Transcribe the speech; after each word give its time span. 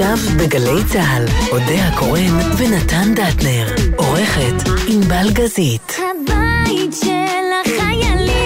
עכשיו 0.00 0.16
בגלי 0.38 0.84
צה"ל, 0.92 1.24
אודה 1.52 1.88
הקורן 1.88 2.38
ונתן 2.58 3.14
דטנר. 3.14 3.66
עורכת 3.96 4.68
ענבל 4.88 5.30
גזית. 5.32 5.92
הבית 5.98 6.94
של 7.04 7.48
החיילים, 7.64 8.37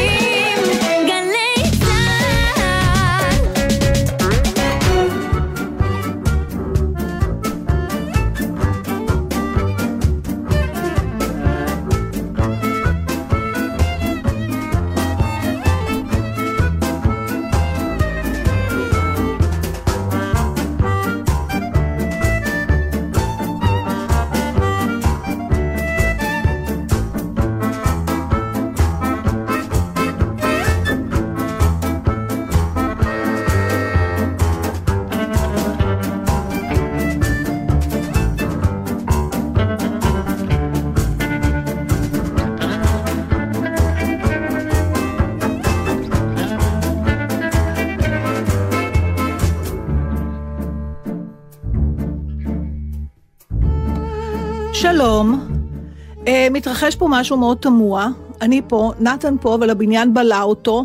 מתרחש 56.62 56.96
פה 56.96 57.06
משהו 57.10 57.36
מאוד 57.36 57.56
תמוה. 57.56 58.08
אני 58.40 58.60
פה, 58.68 58.92
נתן 59.00 59.34
פה, 59.40 59.54
אבל 59.54 59.70
הבניין 59.70 60.14
בלע 60.14 60.42
אותו. 60.42 60.84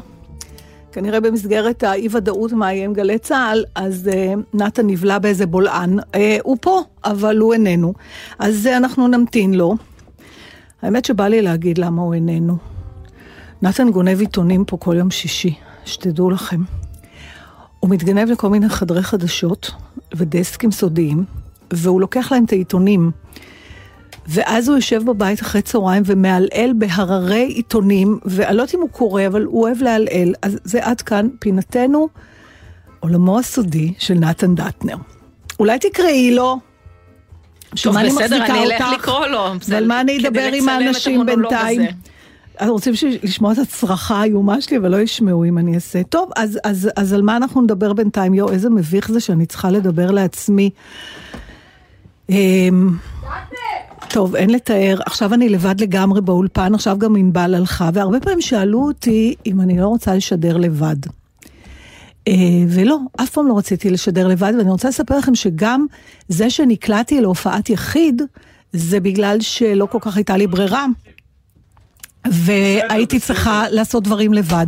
כנראה 0.91 1.19
במסגרת 1.19 1.83
האי-ודאות 1.83 2.51
מאיים 2.51 2.93
גלי 2.93 3.19
צה"ל, 3.19 3.63
אז 3.75 4.09
uh, 4.13 4.39
נתן 4.53 4.87
נבלע 4.87 5.19
באיזה 5.19 5.45
בולען. 5.45 5.99
Uh, 5.99 6.03
הוא 6.43 6.57
פה, 6.61 6.81
אבל 7.05 7.37
הוא 7.37 7.53
איננו. 7.53 7.93
אז 8.39 8.69
uh, 8.71 8.77
אנחנו 8.77 9.07
נמתין 9.07 9.53
לו. 9.53 9.75
האמת 10.81 11.05
שבא 11.05 11.27
לי 11.27 11.41
להגיד 11.41 11.77
למה 11.77 12.01
הוא 12.01 12.13
איננו. 12.13 12.57
נתן 13.61 13.91
גונב 13.91 14.19
עיתונים 14.19 14.65
פה 14.65 14.77
כל 14.77 14.95
יום 14.97 15.11
שישי, 15.11 15.55
שתדעו 15.85 16.29
לכם. 16.29 16.61
הוא 17.79 17.89
מתגנב 17.89 18.29
לכל 18.29 18.49
מיני 18.49 18.69
חדרי 18.69 19.03
חדשות 19.03 19.71
ודסקים 20.15 20.71
סודיים, 20.71 21.23
והוא 21.73 22.01
לוקח 22.01 22.31
להם 22.31 22.45
את 22.45 22.51
העיתונים. 22.51 23.11
ואז 24.27 24.67
הוא 24.67 24.77
יושב 24.77 25.03
בבית 25.05 25.41
אחרי 25.41 25.61
צהריים 25.61 26.03
ומעלעל 26.05 26.73
בהררי 26.75 27.43
עיתונים, 27.43 28.19
ואני 28.25 28.57
לא 28.57 28.61
יודעת 28.61 28.75
אם 28.75 28.81
הוא 28.81 28.89
קורא, 28.89 29.27
אבל 29.27 29.43
הוא 29.43 29.63
אוהב 29.63 29.81
לעלעל. 29.81 30.33
אז 30.41 30.59
זה 30.63 30.85
עד 30.85 31.01
כאן 31.01 31.27
פינתנו, 31.39 32.07
עולמו 32.99 33.39
הסודי 33.39 33.93
של 33.99 34.13
נתן 34.13 34.55
דטנר. 34.55 34.95
אולי 35.59 35.79
תקראי 35.79 36.31
לו. 36.35 36.57
טוב, 37.83 37.97
בסדר, 37.97 38.45
אני 38.45 38.63
אלך 38.63 38.81
אותך? 38.81 38.93
לקרוא 38.93 39.27
לו. 39.27 39.53
ועל 39.67 39.87
מה 39.87 40.01
אני 40.01 40.17
אדבר 40.19 40.49
עם 40.53 40.69
האנשים 40.69 41.25
בינתיים? 41.25 41.81
הזה. 41.81 41.89
אז 42.57 42.69
רוצים 42.69 42.93
לשמוע 43.23 43.53
את 43.53 43.57
הצרחה 43.57 44.15
האיומה 44.15 44.61
שלי, 44.61 44.77
אבל 44.77 44.91
לא 44.91 44.97
ישמעו 44.97 45.45
אם 45.45 45.57
אני 45.57 45.75
אעשה. 45.75 46.03
טוב, 46.03 46.29
אז, 46.35 46.59
אז, 46.63 46.89
אז 46.95 47.13
על 47.13 47.21
מה 47.21 47.37
אנחנו 47.37 47.61
נדבר 47.61 47.93
בינתיים? 47.93 48.33
יואו, 48.33 48.51
איזה 48.51 48.69
מביך 48.69 49.11
זה 49.11 49.19
שאני 49.19 49.45
צריכה 49.45 49.71
לדבר 49.71 50.11
לעצמי. 50.11 50.69
אמ, 52.29 52.89
טוב, 54.09 54.35
אין 54.35 54.49
לתאר. 54.49 54.99
עכשיו 55.05 55.33
אני 55.33 55.49
לבד 55.49 55.81
לגמרי 55.81 56.21
באולפן, 56.21 56.75
עכשיו 56.75 56.97
גם 56.97 57.15
ענבל 57.15 57.55
הלכה, 57.55 57.89
והרבה 57.93 58.19
פעמים 58.19 58.41
שאלו 58.41 58.87
אותי 58.87 59.35
אם 59.45 59.61
אני 59.61 59.79
לא 59.79 59.87
רוצה 59.87 60.15
לשדר 60.15 60.57
לבד. 60.57 60.95
אה, 62.27 62.33
ולא, 62.69 62.97
אף 63.21 63.29
פעם 63.29 63.47
לא 63.47 63.57
רציתי 63.57 63.89
לשדר 63.89 64.27
לבד, 64.27 64.53
ואני 64.57 64.71
רוצה 64.71 64.89
לספר 64.89 65.17
לכם 65.17 65.35
שגם 65.35 65.85
זה 66.27 66.49
שנקלעתי 66.49 67.21
להופעת 67.21 67.69
יחיד, 67.69 68.21
זה 68.73 68.99
בגלל 68.99 69.41
שלא 69.41 69.85
כל 69.85 69.99
כך 70.01 70.15
הייתה 70.15 70.37
לי 70.37 70.47
ברירה. 70.47 70.85
והייתי 72.25 73.19
צריכה 73.19 73.63
לעשות 73.69 74.03
דברים 74.03 74.33
לבד. 74.33 74.67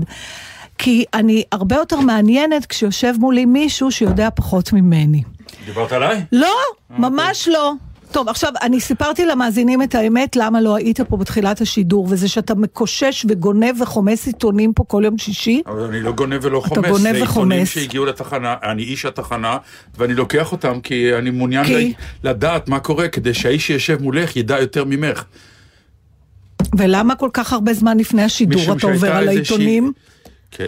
כי 0.77 1.05
אני 1.13 1.43
הרבה 1.51 1.75
יותר 1.75 1.99
מעניינת 1.99 2.65
כשיושב 2.65 3.13
מולי 3.19 3.45
מישהו 3.45 3.91
שיודע 3.91 4.29
פחות 4.35 4.73
ממני. 4.73 5.23
דיברת 5.65 5.91
עליי? 5.91 6.23
לא, 6.31 6.55
ממש 6.89 7.47
לא. 7.47 7.73
טוב, 8.11 8.29
עכשיו, 8.29 8.51
אני 8.61 8.79
סיפרתי 8.79 9.25
למאזינים 9.25 9.81
את 9.81 9.95
האמת, 9.95 10.35
למה 10.35 10.61
לא 10.61 10.75
היית 10.75 11.01
פה 11.01 11.17
בתחילת 11.17 11.61
השידור, 11.61 12.07
וזה 12.09 12.27
שאתה 12.27 12.55
מקושש 12.55 13.25
וגונב 13.29 13.81
וחומס 13.81 14.27
עיתונים 14.27 14.73
פה 14.73 14.83
כל 14.83 15.01
יום 15.05 15.17
שישי. 15.17 15.61
אבל 15.67 15.83
אני 15.83 16.01
לא 16.01 16.11
גונב 16.11 16.39
ולא 16.41 16.59
חומס. 16.59 16.89
גונב 16.89 17.01
זה 17.01 17.09
עיתונים 17.09 17.23
וחומס. 17.23 17.69
שהגיעו 17.69 18.05
לתחנה, 18.05 18.55
אני 18.63 18.83
איש 18.83 19.05
התחנה, 19.05 19.57
ואני 19.97 20.13
לוקח 20.13 20.51
אותם 20.51 20.81
כי 20.81 21.15
אני 21.15 21.29
מעוניין 21.29 21.65
כי? 21.65 21.93
לדעת 22.23 22.69
מה 22.69 22.79
קורה, 22.79 23.07
כדי 23.07 23.33
שהאיש 23.33 23.67
שישב 23.67 24.01
מולך 24.01 24.35
ידע 24.35 24.59
יותר 24.59 24.83
ממך. 24.85 25.23
ולמה 26.77 27.15
כל 27.15 27.29
כך 27.33 27.53
הרבה 27.53 27.73
זמן 27.73 27.97
לפני 27.97 28.23
השידור 28.23 28.73
אתה 28.77 28.87
עובר 28.87 29.15
על 29.15 29.27
העיתונים? 29.27 29.91
כן. 30.51 30.65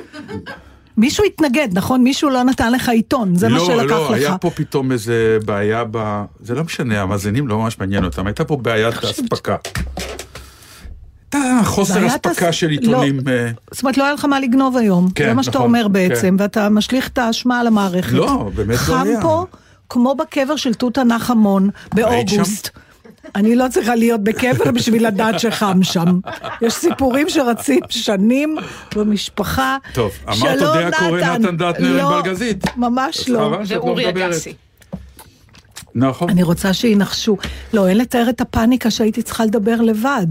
מישהו 0.98 1.26
התנגד, 1.26 1.68
נכון? 1.74 2.04
מישהו 2.04 2.30
לא 2.30 2.44
נתן 2.44 2.72
לך 2.72 2.90
עיתון, 2.90 3.36
זה 3.36 3.50
מה 3.50 3.58
לא, 3.58 3.66
שלקח 3.66 3.92
לא, 3.92 4.06
לך. 4.06 4.12
היה 4.12 4.38
פה 4.38 4.50
פתאום 4.50 4.92
איזה 4.92 5.38
בעיה 5.46 5.84
ב... 5.92 6.24
זה 6.44 6.56
לא 6.56 6.64
משנה, 6.64 7.02
המאזינים 7.02 7.48
לא 7.48 7.58
ממש 7.58 7.80
מעניין 7.80 8.04
אותם, 8.06 8.28
הייתה 8.28 8.44
פה 8.46 8.58
בעיית 8.58 8.96
אספקה. 9.04 9.56
הייתה 11.34 11.60
חוסר 11.64 12.08
אספקה 12.08 12.48
הס- 12.50 12.56
של 12.56 12.70
עיתונים. 12.70 13.20
אה, 13.28 13.52
זאת 13.72 13.84
אומרת, 13.84 13.98
לא 13.98 14.04
היה 14.04 14.14
לך 14.14 14.26
מה 14.26 14.40
לגנוב 14.40 14.78
היום. 14.78 15.10
כן, 15.16 15.26
זה 15.28 15.34
מה 15.34 15.44
שאתה 15.44 15.58
נכון, 15.58 15.68
אומר 15.70 15.88
בעצם, 15.88 16.36
כן. 16.38 16.44
ואתה 16.44 16.70
משליך 16.70 17.08
את 17.08 17.18
האשמה 17.18 17.60
על 17.60 17.68
המערכת. 17.68 18.12
לא, 18.14 18.50
באמת 18.56 18.70
לא 18.70 18.76
חם 18.78 19.04
היה. 19.08 19.22
פה, 19.22 19.46
כמו 19.90 20.16
בקבר 20.16 20.56
של 20.56 20.74
תות 20.74 20.98
ענך 20.98 21.30
המון, 21.32 21.70
באוגוסט. 21.94 22.70
אני 23.36 23.56
לא 23.56 23.66
צריכה 23.70 23.96
להיות 23.96 24.24
בקבר 24.24 24.72
בשביל 24.72 25.08
לדעת 25.08 25.40
שחם 25.40 25.84
שם. 25.84 26.20
יש 26.62 26.74
סיפורים 26.74 27.30
שרצים 27.30 27.80
שנים 27.90 28.58
במשפחה. 28.96 29.78
טוב, 29.94 30.12
אמרת 30.28 30.38
שלום, 30.38 30.76
אודה 30.76 30.88
הקורא 30.88 31.22
נתן 31.22 31.58
דטנר 31.58 31.98
לא, 31.98 32.18
ענבל 32.18 32.32
גזית. 32.32 32.78
ממש 32.78 33.30
לא. 33.30 33.52
לא 33.52 33.58
ואורי. 33.68 34.10
אגסי. 34.10 34.54
נכון. 35.96 36.30
אני 36.30 36.44
רוצה 36.44 36.74
שינחשו. 36.74 37.38
לא, 37.74 37.88
אין 37.88 37.98
לתאר 37.98 38.30
את 38.30 38.42
הפאניקה 38.42 38.92
שהייתי 38.92 39.22
צריכה 39.22 39.46
לדבר 39.46 39.82
לבד. 39.82 40.28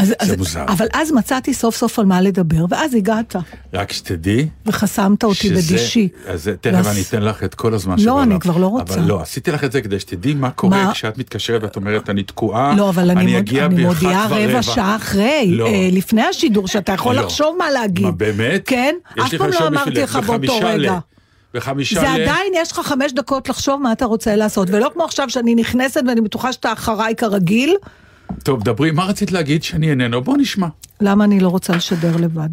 אז, 0.00 0.14
אז, 0.18 0.36
מוזר. 0.38 0.64
אבל 0.68 0.86
אז 0.92 1.12
מצאתי 1.12 1.54
סוף 1.54 1.76
סוף 1.76 1.98
על 1.98 2.04
מה 2.06 2.20
לדבר, 2.20 2.64
ואז 2.70 2.94
הגעת, 2.94 3.36
רק 3.74 3.92
שתדעי. 3.92 4.48
וחסמת 4.66 5.24
אותי 5.24 5.34
שזה- 5.34 5.54
בדישי. 5.74 6.08
אז 6.26 6.44
זה- 6.44 6.56
תכף 6.60 6.74
ואז- 6.74 6.88
אני 6.88 7.02
אתן 7.08 7.22
לך 7.22 7.44
את 7.44 7.54
כל 7.54 7.74
הזמן 7.74 7.92
לא, 7.96 8.02
שבעולם. 8.02 8.30
אני 8.30 8.40
כבר 8.40 8.56
לא 8.56 8.66
רוצה. 8.66 8.94
אבל 8.94 9.02
לא, 9.02 9.20
עשיתי 9.20 9.50
לך 9.52 9.64
את 9.64 9.72
זה 9.72 9.80
כדי 9.80 10.00
שתדעי 10.00 10.34
מה 10.34 10.50
קורה 10.50 10.84
מה? 10.84 10.92
כשאת 10.92 11.18
מתקשרת 11.18 11.62
ואת 11.62 11.76
אומרת, 11.76 12.10
אני 12.10 12.22
תקועה, 12.22 12.74
לא, 12.76 12.88
אבל 12.88 13.10
אני, 13.10 13.26
מוד, 13.26 13.36
אגיע 13.36 13.66
אני 13.66 13.84
מודיעה 13.84 14.26
ורבע." 14.30 14.44
רבע 14.46 14.62
שעה 14.62 14.96
אחרי, 14.96 15.46
לא. 15.50 15.66
אה, 15.66 15.88
לפני 15.92 16.22
השידור, 16.22 16.68
שאתה 16.68 16.92
יכול 16.92 17.14
לא. 17.16 17.22
לחשוב 17.22 17.56
מה 17.58 17.70
להגיד. 17.70 18.04
מה, 18.06 18.10
באמת? 18.12 18.62
כן? 18.66 18.94
אף 19.22 19.34
פעם 19.34 19.50
לא 19.60 19.66
אמרתי 19.66 19.90
לך 19.90 20.16
באותו 20.16 20.58
רגע. 20.62 20.98
בחמישה 21.54 22.00
זה 22.00 22.06
ל... 22.06 22.22
עדיין 22.22 22.52
יש 22.56 22.72
לך 22.72 22.80
חמש 22.80 23.12
דקות 23.12 23.48
לחשוב 23.48 23.82
מה 23.82 23.92
אתה 23.92 24.04
רוצה 24.04 24.36
לעשות, 24.36 24.68
ולא 24.70 24.90
כמו 24.94 25.04
עכשיו 25.04 25.30
שאני 25.30 25.54
נכנסת 25.54 26.00
ואני 26.08 26.20
בטוחה 26.20 26.52
שאתה 26.52 26.72
אחריי 26.72 27.14
כרגיל, 27.16 27.74
טוב, 28.44 28.62
דברי, 28.64 28.90
מה 28.90 29.04
רצית 29.04 29.32
להגיד 29.32 29.62
שאני 29.62 29.90
איננו? 29.90 30.20
בוא 30.22 30.36
נשמע. 30.38 30.68
למה 31.00 31.24
אני 31.24 31.40
לא 31.40 31.48
רוצה 31.48 31.76
לשדר 31.76 32.16
לבד? 32.16 32.48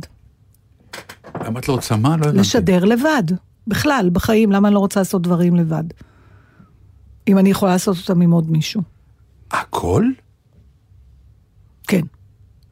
למה 1.46 1.60
את 1.60 1.68
לא 1.70 1.74
רוצה 1.74 1.96
מה? 1.96 2.10
לא 2.18 2.24
הבנתי. 2.26 2.38
לשדר 2.38 2.86
לבד. 2.86 3.24
בכלל, 3.68 4.10
בחיים, 4.14 4.52
למה 4.52 4.68
אני 4.68 4.76
לא 4.76 4.80
רוצה 4.80 5.00
לעשות 5.00 5.22
דברים 5.22 5.56
לבד? 5.56 5.84
אם 7.28 7.38
אני 7.38 7.50
יכולה 7.50 7.72
לעשות 7.72 7.98
אותם 7.98 8.22
עם 8.22 8.32
עוד 8.32 8.52
מישהו. 8.52 8.82
הכל? 9.52 10.06
כן, 11.88 12.02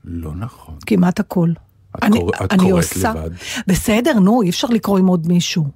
לא 0.04 0.36
נכון. 0.36 0.76
כמעט 0.86 1.20
הכל. 1.20 1.52
את 1.98 2.04
אני, 2.04 2.20
קורא- 2.20 2.32
את 2.46 2.52
אני 2.54 2.60
קוראת 2.60 2.74
עושה... 2.84 3.12
לבד. 3.14 3.30
בסדר, 3.68 4.20
נו, 4.20 4.42
אי 4.42 4.50
אפשר 4.50 4.68
לקרוא 4.68 5.00
עם 5.00 5.08
עוד 5.08 5.28
מישהו. 5.28 5.68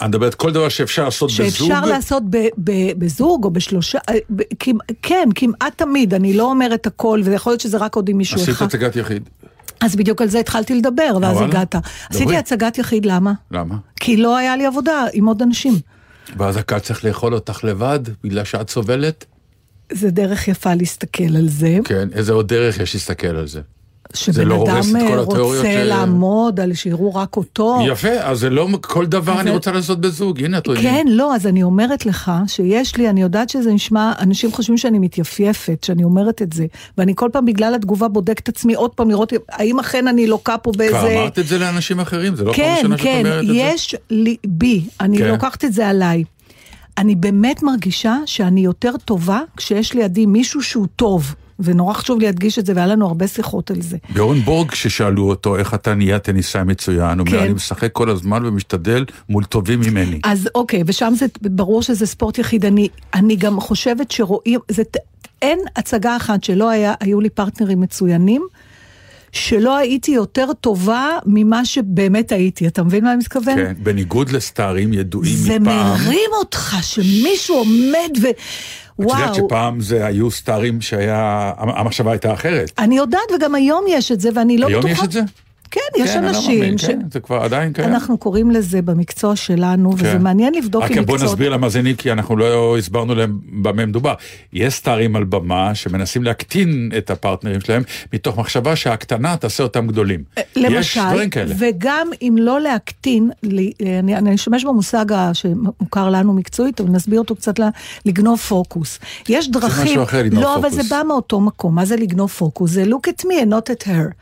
אני 0.00 0.08
מדברת 0.08 0.34
כל 0.34 0.52
דבר 0.52 0.68
שאפשר 0.68 1.04
לעשות 1.04 1.30
בזוג. 1.30 1.46
שאפשר 1.48 1.84
לעשות 1.86 2.22
ב, 2.30 2.36
ב, 2.64 2.72
בזוג 2.98 3.44
או 3.44 3.50
בשלושה, 3.50 3.98
אה, 4.08 4.14
ב, 4.30 4.42
כמ- 4.58 4.78
כן, 5.02 5.28
כמעט 5.34 5.78
תמיד, 5.78 6.14
אני 6.14 6.32
לא 6.34 6.44
אומרת 6.50 6.86
הכל, 6.86 7.20
ויכול 7.24 7.50
להיות 7.52 7.60
שזה 7.60 7.78
רק 7.78 7.96
עוד 7.96 8.08
עם 8.08 8.16
מישהו 8.18 8.36
עשית 8.40 8.50
אחד. 8.54 8.66
הצגת 8.66 8.96
יחיד. 8.96 9.28
אז 9.80 9.96
בדיוק 9.96 10.22
על 10.22 10.28
זה 10.28 10.38
התחלתי 10.40 10.74
לדבר, 10.74 11.18
ואז? 11.22 11.40
הגעת. 11.40 11.74
עשיתי. 12.10 12.36
הצגת 12.36 12.78
יחיד, 12.78 13.06
למה? 13.06 13.32
למה? 13.50 13.74
כי 14.00 14.16
לא 14.16 14.36
היה 14.36 14.56
לי 14.56 14.66
עבודה 14.66 15.04
עם 15.12 15.26
עוד 15.26 15.42
אנשים. 15.42 15.74
ואז 16.36 16.56
הקהל 16.56 16.80
צריך 16.80 17.04
לאכול 17.04 17.34
אותך 17.34 17.64
לבד, 17.64 18.00
בגלל 18.24 18.44
שאת 18.44 18.70
סובלת? 18.70 19.24
זה 19.92 20.10
דרך 20.10 20.48
יפה 20.48 20.74
להסתכל 20.74 21.36
על 21.36 21.48
זה. 21.48 21.78
כן, 21.84 22.08
איזה 22.12 22.32
עוד 22.32 22.48
דרך 22.48 22.78
יש 22.80 22.94
להסתכל 22.94 23.26
על 23.26 23.46
זה. 23.46 23.60
שבן 24.14 24.48
לא 24.48 24.64
אדם 24.64 24.96
אה, 24.96 25.20
רוצה 25.20 25.62
ש- 25.62 25.76
לעמוד 25.84 26.60
על 26.60 26.74
שיראו 26.74 27.14
רק 27.14 27.36
אותו. 27.36 27.78
יפה, 27.86 28.08
אז 28.08 28.38
זה 28.38 28.50
לא 28.50 28.68
כל 28.80 29.06
דבר 29.06 29.32
אני 29.32 29.40
אבל- 29.42 29.50
רוצה 29.50 29.72
לעשות 29.72 30.00
בזוג, 30.00 30.44
הנה 30.44 30.58
את 30.58 30.66
רואה. 30.66 30.82
כן, 30.82 31.06
לא, 31.08 31.34
אז 31.34 31.46
אני 31.46 31.62
אומרת 31.62 32.06
לך 32.06 32.32
שיש 32.46 32.96
לי, 32.96 33.08
אני 33.08 33.22
יודעת 33.22 33.48
שזה 33.48 33.72
נשמע, 33.72 34.12
אנשים 34.20 34.52
חושבים 34.52 34.78
שאני 34.78 34.98
מתייפייפת, 34.98 35.84
שאני 35.84 36.04
אומרת 36.04 36.42
את 36.42 36.52
זה, 36.52 36.66
ואני 36.98 37.12
כל 37.16 37.28
פעם 37.32 37.44
בגלל 37.44 37.74
התגובה 37.74 38.08
בודקת 38.08 38.42
את 38.42 38.48
עצמי 38.48 38.74
עוד 38.74 38.90
פעם 38.90 39.10
לראות 39.10 39.32
האם 39.48 39.78
אכן 39.80 40.08
אני 40.08 40.26
לוקה 40.26 40.58
פה 40.58 40.72
באיזה... 40.76 40.98
כבר 40.98 41.12
אמרת 41.20 41.38
את 41.38 41.46
זה 41.46 41.58
לאנשים 41.58 42.00
אחרים, 42.00 42.36
זה 42.36 42.44
לא 42.44 42.52
פעם 42.52 42.56
כן, 42.56 42.74
ראשונה 42.76 42.98
שאת 42.98 43.04
כן, 43.06 43.22
אומרת 43.26 43.42
את 43.42 43.46
זה? 43.46 43.52
יש 43.54 43.94
לי, 44.10 44.36
בי, 44.46 44.84
אני 45.00 45.18
כן. 45.18 45.28
לוקחת 45.28 45.64
את 45.64 45.72
זה 45.72 45.88
עליי. 45.88 46.24
אני 46.98 47.14
באמת 47.14 47.62
מרגישה 47.62 48.16
שאני 48.26 48.60
יותר 48.60 48.92
טובה 49.04 49.40
כשיש 49.56 49.94
לידי 49.94 50.26
מישהו 50.26 50.62
שהוא 50.62 50.86
טוב, 50.96 51.34
ונורא 51.60 51.94
חשוב 51.94 52.20
להדגיש 52.20 52.58
את 52.58 52.66
זה, 52.66 52.72
והיה 52.76 52.86
לנו 52.86 53.06
הרבה 53.06 53.26
שיחות 53.26 53.70
על 53.70 53.82
זה. 53.82 53.96
באורנבורג, 54.14 54.70
כששאלו 54.70 55.28
אותו 55.28 55.56
איך 55.56 55.74
אתה 55.74 55.94
נהיה 55.94 56.18
טניסאי 56.18 56.64
מצוין, 56.64 57.18
הוא 57.18 57.26
אומר, 57.26 57.38
כן. 57.38 57.44
אני 57.44 57.52
משחק 57.52 57.92
כל 57.92 58.10
הזמן 58.10 58.46
ומשתדל 58.46 59.04
מול 59.28 59.44
טובים 59.44 59.80
ממני. 59.80 60.20
אז 60.24 60.48
אוקיי, 60.54 60.82
ושם 60.86 61.12
זה 61.16 61.26
ברור 61.42 61.82
שזה 61.82 62.06
ספורט 62.06 62.38
יחידני. 62.38 62.88
אני 63.14 63.36
גם 63.36 63.60
חושבת 63.60 64.10
שרואים, 64.10 64.60
זה, 64.68 64.82
אין 65.42 65.58
הצגה 65.76 66.16
אחת 66.16 66.44
שלא 66.44 66.70
היה, 66.70 66.94
היו 67.00 67.20
לי 67.20 67.30
פרטנרים 67.30 67.80
מצוינים, 67.80 68.42
שלא 69.32 69.76
הייתי 69.76 70.10
יותר 70.10 70.52
טובה 70.60 71.08
ממה 71.26 71.64
שבאמת 71.64 72.32
הייתי. 72.32 72.66
אתה 72.66 72.82
מבין 72.82 73.04
מה 73.04 73.10
אני 73.12 73.18
מתכוון? 73.18 73.56
כן, 73.56 73.72
בניגוד 73.82 74.30
לסטארים 74.30 74.92
ידועים 74.92 75.36
זה 75.36 75.58
מפעם. 75.58 75.86
מרים 75.86 76.30
אותך 76.38 76.76
שמישהו 76.82 77.56
עומד 77.56 78.10
ו... 78.22 78.26
את 79.00 79.04
יודעת 79.04 79.30
וואו. 79.30 79.34
שפעם 79.34 79.80
זה 79.80 80.06
היו 80.06 80.30
סטארים 80.30 80.80
שהיה, 80.80 81.52
המחשבה 81.58 82.10
הייתה 82.10 82.32
אחרת. 82.32 82.72
אני 82.78 82.96
יודעת, 82.96 83.32
וגם 83.36 83.54
היום 83.54 83.84
יש 83.88 84.12
את 84.12 84.20
זה, 84.20 84.30
ואני 84.34 84.58
לא 84.58 84.66
היום 84.66 84.82
בטוחה... 84.82 84.92
יש 84.92 85.04
את 85.04 85.12
זה? 85.12 85.20
כן, 85.70 85.80
יש 85.96 86.10
כן, 86.10 86.22
לא 86.22 86.28
אנשים 86.28 86.78
ש... 86.78 86.84
כן, 86.84 87.00
זה 87.12 87.20
כבר 87.20 87.36
עדיין 87.36 87.72
קיים. 87.72 87.88
אנחנו 87.88 88.18
קוראים 88.18 88.50
לזה 88.50 88.82
במקצוע 88.82 89.36
שלנו, 89.36 89.94
וזה 89.94 90.04
כן. 90.04 90.22
מעניין 90.22 90.54
לבדוק 90.54 90.84
רק 90.84 90.90
עם 90.90 91.04
בוא 91.04 91.14
מקצועות... 91.14 91.32
נסביר 91.32 91.50
למאזינים, 91.50 91.96
כי 91.96 92.12
אנחנו 92.12 92.36
לא 92.36 92.78
הסברנו 92.78 93.14
להם 93.14 93.38
במה 93.52 93.86
מדובר. 93.86 94.14
יש 94.52 94.74
סטארים 94.74 95.16
על 95.16 95.24
במה 95.24 95.74
שמנסים 95.74 96.24
להקטין 96.24 96.90
את 96.98 97.10
הפרטנרים 97.10 97.60
שלהם, 97.60 97.82
מתוך 98.12 98.38
מחשבה 98.38 98.76
שההקטנה 98.76 99.36
תעשה 99.36 99.62
אותם 99.62 99.86
גדולים. 99.86 100.22
יש 100.56 100.96
למשל. 100.96 101.00
וגם 101.58 102.08
אם 102.22 102.36
לא 102.38 102.60
להקטין, 102.60 103.30
אני, 103.44 104.16
אני 104.16 104.34
אשתמש 104.34 104.64
במושג 104.64 105.06
שמוכר 105.32 106.10
לנו 106.10 106.32
מקצועית, 106.34 106.80
אבל 106.80 106.90
נסביר 106.90 107.18
אותו 107.18 107.36
קצת, 107.36 107.54
לגנוב 108.06 108.38
פוקוס. 108.38 108.98
יש 109.28 109.50
דרכים... 109.50 109.84
משהו 109.84 110.02
אחר, 110.02 110.22
לגנוב 110.22 110.42
לא, 110.42 110.56
אבל 110.56 110.70
פוקוס. 110.70 110.86
זה 110.86 110.94
בא 110.94 111.02
מאותו 111.08 111.40
מקום. 111.40 111.74
מה 111.74 111.84
זה 111.84 111.96
לגנוב 111.96 112.30
פוקוס? 112.30 112.70
זה 112.70 112.84
look 112.84 113.10
at 113.10 113.24
me 113.24 113.44
and 113.44 113.50
not 113.50 113.70
at 113.70 113.86
her. 113.86 114.12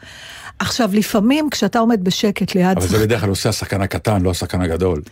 עכשיו, 0.58 0.90
לפעמים 0.92 1.50
כשאתה 1.50 1.78
עומד 1.78 2.04
בשקט 2.04 2.54
ליד... 2.54 2.76
אבל 2.78 2.86
זה 2.86 2.98
בדרך 2.98 3.20
כלל 3.20 3.28
עושה 3.30 3.48
השחקן 3.48 3.82
הקטן, 3.82 4.22
לא 4.22 4.30
השחקן 4.30 4.60
הגדול. 4.60 5.02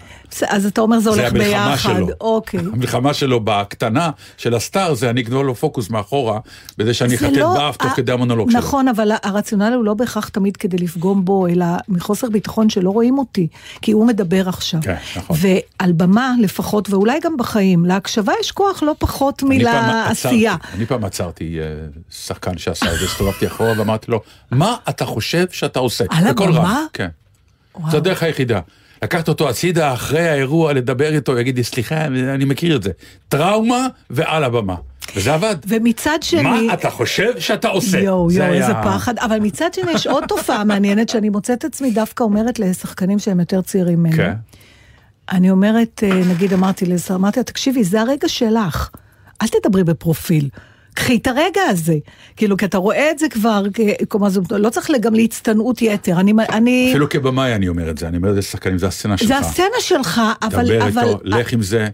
אז 0.48 0.66
אתה 0.66 0.80
אומר 0.80 0.98
זה 0.98 1.02
זה 1.04 1.10
הולך 1.10 1.32
המלחמה 1.32 1.70
ביחד. 1.70 1.94
שלו. 1.94 2.08
אוקיי. 2.20 2.60
המלחמה 2.60 3.14
שלו 3.14 3.40
בקטנה 3.44 4.10
של 4.36 4.54
הסטאר 4.54 4.94
זה 4.94 5.10
אני 5.10 5.20
אגנוב 5.20 5.42
לו 5.42 5.54
פוקוס 5.54 5.90
מאחורה, 5.90 6.38
בזה 6.78 6.94
שאני 6.94 7.16
זה 7.16 7.26
אחטט 7.26 7.36
לא- 7.36 7.54
באף 7.54 7.76
תוך 7.76 7.92
ה- 7.92 7.94
כדי 7.94 8.12
המונולוג 8.12 8.50
שלו. 8.50 8.60
נכון, 8.60 8.88
אבל 8.88 9.12
הרציונל 9.22 9.72
הוא 9.76 9.84
לא 9.84 9.94
בהכרח 9.94 10.28
תמיד 10.28 10.56
כדי 10.56 10.76
לפגום 10.78 11.24
בו, 11.24 11.46
אלא 11.46 11.66
מחוסר 11.88 12.28
ביטחון 12.30 12.70
שלא 12.70 12.90
רואים 12.90 13.18
אותי, 13.18 13.48
כי 13.82 13.92
הוא 13.92 14.06
מדבר 14.06 14.48
עכשיו. 14.48 14.80
כן, 14.82 14.96
נכון. 15.16 15.36
ועל 15.40 15.92
במה 15.92 16.32
לפחות, 16.40 16.90
ואולי 16.90 17.18
גם 17.22 17.36
בחיים, 17.36 17.84
להקשבה 17.86 18.32
יש 18.40 18.52
כוח 18.52 18.82
לא 18.82 18.94
פחות 18.98 19.42
מלעשייה. 19.42 20.56
אני 20.74 20.86
פעם 20.86 21.04
עצרתי 21.04 21.58
אה, 21.60 21.64
שחקן 22.10 22.58
שעשה 22.58 22.94
את 22.94 22.98
זה, 22.98 23.04
הסתובבתי 23.04 23.46
אחורה 23.46 23.72
ואמרתי 23.78 24.10
לו, 24.10 24.20
מה 24.50 24.76
אתה 24.88 25.04
חושב 25.06 25.33
שאתה 25.50 25.78
עושה? 25.78 26.04
על 26.10 26.26
הבמה? 26.26 26.58
רם, 26.58 26.86
כן. 26.92 27.08
זו 27.90 27.96
הדרך 27.96 28.22
היחידה. 28.22 28.60
לקחת 29.02 29.28
אותו 29.28 29.48
הצידה 29.48 29.92
אחרי 29.94 30.28
האירוע, 30.28 30.72
לדבר 30.72 31.14
איתו, 31.14 31.38
יגיד 31.38 31.56
לי, 31.56 31.64
סליחה, 31.64 32.04
אני 32.04 32.44
מכיר 32.44 32.76
את 32.76 32.82
זה. 32.82 32.90
טראומה 33.28 33.86
ועל 34.10 34.44
הבמה. 34.44 34.74
וזה 35.16 35.34
עבד. 35.34 35.56
ומצד 35.68 36.18
שני... 36.22 36.42
מה 36.42 36.74
אתה 36.74 36.90
חושב 36.90 37.40
שאתה 37.40 37.68
עושה? 37.68 37.98
יואו, 38.00 38.32
יואו, 38.32 38.46
היה- 38.52 38.62
איזה 38.62 38.72
פחד. 38.84 39.18
אבל 39.18 39.38
מצד 39.40 39.74
שני 39.74 39.92
יש 39.92 40.06
עוד 40.06 40.24
תופעה 40.28 40.64
מעניינת, 40.64 41.08
שאני 41.08 41.28
מוצאת 41.28 41.64
עצמי 41.64 41.90
דווקא 41.90 42.24
אומרת 42.24 42.58
לשחקנים 42.58 43.18
שהם 43.18 43.40
יותר 43.40 43.62
צעירים 43.62 43.98
ממני. 43.98 44.16
כן. 44.16 44.32
אני 45.32 45.50
אומרת, 45.50 46.02
אה, 46.06 46.20
נגיד 46.30 46.52
אמרתי 46.52 46.86
לזה, 46.86 47.14
אמרתי 47.14 47.40
לה, 47.40 47.44
תקשיבי, 47.44 47.84
זה 47.84 48.00
הרגע 48.00 48.28
שלך. 48.28 48.90
אל 49.42 49.46
תדברי 49.48 49.84
בפרופיל. 49.84 50.48
קחי 50.94 51.16
את 51.16 51.26
הרגע 51.26 51.60
הזה. 51.68 51.96
כאילו, 52.36 52.56
כי 52.56 52.64
אתה 52.64 52.78
רואה 52.78 53.10
את 53.10 53.18
זה 53.18 53.28
כבר, 53.28 53.62
כלומר, 54.08 54.28
זה 54.28 54.40
לא 54.50 54.70
צריך 54.70 54.90
גם 55.00 55.14
להצטנעות 55.14 55.82
יתר. 55.82 56.20
אני... 56.20 56.32
אני 56.52 56.88
אפילו 56.90 57.08
כבמאי 57.08 57.54
אני 57.54 57.68
אומר 57.68 57.90
את 57.90 57.98
זה, 57.98 58.08
אני 58.08 58.16
אומר 58.16 58.28
את 58.28 58.34
זה 58.34 58.38
לשחקנים, 58.38 58.78
זה 58.78 58.86
הסצנה 58.86 59.16
שלך. 59.16 59.28
זה 59.28 59.38
הסצנה 59.38 59.80
שלך, 59.80 60.20
אבל... 60.42 60.64
דבר 60.64 60.88
אבל 60.88 61.08
איתו, 61.08 61.20
לך 61.24 61.52
עם 61.52 61.62
זה. 61.62 61.88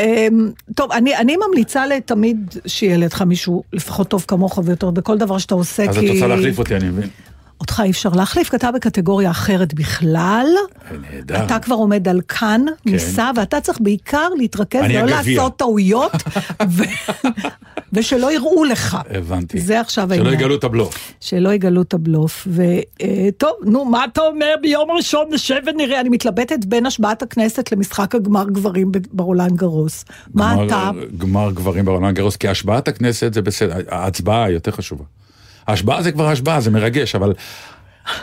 אמ, 0.00 0.50
טוב, 0.74 0.92
אני, 0.92 1.16
אני 1.16 1.36
ממליצה 1.48 1.86
לתמיד 1.86 2.54
שיהיה 2.66 2.96
לידך 2.96 3.22
מישהו 3.22 3.62
לפחות 3.72 4.08
טוב 4.08 4.24
כמוך 4.28 4.58
ויותר 4.64 4.90
בכל 4.90 5.18
דבר 5.18 5.38
שאתה 5.38 5.54
עושה, 5.54 5.82
אז 5.82 5.96
את 5.96 6.00
כי... 6.00 6.10
רוצה 6.10 6.26
להחליף 6.26 6.58
אותי, 6.58 6.76
אני 6.76 6.88
מבין. 6.88 7.08
אותך 7.60 7.80
אי 7.84 7.90
אפשר 7.90 8.08
להחליף, 8.08 8.48
כי 8.50 8.56
אתה 8.56 8.72
בקטגוריה 8.72 9.30
אחרת 9.30 9.74
בכלל. 9.74 10.46
נהדר. 11.12 11.44
אתה 11.46 11.58
כבר 11.58 11.74
עומד 11.74 12.08
על 12.08 12.20
כאן, 12.28 12.64
ניסה, 12.86 13.30
ואתה 13.36 13.60
צריך 13.60 13.78
בעיקר 13.80 14.28
להתרכז, 14.38 14.80
לא 14.80 14.86
הגביע. 14.86 15.04
לעשות 15.06 15.56
טעויות, 15.56 16.12
ו... 16.76 16.82
ושלא 17.92 18.32
יראו 18.32 18.64
לך. 18.64 18.98
הבנתי. 19.10 19.60
זה 19.60 19.80
עכשיו 19.80 20.08
שלא 20.08 20.14
העניין. 20.14 20.34
יגלו 20.40 20.54
את 20.54 20.64
הבלוף. 20.64 21.12
שלא 21.20 21.52
יגלו 21.54 21.82
את 21.82 21.94
הבלוף. 21.94 22.48
וטוב, 22.50 23.50
נו, 23.64 23.84
מה 23.84 24.04
אתה 24.04 24.20
אומר 24.20 24.54
ביום 24.62 24.90
ראשון 24.90 25.26
נשב 25.30 25.60
ונראה? 25.66 26.00
אני 26.00 26.08
מתלבטת 26.08 26.64
בין 26.64 26.86
השבעת 26.86 27.22
הכנסת 27.22 27.72
למשחק 27.72 28.14
הגמר 28.14 28.44
גברים 28.48 28.92
ברולנד 29.12 29.56
גרוס. 29.56 30.04
מה 30.34 30.52
גמר- 30.54 30.66
אתה? 30.66 30.90
גמר 31.18 31.50
גברים 31.50 31.84
ברולנד 31.84 32.14
גרוס, 32.16 32.36
כי 32.36 32.48
השבעת 32.48 32.88
הכנסת 32.88 33.34
זה 33.34 33.42
בסדר, 33.42 33.74
ההצבעה 33.90 34.50
יותר 34.50 34.70
חשובה. 34.70 35.04
ההשבעה 35.68 36.02
זה 36.02 36.12
כבר 36.12 36.28
השבעה, 36.28 36.60
זה 36.60 36.70
מרגש, 36.70 37.14
אבל 37.14 37.32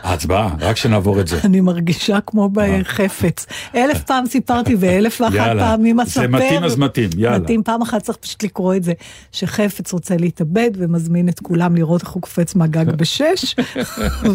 ההצבעה, 0.04 0.56
רק 0.60 0.78
שנעבור 0.78 1.20
את 1.20 1.28
זה. 1.28 1.40
אני 1.44 1.62
מרגישה 1.62 2.20
כמו 2.26 2.50
בחפץ. 2.54 3.46
אלף 3.76 4.04
פעם 4.04 4.26
סיפרתי 4.26 4.76
ואלף 4.80 5.22
ואחת. 5.22 5.58
פעמים 5.60 5.98
זה 5.98 6.04
אספר. 6.04 6.28
מתאים, 6.28 6.64
אז 6.64 6.76
מתאים, 6.78 7.10
יאללה. 7.18 7.40
מתאים, 7.40 7.64
פעם 7.64 7.82
אחת 7.82 8.02
צריך 8.02 8.18
פשוט 8.18 8.44
לקרוא 8.44 8.76
את 8.76 8.84
זה, 8.84 8.94
שחפץ 9.32 9.94
רוצה 9.94 10.18
להתאבד 10.18 10.72
ומזמין 10.78 11.30
את 11.30 11.40
כולם 11.40 11.76
לראות 11.76 12.02
איך 12.02 12.10
הוא 12.10 12.22
קופץ 12.22 12.56
מהגג 12.56 12.86
בשש, 13.00 13.56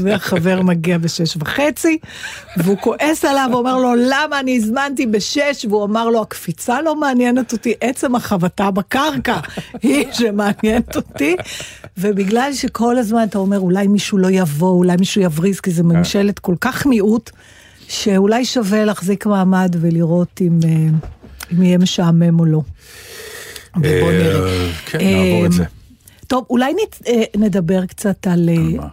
והחבר 0.02 0.62
מגיע 0.62 0.98
בשש 0.98 1.36
וחצי, 1.36 1.98
והוא 2.56 2.76
כועס 2.80 3.24
עליו 3.24 3.48
ואומר 3.52 3.76
לו, 3.76 3.94
למה 3.96 4.40
אני 4.40 4.56
הזמנתי 4.56 5.06
בשש? 5.06 5.66
והוא 5.68 5.84
אמר 5.84 6.08
לו, 6.08 6.22
הקפיצה 6.22 6.82
לא 6.82 6.96
מעניינת 6.96 7.52
אותי, 7.52 7.74
עצם 7.80 8.14
החבטה 8.14 8.70
בקרקע 8.70 9.36
היא 9.82 10.06
שמעניינת 10.12 10.96
אותי, 10.96 11.36
ובגלל 11.98 12.52
שכל 12.52 12.98
הזמן 12.98 13.22
אתה 13.22 13.38
אומר, 13.38 13.58
אולי 13.58 13.86
מישהו 13.86 14.18
לא 14.18 14.28
יבוא, 14.30 14.70
אולי 14.70 14.96
מישהו 14.98 15.22
יבריז, 15.40 15.60
כי 15.60 15.70
זה 15.70 15.82
ממשלת 15.82 16.38
כל 16.38 16.54
כך 16.60 16.86
מיעוט, 16.86 17.30
שאולי 17.88 18.44
שווה 18.44 18.84
להחזיק 18.84 19.26
מעמד 19.26 19.76
ולראות 19.80 20.40
אם, 20.40 20.58
אה, 20.64 20.70
אם 21.52 21.62
יהיה 21.62 21.78
משעמם 21.78 22.40
או 22.40 22.44
לא. 22.44 22.60
ובוא 23.76 23.86
אה, 23.86 24.18
נראה. 24.22 24.72
כן, 24.86 24.98
נעבור 24.98 25.46
את 25.46 25.50
אה, 25.50 25.56
זה. 25.56 25.64
טוב, 26.26 26.46
אולי 26.50 26.72
אה, 27.06 27.22
נדבר 27.36 27.86
קצת 27.86 28.26
על 28.26 28.48
אה? 28.48 28.86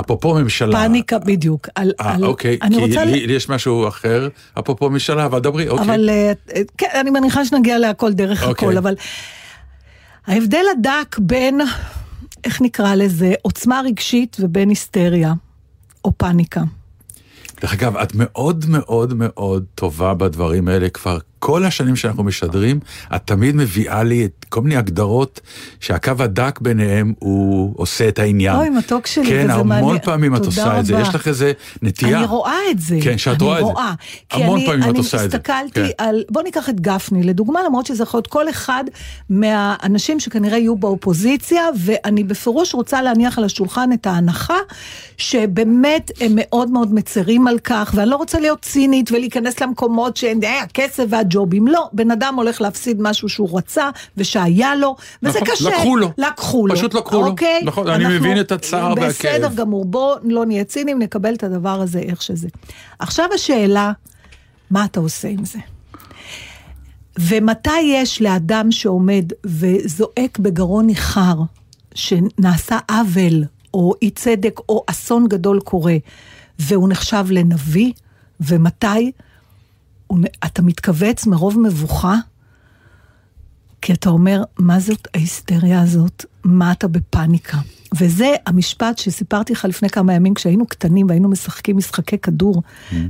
אפרופו 0.00 0.34
ממשלה. 0.34 0.72
פאניקה, 0.72 1.18
בדיוק. 1.18 1.68
על, 1.74 1.92
אה, 2.00 2.14
על, 2.14 2.24
אוקיי, 2.24 2.58
אני 2.62 2.76
כי 2.76 2.82
רוצה... 2.82 3.04
לי 3.04 3.26
לי 3.26 3.32
יש 3.32 3.48
משהו 3.48 3.88
אחר, 3.88 4.28
אפרופו 4.58 4.90
ממשלה, 4.90 5.26
אבל 5.26 5.38
דברי, 5.38 5.68
אוקיי. 5.68 5.84
אבל 5.84 6.10
אה, 6.10 6.32
אה, 6.56 6.62
כן, 6.78 6.86
אני 6.94 7.10
מניחה 7.10 7.44
שנגיע 7.44 7.78
להכל 7.78 8.12
דרך 8.12 8.42
אוקיי. 8.42 8.68
הכל, 8.68 8.78
אבל 8.78 8.94
ההבדל 10.26 10.64
הדק 10.78 11.18
בין, 11.18 11.60
איך 12.44 12.60
נקרא 12.60 12.94
לזה, 12.94 13.32
עוצמה 13.42 13.80
רגשית 13.84 14.36
ובין 14.40 14.68
היסטריה, 14.68 15.32
או 16.04 16.12
פאניקה. 16.16 16.62
דרך 17.60 17.72
אגב, 17.72 17.96
את 17.96 18.14
מאוד 18.14 18.64
מאוד 18.68 19.14
מאוד 19.14 19.64
טובה 19.74 20.14
בדברים 20.14 20.68
האלה 20.68 20.88
כבר 20.88 21.18
כל 21.40 21.64
השנים 21.64 21.96
שאנחנו 21.96 22.24
משדרים, 22.24 22.80
את 23.16 23.20
תמיד 23.24 23.56
מביאה 23.56 24.02
לי 24.02 24.24
את 24.24 24.46
כל 24.48 24.60
מיני 24.60 24.76
הגדרות 24.76 25.40
שהקו 25.80 26.12
הדק 26.18 26.60
ביניהם 26.60 27.12
הוא 27.18 27.74
עושה 27.76 28.08
את 28.08 28.18
העניין. 28.18 28.56
אוי, 28.56 28.70
מתוק 28.70 29.06
שלי, 29.06 29.26
כן, 29.26 29.42
וזה 29.44 29.52
המון 29.52 29.68
מעניין. 29.68 29.98
פעמים 29.98 30.36
את 30.36 30.46
עושה 30.46 30.80
את 30.80 30.86
זה, 30.86 30.94
רבה. 30.94 31.02
יש 31.02 31.14
לך 31.14 31.28
איזה 31.28 31.52
נטייה. 31.82 32.18
אני 32.18 32.26
רואה 32.26 32.58
את 32.70 32.78
זה. 32.78 32.98
כן, 33.02 33.18
שאת 33.18 33.42
רואה 33.42 33.58
את 33.58 33.64
זה. 33.64 33.66
אני 33.66 33.72
רואה. 33.72 33.92
כי 34.28 34.42
המון 34.42 34.56
אני, 34.56 34.66
פעמים 34.66 34.82
את 34.82 34.88
אני 34.88 34.98
עושה 34.98 35.24
את 35.24 35.30
זה. 35.30 35.36
הסתכלתי 35.36 35.80
כן. 35.80 36.04
על, 36.04 36.24
בוא 36.30 36.42
ניקח 36.42 36.68
את 36.68 36.80
גפני, 36.80 37.22
לדוגמה, 37.22 37.60
למרות 37.66 37.86
שזה 37.86 38.02
יכול 38.02 38.18
להיות 38.18 38.26
כל 38.26 38.50
אחד 38.50 38.84
מהאנשים 39.30 40.20
שכנראה 40.20 40.58
יהיו 40.58 40.76
באופוזיציה, 40.76 41.62
ואני 41.78 42.24
בפירוש 42.24 42.74
רוצה 42.74 43.02
להניח 43.02 43.38
על 43.38 43.44
השולחן 43.44 43.92
את 43.92 44.06
ההנחה, 44.06 44.58
שבאמת 45.16 46.10
הם 46.20 46.32
מאוד 46.34 46.70
מאוד 46.70 46.94
מצרים 46.94 47.46
על 47.46 47.58
כך, 47.58 47.92
ואני 47.94 48.10
לא 48.10 48.16
רוצה 48.16 48.40
להיות 48.40 48.62
צינית 48.62 49.12
ולהיכנס 49.12 49.60
למקומות 49.60 50.16
שאין, 50.16 50.44
אה, 50.44 50.62
הכסף 50.62 51.04
והג'וב. 51.08 51.29
ג'ובים. 51.30 51.68
לא, 51.68 51.88
בן 51.92 52.10
אדם 52.10 52.34
הולך 52.36 52.60
להפסיד 52.60 52.96
משהו 53.00 53.28
שהוא 53.28 53.58
רצה 53.58 53.90
ושהיה 54.16 54.74
לו, 54.74 54.96
וזה 55.22 55.40
נכון, 55.40 55.54
קשה. 55.54 55.68
לקחו 55.68 55.96
לו. 55.96 56.10
לקחו 56.18 56.66
לו. 56.66 56.76
פשוט 56.76 56.94
לקחו 56.94 57.20
לו. 57.20 57.26
אוקיי? 57.26 57.60
נכון, 57.64 57.88
אני 57.88 58.18
מבין 58.18 58.40
את 58.40 58.52
הצער 58.52 58.94
והכאב. 58.96 59.08
בסדר 59.08 59.54
גמור, 59.54 59.84
בוא 59.84 60.16
לא 60.22 60.46
נהיה 60.46 60.64
ציניים, 60.64 60.98
נקבל 60.98 61.34
את 61.34 61.44
הדבר 61.44 61.80
הזה 61.80 61.98
איך 61.98 62.22
שזה. 62.22 62.48
עכשיו 62.98 63.26
השאלה, 63.34 63.92
מה 64.70 64.84
אתה 64.84 65.00
עושה 65.00 65.28
עם 65.28 65.44
זה? 65.44 65.58
ומתי 67.18 67.80
יש 67.80 68.22
לאדם 68.22 68.72
שעומד 68.72 69.32
וזועק 69.46 70.38
בגרון 70.38 70.86
ניחר 70.86 71.34
שנעשה 71.94 72.78
עוול 72.90 73.44
או 73.74 73.94
אי 74.02 74.10
צדק 74.10 74.60
או 74.68 74.84
אסון 74.86 75.28
גדול 75.28 75.60
קורה, 75.60 75.96
והוא 76.58 76.88
נחשב 76.88 77.24
לנביא, 77.30 77.92
ומתי 78.40 79.12
אתה 80.44 80.62
מתכווץ 80.62 81.26
מרוב 81.26 81.60
מבוכה? 81.60 82.16
כי 83.82 83.92
אתה 83.92 84.10
אומר, 84.10 84.42
מה 84.58 84.80
זאת 84.80 85.08
ההיסטריה 85.14 85.82
הזאת? 85.82 86.24
מה 86.44 86.72
אתה 86.72 86.88
בפאניקה? 86.88 87.58
וזה 87.98 88.34
המשפט 88.46 88.98
שסיפרתי 88.98 89.52
לך 89.52 89.64
לפני 89.64 89.88
כמה 89.88 90.14
ימים, 90.14 90.34
כשהיינו 90.34 90.66
קטנים 90.66 91.06
והיינו 91.08 91.28
משחקים 91.28 91.76
משחקי 91.76 92.18
כדור, 92.18 92.62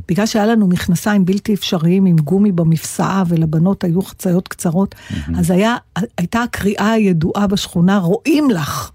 בגלל 0.08 0.26
שהיה 0.26 0.46
לנו 0.46 0.66
מכנסיים 0.66 1.24
בלתי 1.24 1.54
אפשריים 1.54 2.06
עם 2.06 2.16
גומי 2.16 2.52
במפסעה, 2.52 3.24
ולבנות 3.28 3.84
היו 3.84 4.02
חציות 4.02 4.48
קצרות, 4.48 4.94
אז 5.38 5.50
היה, 5.50 5.76
הייתה 6.18 6.42
הקריאה 6.42 6.92
הידועה 6.92 7.46
בשכונה, 7.46 7.98
רואים 7.98 8.50
לך. 8.50 8.90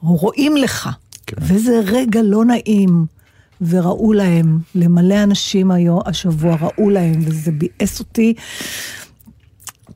רואים 0.00 0.56
לך. 0.56 0.88
כן. 1.26 1.36
וזה 1.40 1.80
רגע 1.86 2.20
לא 2.22 2.44
נעים. 2.44 3.06
וראו 3.60 4.12
להם, 4.12 4.58
למלא 4.74 5.22
אנשים 5.22 5.70
היום, 5.70 6.00
השבוע 6.06 6.56
ראו 6.60 6.90
להם, 6.90 7.20
וזה 7.24 7.52
ביאס 7.52 8.00
אותי. 8.00 8.34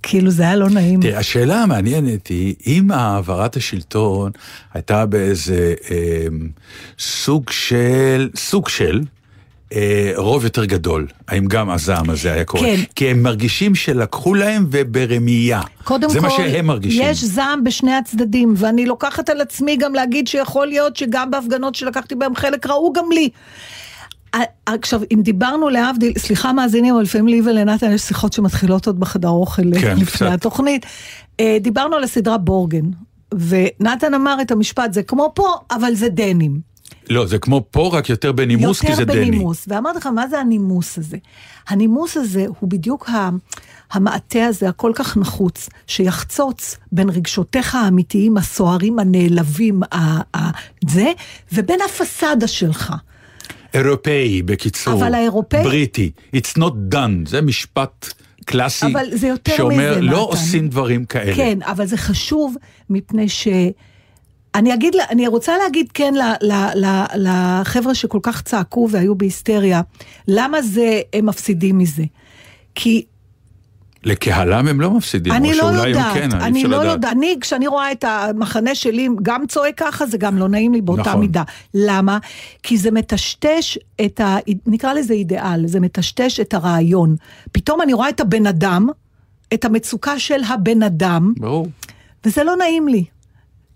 כאילו 0.02 0.30
זה 0.30 0.42
היה 0.42 0.56
לא 0.56 0.70
נעים. 0.70 1.00
תראה, 1.00 1.18
השאלה 1.18 1.62
המעניינת 1.62 2.26
היא, 2.26 2.54
אם 2.66 2.90
העברת 2.90 3.56
השלטון 3.56 4.32
הייתה 4.74 5.06
באיזה 5.06 5.74
אה, 5.90 6.26
סוג 6.98 7.50
של, 7.50 8.30
סוג 8.36 8.68
של, 8.68 9.00
אה, 9.74 10.12
רוב 10.16 10.44
יותר 10.44 10.64
גדול, 10.64 11.06
האם 11.28 11.46
גם 11.46 11.70
הזעם 11.70 12.10
הזה 12.10 12.32
היה 12.32 12.44
קורה? 12.44 12.62
כן. 12.62 12.80
כי 12.94 13.08
הם 13.08 13.22
מרגישים 13.22 13.74
שלקחו 13.74 14.34
להם 14.34 14.66
וברמייה. 14.70 15.60
קודם 15.84 16.08
זה 16.08 16.20
כל, 16.20 16.26
מה 16.26 16.30
שהם 16.30 16.66
מרגישים. 16.66 17.02
יש 17.04 17.24
זעם 17.24 17.64
בשני 17.64 17.94
הצדדים, 17.94 18.54
ואני 18.56 18.86
לוקחת 18.86 19.28
על 19.28 19.40
עצמי 19.40 19.76
גם 19.76 19.94
להגיד 19.94 20.28
שיכול 20.28 20.66
להיות 20.66 20.96
שגם 20.96 21.30
בהפגנות 21.30 21.74
שלקחתי 21.74 22.14
בהם 22.14 22.36
חלק 22.36 22.66
ראו 22.66 22.92
גם 22.92 23.12
לי. 23.12 23.28
עכשיו, 24.66 25.00
אם 25.14 25.20
דיברנו 25.22 25.68
להבדיל, 25.68 26.12
סליחה 26.18 26.52
מאזינים, 26.52 26.94
אבל 26.94 27.02
לפעמים 27.02 27.28
לי 27.28 27.42
ולנתן 27.44 27.92
יש 27.92 28.02
שיחות 28.02 28.32
שמתחילות 28.32 28.86
עוד 28.86 29.00
בחדר 29.00 29.28
אוכל 29.28 29.62
כן, 29.62 29.96
לפני 29.96 30.06
קצת. 30.06 30.26
התוכנית. 30.32 30.86
אה, 31.40 31.56
דיברנו 31.60 31.96
על 31.96 32.04
הסדרה 32.04 32.38
בורגן, 32.38 32.84
ונתן 33.34 34.14
אמר 34.14 34.36
את 34.42 34.50
המשפט, 34.50 34.92
זה 34.92 35.02
כמו 35.02 35.32
פה, 35.34 35.54
אבל 35.70 35.94
זה 35.94 36.08
דנים. 36.08 36.71
לא, 37.10 37.26
זה 37.26 37.38
כמו 37.38 37.64
פה, 37.70 37.90
רק 37.92 38.08
יותר 38.08 38.32
בנימוס, 38.32 38.80
כי 38.80 38.94
זה 38.94 39.02
יותר 39.02 39.14
דני. 39.14 39.26
בנימוס. 39.30 39.64
ואמרתי 39.68 39.98
לך, 39.98 40.06
מה 40.06 40.28
זה 40.28 40.38
הנימוס 40.38 40.98
הזה? 40.98 41.16
הנימוס 41.68 42.16
הזה 42.16 42.44
הוא 42.60 42.70
בדיוק 42.70 43.08
ה... 43.08 43.30
המעטה 43.92 44.44
הזה 44.46 44.68
הכל 44.68 44.92
כך 44.94 45.16
נחוץ, 45.16 45.68
שיחצוץ 45.86 46.76
בין 46.92 47.08
רגשותיך 47.10 47.74
האמיתיים, 47.74 48.36
הסוערים, 48.36 48.98
הנעלבים, 48.98 49.80
ה- 49.92 50.36
ה- 50.36 50.50
זה, 50.88 51.12
ובין 51.52 51.78
הפסאדה 51.86 52.46
שלך. 52.46 52.92
אירופאי, 53.74 54.42
בקיצור. 54.42 54.94
אבל 54.94 55.14
האירופאי- 55.14 55.62
בריטי. 55.64 56.10
It's 56.36 56.58
not 56.58 56.94
done, 56.94 57.28
זה 57.28 57.40
משפט 57.42 58.12
קלאסי. 58.44 58.86
אבל 58.86 59.04
זה 59.12 59.26
יותר 59.28 59.56
שאומר, 59.56 59.74
מזה, 59.92 60.00
לא 60.00 60.10
נתן." 60.12 60.18
עושים 60.20 60.68
דברים 60.68 61.04
כאלה. 61.04 61.36
כן, 61.36 61.58
אבל 61.62 61.86
זה 61.86 61.96
חשוב 61.96 62.56
מפני 62.90 63.28
ש... 63.28 63.48
אני 64.54 64.74
אגיד, 64.74 64.94
אני 65.10 65.26
רוצה 65.28 65.58
להגיד 65.58 65.86
כן 65.94 66.14
לחבר'ה 67.14 67.94
שכל 67.94 68.18
כך 68.22 68.42
צעקו 68.42 68.88
והיו 68.90 69.14
בהיסטריה, 69.14 69.80
למה 70.28 70.62
זה, 70.62 71.00
הם 71.12 71.26
מפסידים 71.26 71.78
מזה? 71.78 72.04
כי 72.74 73.04
לקהלם 74.04 74.68
הם 74.68 74.80
לא 74.80 74.90
מפסידים, 74.90 75.32
אני 75.32 75.52
או 75.52 75.56
לא 75.56 75.72
שאולי 75.72 75.88
יודעת, 75.88 76.16
הם 76.16 76.30
כן, 76.30 76.36
אני 76.36 76.58
אפשר 76.58 76.68
לא 76.68 76.80
לדעת. 76.80 76.92
יודעת, 76.92 77.12
אני 77.12 77.36
כשאני 77.40 77.66
רואה 77.66 77.92
את 77.92 78.04
המחנה 78.04 78.74
שלי 78.74 79.08
גם 79.22 79.46
צועק 79.46 79.74
ככה, 79.76 80.06
זה 80.06 80.18
גם 80.18 80.38
לא 80.38 80.48
נעים 80.48 80.72
לי 80.72 80.80
באותה 80.80 81.02
נכון. 81.02 81.20
מידה. 81.20 81.42
למה? 81.74 82.18
כי 82.62 82.76
זה 82.76 82.90
מטשטש 82.90 83.78
את 84.04 84.20
ה... 84.20 84.36
נקרא 84.66 84.92
לזה 84.92 85.14
אידיאל, 85.14 85.66
זה 85.66 85.80
מטשטש 85.80 86.40
את 86.40 86.54
הרעיון. 86.54 87.16
פתאום 87.52 87.82
אני 87.82 87.92
רואה 87.92 88.08
את 88.08 88.20
הבן 88.20 88.46
אדם, 88.46 88.88
את 89.54 89.64
המצוקה 89.64 90.18
של 90.18 90.40
הבן 90.48 90.82
אדם, 90.82 91.32
ברור. 91.36 91.66
וזה 92.24 92.44
לא 92.44 92.56
נעים 92.56 92.88
לי. 92.88 93.04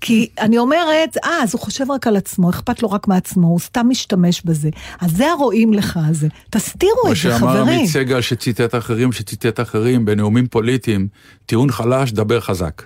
כי 0.01 0.29
אני 0.41 0.59
אומרת, 0.59 1.17
אה, 1.25 1.31
אז 1.43 1.53
הוא 1.55 1.61
חושב 1.61 1.91
רק 1.91 2.07
על 2.07 2.17
עצמו, 2.17 2.51
אכפת 2.51 2.83
לו 2.83 2.91
רק 2.91 3.09
מעצמו, 3.09 3.47
הוא 3.47 3.59
סתם 3.61 3.87
משתמש 3.89 4.43
בזה. 4.45 4.69
אז 5.01 5.11
זה 5.17 5.31
הרואים 5.31 5.73
לך 5.75 5.99
הזה. 6.09 6.29
תסתירו 6.51 6.93
את 7.05 7.09
זה, 7.09 7.17
שאמר 7.17 7.37
חברים. 7.37 7.69
עמית 7.69 7.91
סגל 7.91 8.21
שציטט 8.21 8.75
אחרים, 8.75 9.13
שציטט 9.13 9.61
אחרים 9.61 10.05
בנאומים 10.05 10.47
פוליטיים, 10.47 11.09
טיעון 11.47 11.73
חלש, 11.73 12.13
דבר 12.13 12.41
חזק. 12.41 12.83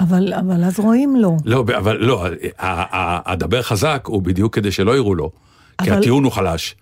אבל, 0.00 0.34
אבל 0.34 0.64
אז 0.64 0.78
רואים 0.80 1.16
לו. 1.16 1.36
לא, 1.44 1.64
אבל 1.78 1.96
לא, 1.96 2.26
הדבר 3.26 3.62
חזק 3.62 4.04
הוא 4.06 4.22
בדיוק 4.22 4.54
כדי 4.54 4.72
שלא 4.72 4.96
יראו 4.96 5.14
לו, 5.14 5.30
כי 5.30 5.84
אבל- 5.84 5.92
אה, 5.92 5.98
הטיעון 5.98 6.24
הוא 6.24 6.32
חלש. 6.32 6.74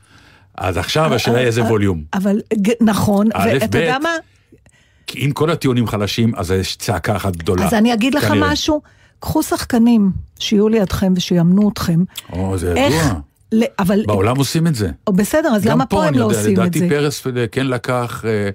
אז 0.55 0.77
עכשיו 0.77 1.15
השאלה 1.15 1.39
היא 1.39 1.47
איזה 1.47 1.63
ווליום. 1.63 2.03
אבל 2.15 2.41
נכון, 2.81 3.27
ואתה 3.35 3.79
יודע 3.79 3.99
מה? 3.99 4.11
כי 5.07 5.27
אם 5.27 5.31
כל 5.33 5.51
הטיעונים 5.51 5.87
חלשים, 5.87 6.33
אז 6.37 6.51
יש 6.51 6.77
צעקה 6.77 7.17
אחת 7.17 7.37
גדולה. 7.37 7.67
אז 7.67 7.75
אני 7.75 7.95
אגיד 7.95 8.15
לך 8.15 8.25
כנראה. 8.29 8.53
משהו, 8.53 8.81
קחו 9.21 9.43
שחקנים 9.43 10.11
שיהיו 10.39 10.69
לידכם 10.69 11.13
ושיאמנו 11.17 11.69
אתכם. 11.69 12.05
או, 12.33 12.59
זה 12.59 12.73
איך... 12.75 12.95
ידוע. 12.95 13.21
ל- 13.53 13.65
אבל... 13.79 14.05
בעולם 14.07 14.37
עושים 14.37 14.67
את 14.67 14.75
זה. 14.75 14.91
או, 15.07 15.13
בסדר, 15.13 15.49
אז 15.49 15.63
גם 15.63 15.71
למה 15.71 15.87
פה 15.87 16.03
הם 16.03 16.09
אני 16.09 16.19
לא 16.19 16.25
יודע, 16.25 16.39
עושים 16.39 16.53
את 16.53 16.59
לדעתי 16.59 16.79
זה? 16.79 16.89
פרס 16.89 17.27
כן 17.53 17.67
לקח... 17.67 18.25
אה, 18.25 18.51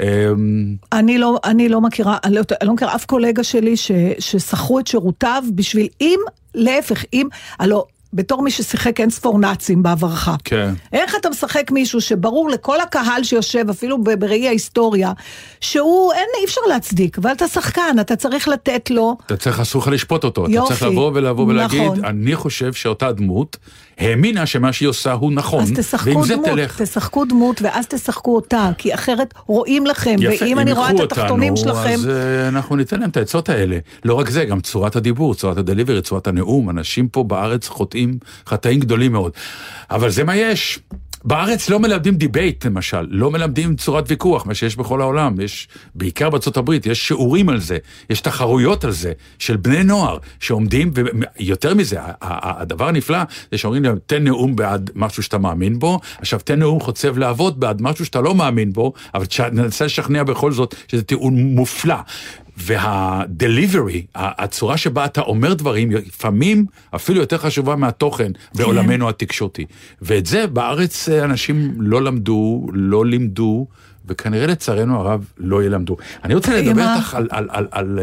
אה, 0.00 0.32
אני 0.92 1.18
לא, 1.18 1.38
אני 1.44 1.68
לא 1.68 1.80
מכירה, 1.80 2.18
אני 2.24 2.34
לא, 2.34 2.42
אני 2.60 2.68
לא 2.68 2.74
מכירה 2.74 2.94
אף 2.94 3.04
קולגה 3.04 3.44
שלי 3.44 3.76
ש, 3.76 3.90
ששכרו 4.18 4.78
את 4.78 4.86
שירותיו 4.86 5.42
בשביל, 5.54 5.88
אם, 6.00 6.18
להפך, 6.54 7.04
אם, 7.12 7.28
הלוא, 7.58 7.82
בתור 8.12 8.42
מי 8.42 8.50
ששיחק 8.50 9.00
אין 9.00 9.10
ספור 9.10 9.38
נאצים 9.38 9.82
בעברך. 9.82 10.28
כן. 10.44 10.74
איך 10.92 11.16
אתה 11.16 11.30
משחק 11.30 11.70
מישהו 11.70 12.00
שברור 12.00 12.50
לכל 12.50 12.80
הקהל 12.80 13.24
שיושב, 13.24 13.64
אפילו 13.70 13.98
בראי 14.02 14.48
ההיסטוריה, 14.48 15.12
שהוא, 15.60 16.12
אין, 16.12 16.26
אי 16.40 16.44
אפשר 16.44 16.60
להצדיק, 16.68 17.18
אבל 17.18 17.32
אתה 17.32 17.48
שחקן, 17.48 17.96
אתה 18.00 18.16
צריך 18.16 18.48
לתת 18.48 18.90
לו, 18.90 19.16
אתה 19.26 19.36
צריך, 19.36 19.60
אסור 19.60 19.82
לך 19.82 19.88
לשפוט 19.88 20.24
אותו. 20.24 20.44
אתה 20.44 20.52
יופי. 20.52 20.68
צריך 20.68 20.82
לבוא 20.82 21.10
ולבוא 21.14 21.46
ולהגיד, 21.46 21.82
נכון. 21.82 22.04
אני 22.04 22.36
חושב 22.36 22.72
שאותה 22.72 23.12
דמות 23.12 23.56
האמינה 23.98 24.46
שמה 24.46 24.72
שהיא 24.72 24.88
עושה 24.88 25.12
הוא 25.12 25.32
נכון, 25.32 25.62
אז 25.62 25.72
תשחקו 25.76 26.24
דמות, 26.26 26.46
תלך. 26.46 26.82
תשחקו 26.82 27.24
דמות, 27.24 27.62
ואז 27.62 27.86
תשחקו 27.86 28.34
אותה, 28.34 28.70
כי 28.78 28.94
אחרת 28.94 29.34
רואים 29.46 29.86
לכם, 29.86 30.16
יפה, 30.20 30.44
ואם 30.44 30.52
אם 30.52 30.58
אני 30.58 30.72
רואה 30.72 30.90
את 30.90 31.00
התחתונים 31.00 31.52
אותנו, 31.52 31.74
שלכם, 31.74 31.94
אז 31.94 32.08
אה, 32.08 32.48
אנחנו 32.48 32.76
ניתן 32.76 33.00
להם 33.00 33.10
את 33.10 33.16
העצות 33.16 33.48
האלה. 33.48 33.78
לא 34.04 34.14
רק 34.14 34.30
זה, 34.30 34.44
גם 34.44 34.60
צורת 34.60 34.96
הדיבור, 34.96 35.34
צורת 35.34 35.58
הדליברי, 35.58 36.02
צורת 36.02 36.26
הנאום. 36.26 36.70
אנשים 36.70 37.08
פה 37.08 37.24
בארץ 37.24 37.68
חוטאים 37.68 38.18
חטאים 38.46 38.80
גדולים 38.80 39.12
מאוד. 39.12 39.32
אבל 39.90 40.10
זה 40.10 40.24
מה 40.24 40.36
יש. 40.36 40.78
בארץ 41.24 41.70
לא 41.70 41.80
מלמדים 41.80 42.14
debate 42.14 42.66
למשל, 42.66 43.06
לא 43.10 43.30
מלמדים 43.30 43.76
צורת 43.76 44.04
ויכוח, 44.08 44.46
מה 44.46 44.54
שיש 44.54 44.76
בכל 44.76 45.00
העולם. 45.00 45.40
יש, 45.40 45.68
בעיקר 45.94 46.30
בארצות 46.30 46.56
הברית, 46.56 46.86
יש 46.86 47.08
שיעורים 47.08 47.48
על 47.48 47.60
זה, 47.60 47.78
יש 48.10 48.20
תחרויות 48.20 48.84
על 48.84 48.90
זה, 48.90 49.12
של 49.38 49.56
בני 49.56 49.84
נוער 49.84 50.18
שעומדים, 50.40 50.90
ויותר 51.38 51.74
מזה, 51.74 51.96
הדבר 52.22 52.88
הנפלא 52.88 53.18
זה 53.52 53.58
שאומרים 53.58 53.84
להם, 53.84 53.98
תן 54.06 54.24
נאום 54.24 54.56
בעד 54.56 54.90
משהו 54.94 55.22
שאתה 55.22 55.38
מאמין 55.38 55.78
בו, 55.78 56.00
עכשיו 56.18 56.40
תן 56.44 56.58
נאום 56.58 56.80
חוצב 56.80 57.18
להבות 57.18 57.58
בעד 57.58 57.82
משהו 57.82 58.04
שאתה 58.04 58.20
לא 58.20 58.34
מאמין 58.34 58.72
בו, 58.72 58.92
אבל 59.14 59.26
תנסה 59.26 59.84
לשכנע 59.84 60.22
בכל 60.22 60.52
זאת 60.52 60.74
שזה 60.88 61.02
טיעון 61.02 61.34
מופלא. 61.36 61.96
וה-delivery, 62.56 63.98
הצורה 64.14 64.76
שבה 64.76 65.04
אתה 65.04 65.20
אומר 65.20 65.54
דברים, 65.54 65.90
לפעמים 65.90 66.66
אפילו 66.94 67.20
יותר 67.20 67.38
חשובה 67.38 67.76
מהתוכן 67.76 68.32
בעולמנו 68.54 69.08
התקשורתי. 69.08 69.66
ואת 70.02 70.26
זה 70.26 70.46
בארץ 70.46 71.08
אה, 71.08 71.24
אנשים 71.24 71.74
לא 71.78 72.02
למדו, 72.02 72.66
לא 72.72 73.06
לימדו, 73.06 73.66
וכנראה 74.06 74.46
לצערנו 74.46 75.00
הרב 75.00 75.24
לא 75.38 75.64
ילמדו. 75.64 75.96
אני 76.24 76.34
רוצה 76.34 76.60
לדבר? 76.60 76.94
איתך 76.96 77.14
על, 77.14 77.28
על, 77.30 77.48
על, 77.50 77.66
על, 77.70 77.98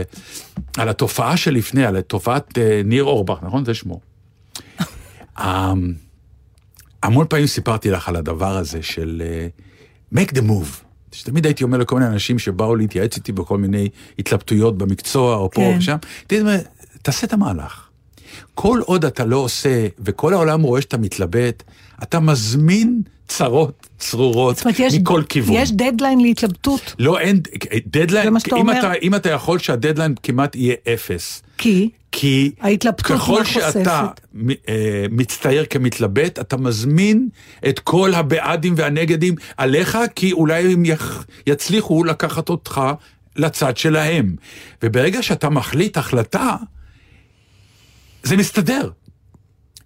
על 0.78 0.90
התופעה 0.90 1.38
שלפני, 1.38 1.86
על 1.86 2.02
תופעת 2.02 2.58
אה, 2.58 2.82
ניר 2.86 3.04
אורבך, 3.04 3.38
נכון? 3.42 3.66
זה 3.66 3.74
שמו. 3.74 4.00
אמ, 5.40 5.94
המון 7.04 7.26
פעמים 7.30 7.48
סיפרתי 7.48 7.92
לך 7.92 8.10
על 8.10 8.16
הדבר 8.16 8.58
הזה 8.58 8.84
של 8.84 9.24
אה, 9.26 9.48
make 10.22 10.30
the 10.30 10.42
move. 10.42 10.89
שתמיד 11.12 11.46
הייתי 11.46 11.64
אומר 11.64 11.78
לכל 11.78 11.96
מיני 12.00 12.08
אנשים 12.08 12.40
שבאו 12.40 12.76
להתייעץ 12.76 13.16
איתי 13.16 13.32
בכל 13.32 13.58
מיני 13.58 13.90
התלבטויות 14.20 14.78
במקצוע 14.78 15.36
או 15.36 15.52
פה 15.52 15.62
כן. 15.62 15.76
ושם, 15.78 15.98
תעשה 17.02 17.28
את 17.28 17.34
המהלך. 17.34 17.90
כל 18.56 18.80
עוד 18.86 19.06
אתה 19.06 19.26
לא 19.26 19.38
עושה, 19.38 19.88
וכל 20.00 20.34
העולם 20.34 20.62
רואה 20.62 20.82
שאתה 20.82 20.98
מתלבט, 20.98 21.64
אתה 22.04 22.20
מזמין 22.20 23.02
צרות 23.28 23.88
צרורות 23.98 24.56
זאת 24.56 24.66
אומרת, 24.66 24.80
יש, 24.80 24.94
מכל 24.94 25.24
כיוון. 25.30 25.56
יש 25.56 25.72
דדליין 25.72 26.20
להתלבטות, 26.22 26.96
לא, 27.00 27.20
אין, 27.20 27.40
דדליין, 27.88 28.26
זה 28.26 28.32
מה 28.32 28.40
שאתה 28.40 28.56
אם 28.56 28.62
אומר? 28.62 28.80
אתה, 28.80 28.94
אם 28.94 29.16
אתה 29.16 29.30
יכול 29.30 29.60
שהדדליין 29.60 30.16
כמעט 30.24 30.56
יהיה 30.56 30.76
אפס. 30.94 31.42
כי 31.58 31.90
כי 32.12 32.52
ככל 33.04 33.46
שאתה 33.46 34.08
אה, 34.70 35.06
מצטייר 35.12 35.66
כמתלבט, 35.70 36.40
אתה 36.40 36.58
מזמין 36.58 37.30
את 37.70 37.80
כל 37.80 38.14
הבעדים 38.14 38.74
והנגדים 38.78 39.36
עליך, 39.58 39.98
כי 40.16 40.32
אולי 40.32 40.74
הם 40.74 40.86
יח- 40.86 41.26
יצליחו 41.48 42.04
לקחת 42.04 42.50
אותך 42.50 42.82
לצד 43.36 43.78
שלהם. 43.78 44.36
וברגע 44.84 45.22
שאתה 45.24 45.50
מחליט 45.50 45.98
החלטה, 45.98 46.56
זה 48.24 48.38
מסתדר. 48.38 48.90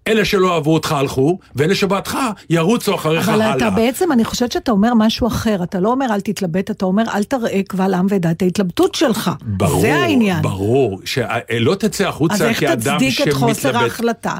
אלה 0.07 0.25
שלא 0.25 0.53
אהבו 0.53 0.73
אותך 0.73 0.91
הלכו, 0.91 1.39
ואלה 1.55 1.75
שבעדך 1.75 2.17
ירוצו 2.49 2.95
אחריך 2.95 3.29
אבל 3.29 3.41
הלאה. 3.41 3.57
אתה 3.57 3.69
בעצם, 3.69 4.11
אני 4.11 4.25
חושבת 4.25 4.51
שאתה 4.51 4.71
אומר 4.71 4.93
משהו 4.93 5.27
אחר, 5.27 5.63
אתה 5.63 5.79
לא 5.79 5.89
אומר 5.89 6.05
אל 6.11 6.21
תתלבט, 6.21 6.71
אתה 6.71 6.85
אומר 6.85 7.03
אל 7.13 7.23
תראה 7.23 7.61
קבל 7.67 7.93
עם 7.93 8.05
ועדה 8.09 8.31
את 8.31 8.41
ההתלבטות 8.41 8.95
שלך. 8.95 9.31
ברור, 9.41 9.81
זה 9.81 9.95
העניין. 9.95 10.41
ברור, 10.41 11.01
שלא 11.05 11.75
תצא 11.75 12.03
אז 12.03 12.09
החוצה 12.09 12.49
איך 12.49 12.59
כאדם 12.59 12.97
תצדיק 12.97 13.21
את 13.21 13.33
חוסר 13.33 13.53
שמתלבט. 13.53 13.75
ההחלטה? 13.75 14.37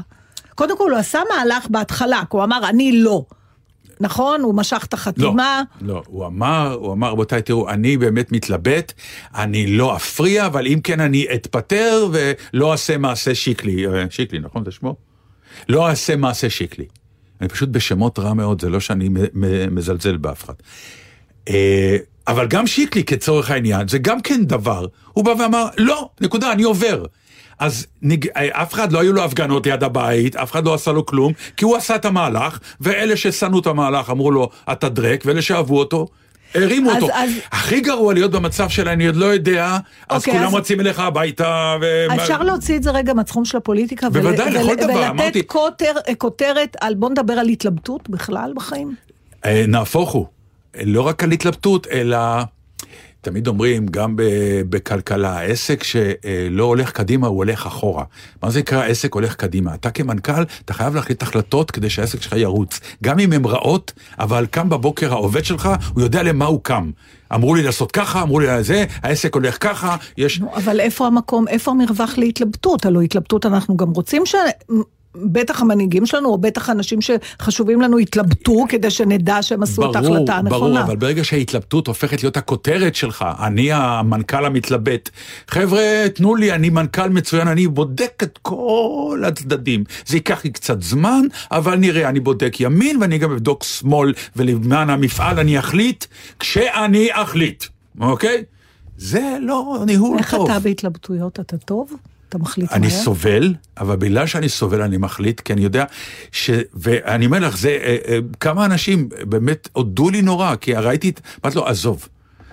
קודם 0.54 0.78
כל, 0.78 0.90
הוא 0.90 0.98
עשה 0.98 1.20
מהלך 1.30 1.66
בהתחלה, 1.70 2.20
כי 2.20 2.36
הוא 2.36 2.44
אמר, 2.44 2.68
אני 2.68 2.92
לא. 2.92 3.24
נכון? 4.00 4.40
הוא 4.40 4.54
משך 4.54 4.84
את 4.84 4.92
לא, 4.92 4.98
החתימה. 4.98 5.62
לא, 5.80 6.02
הוא 6.06 6.26
אמר, 6.26 6.76
הוא 6.80 6.92
אמר, 6.92 7.10
רבותיי, 7.10 7.42
תראו, 7.42 7.70
אני 7.70 7.96
באמת 7.96 8.32
מתלבט, 8.32 8.92
אני 9.34 9.66
לא 9.66 9.96
אפריע, 9.96 10.46
אבל 10.46 10.66
אם 10.66 10.80
כן 10.84 11.00
אני 11.00 11.26
אתפטר 11.34 12.08
ולא 12.12 12.72
אעשה 12.72 12.98
מעשה 12.98 13.34
שיקלי. 13.34 13.86
אה, 13.86 14.04
שיקלי, 14.10 14.38
נכון 14.38 14.64
זה 14.64 14.70
שמו? 14.70 15.13
לא 15.68 15.88
אעשה 15.88 16.16
מעשה 16.16 16.50
שיקלי. 16.50 16.84
אני 17.40 17.48
פשוט 17.48 17.68
בשמות 17.68 18.18
רע 18.18 18.34
מאוד, 18.34 18.60
זה 18.60 18.68
לא 18.68 18.80
שאני 18.80 19.08
מזלזל 19.70 20.16
באף 20.16 20.44
אחד. 20.44 20.54
אה, 21.48 21.96
אבל 22.26 22.46
גם 22.46 22.66
שיקלי 22.66 23.04
כצורך 23.04 23.50
העניין, 23.50 23.88
זה 23.88 23.98
גם 23.98 24.20
כן 24.20 24.44
דבר. 24.44 24.86
הוא 25.12 25.24
בא 25.24 25.30
ואמר, 25.30 25.66
לא, 25.78 26.08
נקודה, 26.20 26.52
אני 26.52 26.62
עובר. 26.62 27.04
אז 27.58 27.86
נג... 28.02 28.28
אה, 28.28 28.62
אף 28.62 28.74
אחד 28.74 28.92
לא 28.92 29.00
היו 29.00 29.12
לו 29.12 29.24
הפגנות 29.24 29.66
ליד 29.66 29.84
הבית, 29.84 30.36
אף 30.36 30.52
אחד 30.52 30.64
לא 30.64 30.74
עשה 30.74 30.92
לו 30.92 31.06
כלום, 31.06 31.32
כי 31.56 31.64
הוא 31.64 31.76
עשה 31.76 31.96
את 31.96 32.04
המהלך, 32.04 32.58
ואלה 32.80 33.16
ששנאו 33.16 33.58
את 33.58 33.66
המהלך 33.66 34.10
אמרו 34.10 34.30
לו, 34.30 34.50
אתה 34.72 34.88
דרק, 34.88 35.22
ואלה 35.26 35.42
שאהבו 35.42 35.78
אותו, 35.78 36.06
הרימו 36.54 36.90
אז- 36.90 37.02
אותו. 37.02 37.14
אז- 37.14 37.30
הכי 37.52 37.80
גרוע 37.80 38.14
להיות 38.14 38.30
במצב 38.30 38.68
של 38.68 38.88
אני 38.88 39.06
עוד 39.06 39.16
לא 39.16 39.26
יודע, 39.26 39.78
אז 40.08 40.20
אוקיי, 40.20 40.34
כולם 40.34 40.46
אז- 40.48 40.54
רצים 40.54 40.80
אליך 40.80 40.98
הביתה. 41.00 41.76
ו... 41.80 42.06
אפשר 42.14 42.42
להוציא 42.42 42.76
את 42.76 42.82
זה 42.82 42.90
רגע 42.90 43.14
מהתחום 43.14 43.44
של 43.44 43.56
הפוליטיקה, 43.56 44.06
ול- 44.12 44.20
בוודאי, 44.22 44.50
לכל 44.50 44.60
ול- 44.70 44.74
דבר, 44.74 44.86
ולתת 44.94 45.10
אמרתי. 45.10 45.46
כותר, 45.46 45.92
כותרת 46.18 46.76
על, 46.80 46.94
בוא 46.94 47.10
נדבר 47.10 47.32
על 47.34 47.48
התלבטות 47.48 48.10
בכלל 48.10 48.52
בחיים. 48.56 48.94
אה, 49.44 49.64
נהפוך 49.68 50.10
הוא, 50.12 50.26
לא 50.84 51.02
רק 51.02 51.22
על 51.22 51.32
התלבטות, 51.32 51.86
אלא 51.92 52.18
תמיד 53.24 53.46
אומרים, 53.46 53.86
גם 53.86 54.16
בכלכלה, 54.68 55.42
עסק 55.42 55.82
שלא 55.82 56.64
הולך 56.64 56.90
קדימה, 56.90 57.26
הוא 57.26 57.36
הולך 57.36 57.66
אחורה. 57.66 58.04
מה 58.42 58.50
זה 58.50 58.58
נקרא 58.58 58.84
עסק 58.84 59.14
הולך 59.14 59.34
קדימה? 59.34 59.74
אתה 59.74 59.90
כמנכ"ל, 59.90 60.42
אתה 60.64 60.74
חייב 60.74 60.94
להחליט 60.94 61.22
החלטות 61.22 61.70
כדי 61.70 61.90
שהעסק 61.90 62.22
שלך 62.22 62.32
ירוץ. 62.32 62.80
גם 63.02 63.18
אם 63.18 63.32
הן 63.32 63.44
רעות, 63.44 63.92
אבל 64.18 64.46
קם 64.50 64.68
בבוקר 64.68 65.12
העובד 65.12 65.44
שלך, 65.44 65.68
הוא 65.94 66.02
יודע 66.02 66.22
למה 66.22 66.44
הוא 66.44 66.60
קם. 66.62 66.90
אמרו 67.34 67.54
לי 67.54 67.62
לעשות 67.62 67.92
ככה, 67.92 68.22
אמרו 68.22 68.40
לי 68.40 68.62
זה, 68.62 68.84
העסק 69.02 69.34
הולך 69.34 69.56
ככה, 69.60 69.96
יש... 70.16 70.40
אבל 70.56 70.80
איפה 70.80 71.06
המקום, 71.06 71.48
איפה 71.48 71.70
המרווח 71.70 72.18
להתלבטות? 72.18 72.86
הלוא 72.86 73.02
התלבטות 73.02 73.46
אנחנו 73.46 73.76
גם 73.76 73.90
רוצים 73.90 74.26
ש... 74.26 74.34
בטח 75.16 75.60
המנהיגים 75.60 76.06
שלנו, 76.06 76.28
או 76.28 76.38
בטח 76.38 76.70
אנשים 76.70 76.98
שחשובים 77.00 77.80
לנו 77.80 77.98
יתלבטו 77.98 78.64
כדי 78.68 78.90
שנדע 78.90 79.42
שהם 79.42 79.62
עשו 79.62 79.90
את 79.90 79.96
ההחלטה 79.96 80.34
הנכונה. 80.34 80.48
ברור, 80.48 80.80
אבל 80.80 80.96
ברגע 80.96 81.24
שההתלבטות 81.24 81.86
הופכת 81.86 82.22
להיות 82.22 82.36
הכותרת 82.36 82.94
שלך, 82.94 83.24
אני 83.42 83.72
המנכ"ל 83.72 84.44
המתלבט, 84.44 85.10
חבר'ה, 85.48 86.04
תנו 86.14 86.34
לי, 86.34 86.52
אני 86.52 86.70
מנכ"ל 86.70 87.08
מצוין, 87.08 87.48
אני 87.48 87.68
בודק 87.68 88.22
את 88.22 88.38
כל 88.42 89.22
הצדדים. 89.26 89.84
זה 90.06 90.16
ייקח 90.16 90.44
לי 90.44 90.50
קצת 90.50 90.82
זמן, 90.82 91.20
אבל 91.50 91.76
נראה, 91.76 92.08
אני 92.08 92.20
בודק 92.20 92.60
ימין 92.60 92.96
ואני 93.00 93.18
גם 93.18 93.32
אבדוק 93.32 93.64
שמאל, 93.64 94.12
ולמען 94.36 94.90
המפעל 94.90 95.38
אני 95.38 95.58
אחליט 95.58 96.04
כשאני 96.38 97.08
אחליט, 97.12 97.64
אוקיי? 98.00 98.44
זה 98.96 99.36
לא 99.40 99.82
ניהול 99.86 100.18
איך 100.18 100.34
טוב. 100.34 100.50
אתה 100.50 100.58
בהתלבטויות? 100.58 101.40
אתה 101.40 101.56
טוב? 101.56 101.92
אתה 102.34 102.42
מחליט 102.42 102.72
אני 102.72 102.86
מהר? 102.86 102.96
סובל, 102.96 103.54
אבל 103.78 103.96
בגלל 103.96 104.26
שאני 104.26 104.48
סובל 104.48 104.82
אני 104.82 104.96
מחליט, 104.96 105.40
כי 105.40 105.52
אני 105.52 105.60
יודע 105.62 105.84
ש... 106.32 106.50
ואני 106.74 107.26
אומר 107.26 107.38
לך, 107.38 107.56
זה... 107.56 107.68
אה, 107.68 107.96
אה, 108.08 108.18
כמה 108.40 108.64
אנשים 108.64 109.08
באמת 109.22 109.68
הודו 109.72 110.10
לי 110.10 110.22
נורא, 110.22 110.56
כי 110.56 110.74
ראיתי, 110.74 111.08
את- 111.08 111.20
אמרתי 111.44 111.58
לו, 111.58 111.66
עזוב, 111.66 112.08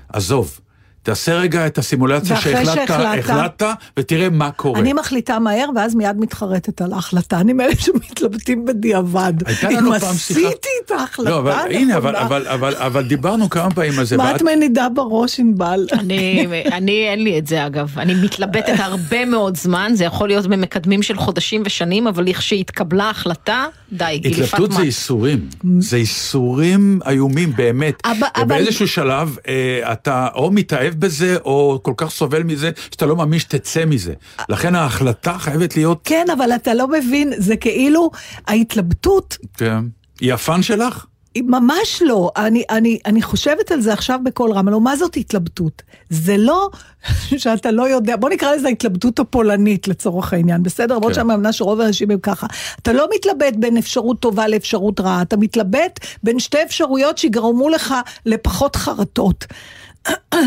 עזוב. 0.09 0.59
תעשה 1.03 1.33
רגע 1.33 1.67
את 1.67 1.77
הסימולציה 1.77 2.35
שהחלטת, 2.41 2.65
שהחלטת- 2.87 3.19
החלטת, 3.19 3.65
ותראה 3.97 4.29
מה 4.29 4.51
קורה. 4.51 4.79
אני 4.79 4.93
מחליטה 4.93 5.39
מהר, 5.39 5.65
ואז 5.75 5.95
מיד 5.95 6.17
מתחרטת 6.19 6.81
על 6.81 6.93
ההחלטה. 6.93 7.39
אני 7.39 7.53
מאלה 7.53 7.75
שמתלבטים 7.79 8.65
בדיעבד. 8.65 9.33
הייתה 9.45 9.69
לנו 9.69 9.93
אם 9.95 9.99
פעם 9.99 10.15
שיחה- 10.15 10.39
עשיתי 10.39 10.67
את 10.85 10.91
ההחלטה 10.91 11.29
לא, 11.29 11.39
אבל. 11.39 11.53
הנה, 11.71 11.97
אבל, 11.97 12.15
אבל, 12.15 12.47
אבל, 12.47 12.75
אבל 12.75 13.03
דיברנו 13.03 13.49
כמה 13.49 13.71
פעמים 13.71 13.99
על 13.99 14.05
זה. 14.05 14.17
מה 14.17 14.35
את 14.35 14.41
מנידה 14.41 14.87
בראש, 14.89 15.39
ענבל? 15.39 15.87
אני, 15.91 16.45
אני, 16.71 17.07
אין 17.09 17.23
לי 17.23 17.37
את 17.39 17.47
זה 17.47 17.65
אגב. 17.65 17.93
אני 17.99 18.13
מתלבטת 18.13 18.73
הרבה 18.79 19.25
מאוד 19.25 19.57
זמן, 19.57 19.91
זה 19.95 20.05
יכול 20.05 20.27
להיות 20.27 20.47
במקדמים 20.47 21.03
של 21.03 21.17
חודשים 21.17 21.63
ושנים, 21.65 22.07
אבל 22.07 22.23
לכשהתקבלה 22.23 23.09
החלטה, 23.09 23.65
די, 23.91 24.19
גיליפת 24.21 24.43
התלבטות 24.53 24.71
זה 24.71 24.77
מה. 24.77 24.83
איסורים, 24.83 25.39
זה 25.79 25.97
איסורים 25.97 26.99
איומים 27.09 27.53
באמת. 27.55 28.01
ובאיזשהו 28.41 28.87
שלב 28.87 29.37
אה, 29.47 29.91
אתה 29.91 30.27
או 30.35 30.51
מתאהב 30.51 30.90
בזה, 30.99 31.37
או 31.45 31.79
כל 31.83 31.93
כך 31.97 32.09
סובל 32.09 32.43
מזה, 32.43 32.71
שאתה 32.91 33.05
לא 33.05 33.15
מאמין 33.15 33.39
שתצא 33.39 33.85
מזה. 33.85 34.13
לכן 34.49 34.75
ההחלטה 34.75 35.37
חייבת 35.39 35.75
להיות, 35.75 35.99
כן, 36.03 36.25
אבל 36.37 36.51
אתה 36.51 36.73
לא 36.73 36.87
מבין, 36.87 37.33
זה 37.37 37.55
כאילו, 37.55 38.11
ההתלבטות 38.47 39.37
כן, 39.57 39.83
היא 40.19 40.33
הפאן 40.33 40.61
שלך? 40.61 41.05
ממש 41.37 42.01
לא. 42.05 42.31
אני, 42.37 42.63
אני, 42.69 42.99
אני 43.05 43.21
חושבת 43.21 43.71
על 43.71 43.81
זה 43.81 43.93
עכשיו 43.93 44.19
בקול 44.23 44.51
רם, 44.51 44.67
הלוא 44.67 44.81
מה 44.81 44.95
זאת 44.95 45.17
התלבטות? 45.17 45.81
זה 46.09 46.37
לא 46.37 46.69
שאתה 47.37 47.71
לא 47.71 47.89
יודע, 47.89 48.15
בוא 48.15 48.29
נקרא 48.29 48.55
לזה 48.55 48.67
ההתלבטות 48.67 49.19
הפולנית 49.19 49.87
לצורך 49.87 50.33
העניין, 50.33 50.63
בסדר? 50.63 50.95
למרות 50.95 51.11
כן. 51.11 51.15
שאני 51.15 51.27
מאמינה 51.27 51.53
שרוב 51.53 51.81
האנשים 51.81 52.11
הם 52.11 52.19
ככה. 52.19 52.47
אתה 52.81 52.93
לא 52.93 53.07
מתלבט 53.15 53.53
בין 53.59 53.77
אפשרות 53.77 54.19
טובה 54.19 54.47
לאפשרות 54.47 54.99
רעה, 54.99 55.21
אתה 55.21 55.37
מתלבט 55.37 55.99
בין 56.23 56.39
שתי 56.39 56.63
אפשרויות 56.63 57.17
שיגרמו 57.17 57.69
לך 57.69 57.95
לפחות 58.25 58.75
חרטות. 58.75 59.45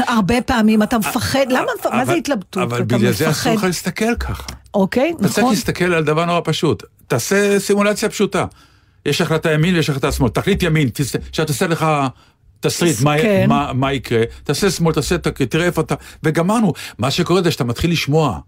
הרבה 0.09 0.43
פעמים 0.43 0.83
אתה 0.83 0.99
מפחד, 0.99 1.47
למה, 1.51 1.67
מפ- 1.81 1.87
מה 1.87 2.05
זה 2.05 2.12
התלבטות? 2.14 2.62
אבל 2.62 2.83
בגלל 2.83 3.12
זה 3.12 3.31
אסור. 3.31 3.55
לך 3.55 3.64
להסתכל 3.64 4.17
ככה. 4.21 4.43
אוקיי, 4.75 5.12
אתה 5.21 5.29
צריך 5.29 5.38
נכון. 5.38 5.51
להסתכל 5.51 5.95
על 5.95 6.05
דבר 6.05 6.25
נורא 6.25 6.40
פשוט. 6.45 6.83
תעשה 7.09 7.61
סימולציה 7.61 8.09
פשוטה. 8.09 8.45
יש 9.07 9.21
החלטה 9.21 9.53
ימין 9.53 9.75
ויש 9.75 9.90
החלטה 9.90 10.12
שמאל. 10.12 10.31
תחליט 10.31 10.62
ימין, 10.62 10.88
תס- 10.88 11.17
שתעשה 11.33 11.67
לך 11.67 11.87
תסריט, 12.61 13.01
מה, 13.01 13.14
כן. 13.23 13.47
מה, 13.49 13.73
מה 13.73 13.93
יקרה. 13.93 14.23
תעשה 14.45 14.71
שמאל, 14.71 14.95
תעשה, 14.95 15.17
תראה 15.49 15.67
איפה 15.67 15.81
אתה... 15.81 15.95
וגמרנו. 16.23 16.73
מה 16.99 17.11
שקורה 17.11 17.43
זה 17.43 17.51
שאתה 17.51 17.64
מתחיל 17.64 17.90
לשמוע 17.93 18.38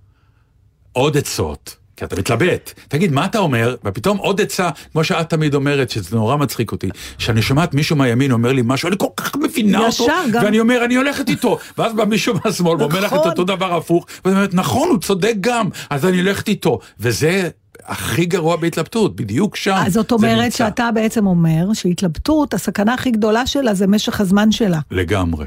עוד 0.92 1.16
עצות. 1.16 1.77
כי 1.96 2.04
אתה 2.04 2.16
מתלבט. 2.16 2.72
תגיד, 2.88 3.12
מה 3.12 3.24
אתה 3.24 3.38
אומר? 3.38 3.74
ופתאום 3.85 4.16
עוד 4.18 4.40
עצה, 4.40 4.68
כמו 4.92 5.04
שאת 5.04 5.30
תמיד 5.30 5.54
אומרת, 5.54 5.90
שזה 5.90 6.16
נורא 6.16 6.37
מצחיק 6.37 6.72
אותי, 6.72 6.88
שאני 7.18 7.42
שומעת 7.42 7.74
מישהו 7.74 7.96
מהימין 7.96 8.32
אומר 8.32 8.52
לי 8.52 8.62
משהו, 8.64 8.88
אני 8.88 8.96
כל 8.98 9.06
כך 9.16 9.37
מבינה 9.37 9.78
אותו, 9.87 10.06
גם- 10.32 10.44
ואני 10.44 10.61
אומר, 10.61 10.85
אני 10.85 10.94
הולכת 10.96 11.28
איתו. 11.28 11.59
ואז 11.78 11.92
בא 11.94 12.04
מישהו 12.04 12.35
מהשמאל 12.44 12.80
ואומר 12.82 13.00
לך 13.00 13.12
את 13.12 13.18
נכון. 13.18 13.28
אותו 13.30 13.44
דבר 13.44 13.74
הפוך, 13.76 14.06
ואת 14.24 14.35
אומרת, 14.35 14.54
נכון, 14.54 14.88
הוא 14.88 14.98
צודק 14.98 15.35
גם, 15.40 15.68
אז 15.90 16.06
אני 16.06 16.18
הולכת 16.20 16.48
איתו. 16.48 16.78
וזה 17.00 17.48
הכי 17.85 18.24
גרוע 18.26 18.56
בהתלבטות, 18.56 19.16
בדיוק 19.16 19.56
שם. 19.56 19.82
אז 19.87 19.92
זאת 19.92 20.12
אומרת. 20.12 20.52
שאתה 20.52 20.88
בעצם 20.94 21.26
אומר 21.26 21.72
שהתלבטות, 21.72 22.54
הסכנה 22.54 22.94
הכי 22.94 23.11
גדולה 23.11 23.46
שלה 23.46 23.74
זה 23.74 23.87
משך 23.87 24.20
הזמן 24.20 24.52
שלה. 24.52 24.78
לגמרי. 24.90 25.46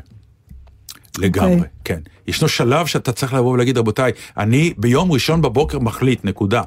לגמרי, 1.18 1.54
אוקיי. 1.56 1.68
כן. 1.84 2.00
ישנו 2.30 2.48
שלב 2.48 2.86
שאתה 2.86 3.12
צריך 3.12 3.34
לבוא 3.34 3.52
ולהגיד, 3.52 3.78
רבותיי, 3.78 4.12
אני 4.38 4.74
ביום 4.78 5.12
ראשון 5.12 5.42
בבוקר 5.42 5.80
מחליט, 5.80 6.26
נקודה. 6.26 6.62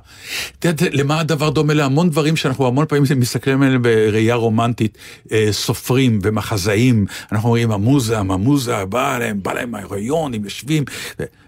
אתה 0.59 0.68
יודע, 0.68 0.87
למה 0.92 1.20
הדבר 1.20 1.51
דומה 1.51 1.75
להמון 1.75 2.11
דברים 2.11 2.37
שאנחנו 2.37 2.66
המון 2.66 2.87
פעמים 2.87 3.05
מסתכלים 3.16 3.62
עליהם 3.62 3.83
בראייה 3.83 4.35
רומנטית, 4.35 4.98
אה, 5.33 5.48
סופרים 5.51 6.18
ומחזאים, 6.22 7.07
אנחנו 7.33 7.48
אומרים, 7.48 7.72
המוזה, 7.72 8.18
המוזה, 8.18 8.85
בא 8.85 9.18
להם, 9.18 9.42
בא 9.42 9.53
להם 9.53 9.75
ההיריון, 9.75 10.35
הם 10.35 10.44
יושבים. 10.44 10.85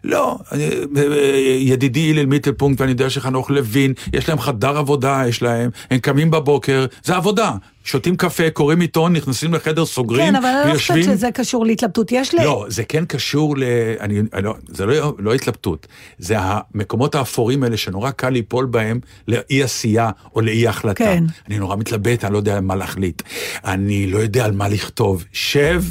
לא, 0.05 0.39
אני- 0.53 0.69
אה, 0.97 1.03
אה, 1.13 1.37
ידידי 1.59 2.11
הלל 2.11 2.27
מיטלפונקט, 2.27 2.81
ואני 2.81 2.93
יודע 2.93 3.11
שחנוך 3.11 3.51
לוין, 3.51 3.93
יש 4.13 4.29
להם 4.29 4.39
חדר 4.39 4.79
עבודה, 4.79 5.23
יש 5.29 5.43
להם, 5.43 5.71
הם 5.91 5.99
קמים 5.99 6.31
בבוקר, 6.31 6.87
זה 7.05 7.17
עבודה. 7.17 7.51
שותים 7.87 8.17
קפה, 8.17 8.51
קוראים 8.51 8.81
עיתון, 8.81 9.13
נכנסים 9.13 9.55
לחדר, 9.55 9.87
סוגרים, 9.87 10.27
כן, 10.27 10.37
אבל 10.37 10.47
אני 10.47 10.71
לא 10.73 10.79
חושבת 10.79 10.97
ויושבים. 10.97 11.17
שזה 11.17 11.29
קשור 11.35 11.67
להתלבטות. 11.67 12.13
יש 12.13 12.35
ל... 12.35 12.39
לא, 12.45 12.67
זה 12.69 12.85
כן 12.85 13.05
קשור 13.05 13.57
ל... 13.59 13.63
אני, 14.05 14.21
אני 14.33 14.43
לא, 14.43 14.55
זה 14.69 14.87
לא, 14.87 15.15
לא 15.19 15.35
התלבטות, 15.35 15.87
זה 16.19 16.37
המקומות 16.39 17.15
האפורים 17.15 17.63
האלה 17.63 17.77
שנורא 17.77 18.11
קל 18.11 18.31
ליפול 18.31 18.67
בהם 18.67 19.01
לאי 19.29 19.63
עשייה 19.63 20.11
או 20.35 20.41
לאי 20.41 20.69
החלטה. 20.69 21.05
כן. 21.05 21.25
אני 21.49 21.59
נורא 21.59 21.77
מתלבט, 21.77 22.25
אני 22.25 22.33
לא 22.33 22.39
יודע 22.39 22.61
מה 22.61 22.75
להחליט. 22.75 23.23
אני 23.65 24.07
לא 24.07 24.19
יודע 24.19 24.45
על 24.45 24.53
מה 24.53 24.69
לכתוב. 24.69 25.25
שב 25.33 25.85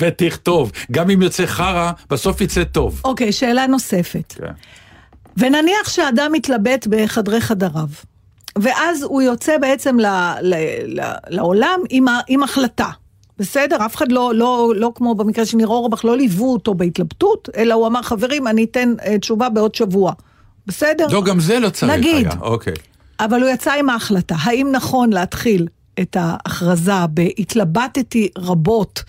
ותכתוב. 0.00 0.72
גם 0.92 1.10
אם 1.10 1.22
יוצא 1.22 1.46
חרא, 1.46 1.92
בסוף 2.10 2.40
יצא 2.40 2.64
טוב. 2.64 3.00
אוקיי, 3.04 3.32
שאלה 3.32 3.66
נוספת. 3.66 4.34
כן. 4.38 4.52
ונניח 5.36 5.88
שאדם 5.88 6.32
מתלבט 6.32 6.86
בחדרי 6.90 7.40
חדריו, 7.40 7.88
ואז 8.58 9.02
הוא 9.02 9.22
יוצא 9.22 9.58
בעצם 9.58 10.00
ל, 10.00 10.06
ל, 10.42 10.54
ל, 10.86 11.12
לעולם 11.28 11.80
עם, 11.90 12.08
ה, 12.08 12.20
עם 12.28 12.42
החלטה. 12.42 12.90
בסדר? 13.38 13.76
אף 13.86 13.96
אחד 13.96 14.12
לא, 14.12 14.32
לא, 14.34 14.72
לא 14.76 14.92
כמו 14.94 15.14
במקרה 15.14 15.46
של 15.46 15.56
ניר 15.56 15.66
אורבך, 15.68 16.04
לא 16.04 16.16
ליוו 16.16 16.52
אותו 16.52 16.74
בהתלבטות, 16.74 17.48
אלא 17.56 17.74
הוא 17.74 17.86
אמר, 17.86 18.02
חברים, 18.02 18.46
אני 18.46 18.64
אתן 18.64 18.94
אה, 19.06 19.18
תשובה 19.18 19.48
בעוד 19.48 19.74
שבוע. 19.74 20.12
בסדר? 20.66 21.06
לא, 21.10 21.22
גם 21.22 21.40
זה 21.40 21.60
לא 21.60 21.68
צריך 21.70 21.92
נגיד. 21.92 22.26
היה. 22.26 22.40
אוקיי. 22.40 22.74
אבל 23.20 23.42
הוא 23.42 23.48
יצא 23.50 23.72
עם 23.72 23.90
ההחלטה. 23.90 24.34
האם 24.42 24.68
נכון 24.72 25.12
להתחיל 25.12 25.66
את 26.00 26.16
ההכרזה 26.20 26.92
ב"התלבטתי 27.14 28.28
רבות", 28.38 29.02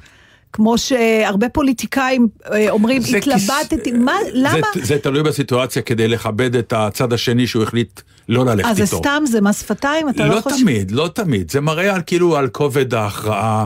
כמו 0.54 0.78
שהרבה 0.78 1.50
פוליטיקאים 1.50 2.28
אה, 2.52 2.70
אומרים, 2.70 3.02
זה 3.02 3.18
התלבטתי, 3.18 3.92
כיס- 3.92 3.98
מה, 4.00 4.14
למה? 4.34 4.68
זה, 4.76 4.82
זה 4.86 5.00
תלוי 5.00 5.24
בסיטואציה 5.24 5.82
כדי 5.82 6.08
לכבד 6.08 6.56
את 6.56 6.74
הצד 6.74 7.14
השני 7.14 7.48
שהוא 7.48 7.64
החליט 7.64 8.02
לא 8.30 8.46
ללכת 8.46 8.70
אז 8.70 8.78
זה 8.78 8.84
איתו. 8.84 8.98
סתם, 8.98 9.24
זה 9.28 9.42
מס 9.42 9.60
שפתיים? 9.62 10.10
אתה 10.10 10.26
לא, 10.26 10.36
לא 10.36 10.42
חושב? 10.42 10.56
תמיד, 10.62 10.92
לא 10.92 11.10
תמיד. 11.14 11.52
זה 11.52 11.62
מראה 11.62 11.96
על 11.96 12.02
כאילו 12.06 12.38
על 12.38 12.48
כובד 12.48 12.94
ההכרעה, 12.94 13.66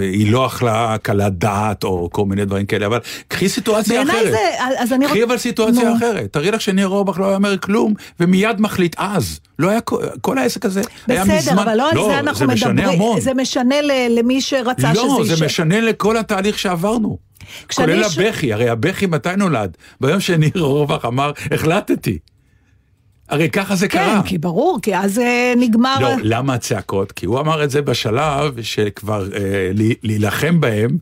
היא 0.00 0.32
לא 0.32 0.46
הכרעה 0.46 0.98
קלת 0.98 1.32
דעת 1.38 1.84
או 1.84 2.08
כל 2.12 2.24
מיני 2.24 2.44
דברים 2.44 2.66
כאלה, 2.66 2.86
אבל 2.86 2.98
קחי 3.28 3.48
סיטואציה 3.48 3.94
בעיניי 4.04 4.16
אחרת. 4.20 4.30
זה, 4.32 4.38
אז 4.78 4.92
אני 4.92 5.06
קחי 5.06 5.24
אבל 5.24 5.38
סיטואציה 5.38 5.88
נו. 5.90 5.96
אחרת. 5.96 6.32
תראי 6.32 6.50
לך 6.50 6.60
שניר 6.60 6.88
אורבך 6.88 7.18
לא 7.18 7.26
היה 7.26 7.36
אומר 7.36 7.58
כלום, 7.58 7.94
ומיד 8.20 8.60
מחליט 8.60 8.94
אז. 8.98 9.40
לא 9.58 9.68
היה, 9.70 9.80
כל- 10.20 10.38
העסק 10.38 10.64
הזה 10.64 10.80
היה 11.08 11.24
מזמן. 11.24 11.36
בסדר, 11.38 11.62
אבל 11.62 11.74
לא 11.76 11.90
על 11.90 11.96
זה 12.10 12.18
אנחנו 12.18 12.46
זה 12.46 12.46
משנה 12.46 12.72
מדברים, 12.72 12.88
המון. 13.00 13.20
זה 13.20 13.34
משנה 13.34 13.74
למי 14.10 14.40
שרצה 14.40 14.92
לא, 14.92 15.02
שזה 15.18 15.24
זה 15.24 15.32
יישאר. 15.32 15.46
משנה 15.46 15.80
לכל 15.80 16.16
התהליך 16.16 16.58
שעברנו. 16.58 17.18
כולל 17.74 18.08
ש- 18.08 18.18
הבכי, 18.18 18.52
הרי 18.52 18.68
הבכי 18.68 19.06
מתי 19.06 19.28
נולד? 19.36 19.76
ביום 20.00 20.20
שניר 20.20 20.50
אורבך 20.56 21.04
אמר, 21.04 21.30
החלטתי. 21.52 22.18
הרי 23.30 23.50
ככה 23.50 23.76
זה 23.76 23.88
כן, 23.88 23.98
קרה. 23.98 24.22
כי 24.24 24.38
ברור, 24.38 24.78
כי 24.82 24.96
אז 24.96 25.18
אה, 25.18 25.52
נגמר... 25.56 25.98
לא, 26.00 26.10
למה 26.22 26.54
הצעקות? 26.54 27.12
כי 27.12 27.26
הוא 27.26 27.40
אמר 27.40 27.64
את 27.64 27.70
זה 27.70 27.82
בשלב 27.82 28.62
שכבר 28.62 29.28
אה, 29.34 29.70
להילחם 30.02 30.60
בהם, 30.60 30.98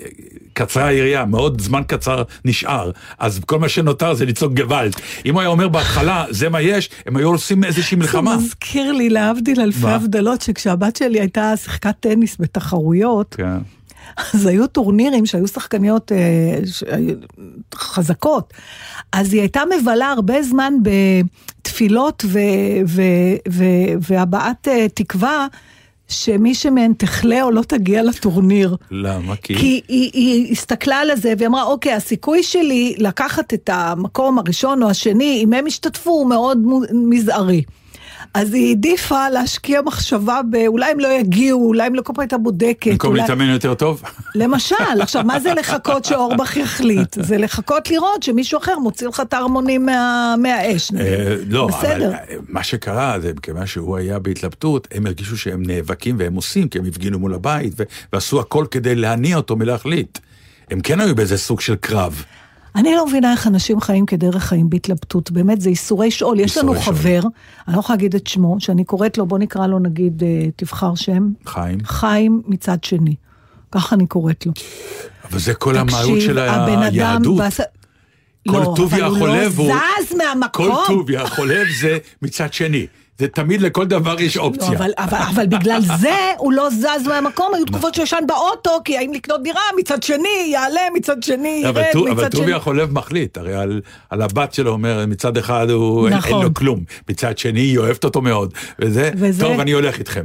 אה, 0.00 0.06
קצרה 0.52 0.86
היריעה, 0.86 1.24
מאוד 1.24 1.60
זמן 1.60 1.82
קצר 1.86 2.22
נשאר, 2.44 2.90
אז 3.18 3.40
כל 3.46 3.58
מה 3.58 3.68
שנותר 3.68 4.14
זה 4.14 4.24
לצעוק 4.24 4.52
גוואלד. 4.52 4.92
אם 5.26 5.34
הוא 5.34 5.40
היה 5.40 5.50
אומר 5.50 5.68
בהתחלה, 5.68 6.24
זה 6.30 6.48
מה 6.48 6.60
יש, 6.60 6.90
הם 7.06 7.16
היו 7.16 7.28
עושים 7.30 7.64
איזושהי 7.64 7.96
מלחמה. 7.96 8.36
זה 8.36 8.44
מזכיר 8.44 8.92
לי, 8.92 9.08
להבדיל 9.10 9.60
אלפי? 9.60 9.88
הבדלות, 9.88 10.40
שכשהבת 10.40 10.96
שלי 10.96 11.20
הייתה 11.20 11.56
שיחקת 11.56 11.94
טניס 12.00 12.36
בתחרויות, 12.40 13.34
כן. 13.38 13.58
אז 14.34 14.46
היו 14.46 14.66
טורנירים 14.66 15.26
שהיו 15.26 15.48
שחקניות 15.48 16.12
אה, 16.12 16.58
ש- 16.66 16.84
היו 16.90 17.14
חזקות. 17.74 18.52
אז 19.12 19.32
היא 19.32 19.40
הייתה 19.40 19.60
מבלה 19.80 20.10
הרבה 20.10 20.42
זמן 20.42 20.74
בתפילות 21.82 22.24
ו- 22.26 22.38
ו- 22.86 23.36
ו- 23.52 23.94
והבעת 24.08 24.68
אה, 24.68 24.86
תקווה 24.94 25.46
שמי 26.08 26.54
שמהן 26.54 26.92
תחלה 26.92 27.42
או 27.42 27.50
לא 27.50 27.62
תגיע 27.62 28.02
לטורניר. 28.02 28.76
למה? 28.90 29.36
כי... 29.36 29.54
כי 29.54 29.80
היא, 29.88 30.10
היא 30.12 30.52
הסתכלה 30.52 30.96
על 30.96 31.16
זה 31.16 31.34
והיא 31.38 31.48
אמרה, 31.48 31.62
אוקיי, 31.62 31.92
הסיכוי 31.92 32.42
שלי 32.42 32.94
לקחת 32.98 33.54
את 33.54 33.70
המקום 33.72 34.38
הראשון 34.38 34.82
או 34.82 34.90
השני, 34.90 35.40
אם 35.44 35.52
הם 35.52 35.66
ישתתפו, 35.66 36.10
הוא 36.10 36.28
מאוד 36.28 36.58
מזערי. 36.92 37.62
אז 38.34 38.54
היא 38.54 38.68
העדיפה 38.68 39.28
להשקיע 39.28 39.82
מחשבה 39.82 40.40
באולי 40.50 40.90
הם 40.90 41.00
לא 41.00 41.08
יגיעו, 41.08 41.66
אולי 41.66 41.86
הם 41.86 41.94
לא 41.94 42.02
כל 42.02 42.12
פעם 42.12 42.20
הייתה 42.20 42.38
בודקת. 42.38 42.90
במקום 42.90 43.10
אולי... 43.10 43.20
להתאמן 43.20 43.48
יותר 43.48 43.74
טוב? 43.74 44.02
למשל, 44.34 44.74
עכשיו, 45.00 45.24
מה 45.24 45.40
זה 45.40 45.54
לחכות 45.54 46.04
שאורבך 46.04 46.56
יחליט? 46.56 47.16
זה 47.20 47.38
לחכות 47.38 47.90
לראות 47.90 48.22
שמישהו 48.22 48.58
אחר 48.58 48.78
מוציא 48.78 49.08
לך 49.08 49.20
את 49.20 49.32
הערמונים 49.32 49.86
מה, 49.86 50.34
מהאש. 50.38 50.92
אה, 50.92 51.36
לא, 51.48 51.64
אבל 51.64 51.78
בסדר. 51.78 52.12
אה, 52.12 52.18
מה 52.48 52.62
שקרה 52.62 53.20
זה 53.20 53.32
מכיוון 53.36 53.66
שהוא 53.66 53.96
היה 53.96 54.18
בהתלבטות, 54.18 54.88
הם 54.92 55.06
הרגישו 55.06 55.36
שהם 55.36 55.62
נאבקים 55.66 56.16
והם 56.18 56.34
עושים, 56.34 56.68
כי 56.68 56.78
הם 56.78 56.84
הפגינו 56.84 57.18
מול 57.18 57.34
הבית 57.34 57.74
ועשו 58.12 58.40
הכל 58.40 58.66
כדי 58.70 58.94
להניע 58.94 59.36
אותו 59.36 59.56
מלהחליט. 59.56 60.18
הם 60.70 60.80
כן 60.80 61.00
היו 61.00 61.14
באיזה 61.14 61.38
סוג 61.38 61.60
של 61.60 61.74
קרב. 61.74 62.24
אני 62.76 62.94
לא 62.94 63.06
מבינה 63.06 63.32
איך 63.32 63.46
אנשים 63.46 63.80
חיים 63.80 64.06
כדרך 64.06 64.44
חיים 64.44 64.70
בהתלבטות, 64.70 65.30
באמת, 65.30 65.60
זה 65.60 65.68
ייסורי 65.70 66.10
שאול. 66.10 66.40
יש 66.40 66.56
לנו 66.58 66.72
שאול. 66.74 66.84
חבר, 66.84 67.20
אני 67.68 67.74
לא 67.74 67.80
יכולה 67.80 67.96
להגיד 67.96 68.14
את 68.14 68.26
שמו, 68.26 68.56
שאני 68.58 68.84
קוראת 68.84 69.18
לו, 69.18 69.26
בוא 69.26 69.38
נקרא 69.38 69.66
לו 69.66 69.78
נגיד, 69.78 70.22
אה, 70.22 70.46
תבחר 70.56 70.94
שם, 70.94 71.28
חיים. 71.46 71.78
חיים 71.84 72.42
מצד 72.46 72.84
שני. 72.84 73.14
ככה 73.72 73.96
אני 73.96 74.06
קוראת 74.06 74.46
לו. 74.46 74.52
אבל 75.30 75.38
זה 75.38 75.54
כל 75.54 75.76
המהות 75.76 76.20
של 76.20 76.38
היהדות. 76.38 77.38
בעש- 77.38 77.60
כל 78.48 78.58
לא, 78.58 78.74
טוביה 78.76 79.06
אבל 79.06 79.16
הוא 79.20 79.28
לא. 79.28 79.48
זז 79.48 80.16
מהמקום. 80.18 80.66
כל 80.66 80.82
טוביה 80.86 81.22
החולב 81.22 81.66
זה 81.80 81.98
מצד 82.22 82.52
שני. 82.52 82.86
זה 83.22 83.28
תמיד 83.28 83.60
לכל 83.60 83.86
דבר 83.86 84.20
יש 84.20 84.36
לא, 84.36 84.42
אופציה. 84.42 84.68
אבל, 84.68 84.90
אבל, 84.98 85.18
אבל 85.34 85.46
בגלל 85.46 85.80
זה 86.00 86.16
הוא 86.38 86.52
לא 86.52 86.70
זז 86.70 87.06
מהמקום, 87.08 87.54
היו 87.54 87.64
תקופות 87.64 87.94
שהוא 87.94 88.04
ישן 88.04 88.24
באוטו, 88.26 88.70
כי 88.84 88.98
האם 88.98 89.12
לקנות 89.12 89.42
דירה, 89.42 89.60
מצד 89.78 90.02
שני, 90.02 90.48
יעלה, 90.52 90.80
מצד 90.94 91.22
שני, 91.22 91.62
אבל 91.68 91.80
ירד, 91.80 91.96
אבל 91.96 92.10
מצד 92.10 92.32
שני. 92.32 92.40
טוביה 92.40 92.56
החולב 92.56 92.92
מחליט, 92.92 93.38
הרי 93.38 93.54
על, 93.54 93.80
על 94.10 94.22
הבת 94.22 94.54
שלו 94.54 94.70
אומר, 94.70 95.04
מצד 95.08 95.36
אחד 95.36 95.70
הוא 95.70 96.08
אין, 96.08 96.16
נכון. 96.16 96.32
אין 96.32 96.42
לו 96.42 96.54
כלום, 96.54 96.80
מצד 97.08 97.38
שני 97.38 97.60
היא 97.60 97.78
אוהבת 97.78 98.04
אותו 98.04 98.20
מאוד, 98.20 98.54
וזה, 98.78 99.10
וזה- 99.16 99.44
טוב 99.44 99.60
אני 99.60 99.72
הולך 99.72 99.98
איתכם. 99.98 100.24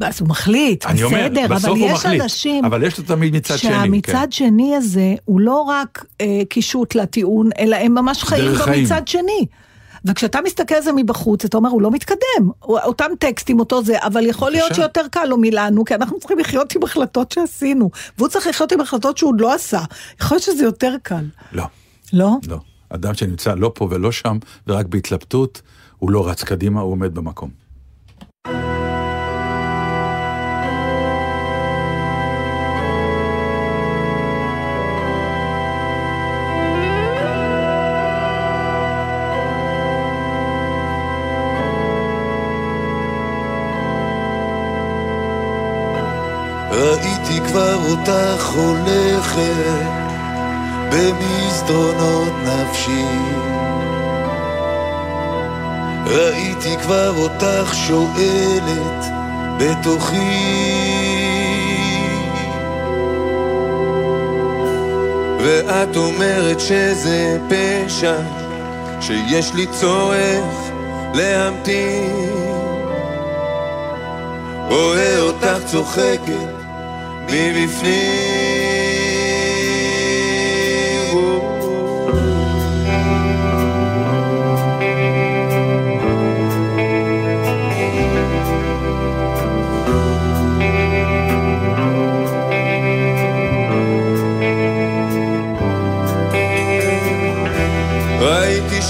אז 0.00 0.20
הוא 0.20 0.28
מחליט, 0.28 0.86
אני 0.86 1.02
אומר, 1.02 1.28
בסדר, 1.30 1.46
בסוף 1.54 1.70
אבל 1.70 1.80
יש 1.80 1.92
מחליט, 1.92 2.22
אנשים... 2.22 2.64
אבל 2.64 2.82
יש 2.82 2.98
לו 2.98 3.04
תמיד 3.04 3.36
מצד 3.36 3.58
שני, 3.58 3.70
שהמצד 3.70 4.26
שני 4.30 4.76
הזה 4.76 5.14
הוא 5.24 5.40
לא 5.40 5.60
רק 5.60 6.04
אה, 6.20 6.26
קישוט 6.48 6.94
לטיעון, 6.94 7.50
אלא 7.58 7.76
הם 7.76 7.94
ממש 7.94 8.22
חיים 8.22 8.52
בו 8.52 8.58
חיים. 8.58 8.86
שני. 9.06 9.46
וכשאתה 10.06 10.38
מסתכל 10.44 10.74
על 10.74 10.82
זה 10.82 10.92
מבחוץ, 10.92 11.44
אתה 11.44 11.56
אומר, 11.56 11.70
הוא 11.70 11.82
לא 11.82 11.90
מתקדם. 11.90 12.50
אותם 12.62 13.10
טקסטים, 13.18 13.60
אותו 13.60 13.84
זה, 13.84 13.96
אבל 14.02 14.26
יכול 14.26 14.50
להיות 14.50 14.68
בבקשה. 14.68 14.82
שיותר 14.82 15.08
קל 15.10 15.24
לו 15.24 15.36
מלנו, 15.38 15.84
כי 15.84 15.94
אנחנו 15.94 16.18
צריכים 16.18 16.38
לחיות 16.38 16.74
עם 16.74 16.82
החלטות 16.82 17.32
שעשינו. 17.32 17.90
והוא 18.18 18.28
צריך 18.28 18.46
לחיות 18.46 18.72
עם 18.72 18.80
החלטות 18.80 19.18
שהוא 19.18 19.30
עוד 19.30 19.40
לא 19.40 19.54
עשה. 19.54 19.80
יכול 20.20 20.34
להיות 20.34 20.44
שזה 20.44 20.64
יותר 20.64 20.94
קל. 21.02 21.24
לא, 21.52 21.64
לא? 22.12 22.30
לא. 22.48 22.58
אדם 22.88 23.14
שנמצא 23.14 23.54
לא 23.54 23.72
פה 23.74 23.88
ולא 23.90 24.12
שם, 24.12 24.38
ורק 24.66 24.86
בהתלבטות, 24.86 25.62
הוא 25.98 26.10
לא 26.10 26.28
רץ 26.28 26.44
קדימה, 26.44 26.80
הוא 26.80 26.92
עומד 26.92 27.14
במקום. 27.14 27.65
אותך 48.08 48.46
הולכת 48.46 49.86
במסדרונות 50.90 52.32
נפשי. 52.44 53.04
ראיתי 56.06 56.76
כבר 56.82 57.12
אותך 57.18 57.74
שואלת 57.74 59.04
בתוכי. 59.58 60.16
ואת 65.40 65.96
אומרת 65.96 66.60
שזה 66.60 67.38
פשע 67.48 68.16
שיש 69.00 69.54
לי 69.54 69.66
צורך 69.66 70.70
להמתין. 71.14 72.30
רואה 74.68 75.20
אותך 75.20 75.58
צוחקת 75.66 76.65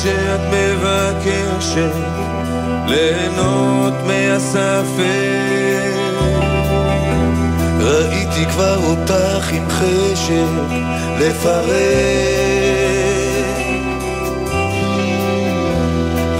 שאת 0.06 0.40
מבקשת 0.52 1.92
ליהנות 2.86 3.94
מהספק 4.06 5.55
ראיתי 8.36 8.52
כבר 8.52 8.76
אותך 8.76 9.52
עם 9.52 9.68
חשק 9.70 10.32
לפרק. 11.18 11.66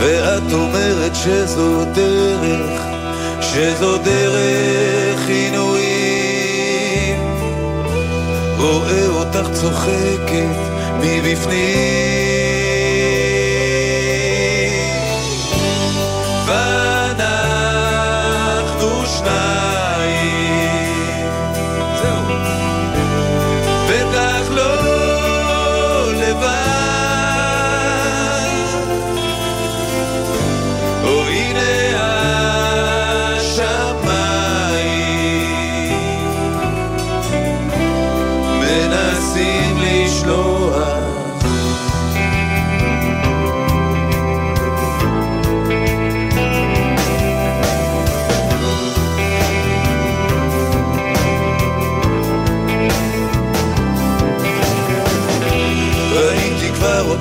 ואת 0.00 0.52
אומרת 0.52 1.14
שזו 1.14 1.84
דרך, 1.84 2.82
שזו 3.40 3.96
דרך 3.96 5.28
עינויים. 5.28 7.16
רואה 8.58 9.06
אותך 9.06 9.48
צוחקת 9.52 10.56
מבפנים. 11.00 12.26
ואנחנו 16.46 17.36
שניים 19.06 19.75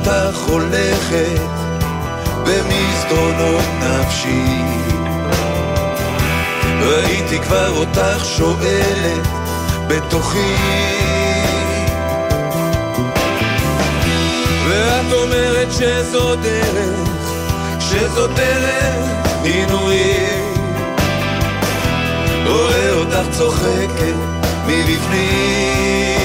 אותך 0.08 0.38
הולכת 0.38 1.50
במסדרונות 2.44 3.66
נפשי. 3.80 4.62
ראיתי 6.82 7.40
כבר 7.40 7.78
אותך 7.78 8.26
שואלת 8.26 9.28
בתוכי. 9.88 10.56
ואת 14.70 15.14
אומרת 15.14 15.68
שזו 15.72 16.36
דרך, 16.36 17.10
שזו 17.80 18.28
דרך 18.28 19.06
עינויים. 19.44 20.54
רואה 22.46 22.92
אותך 22.92 23.38
צוחקת 23.38 24.16
מבפנים 24.68 26.25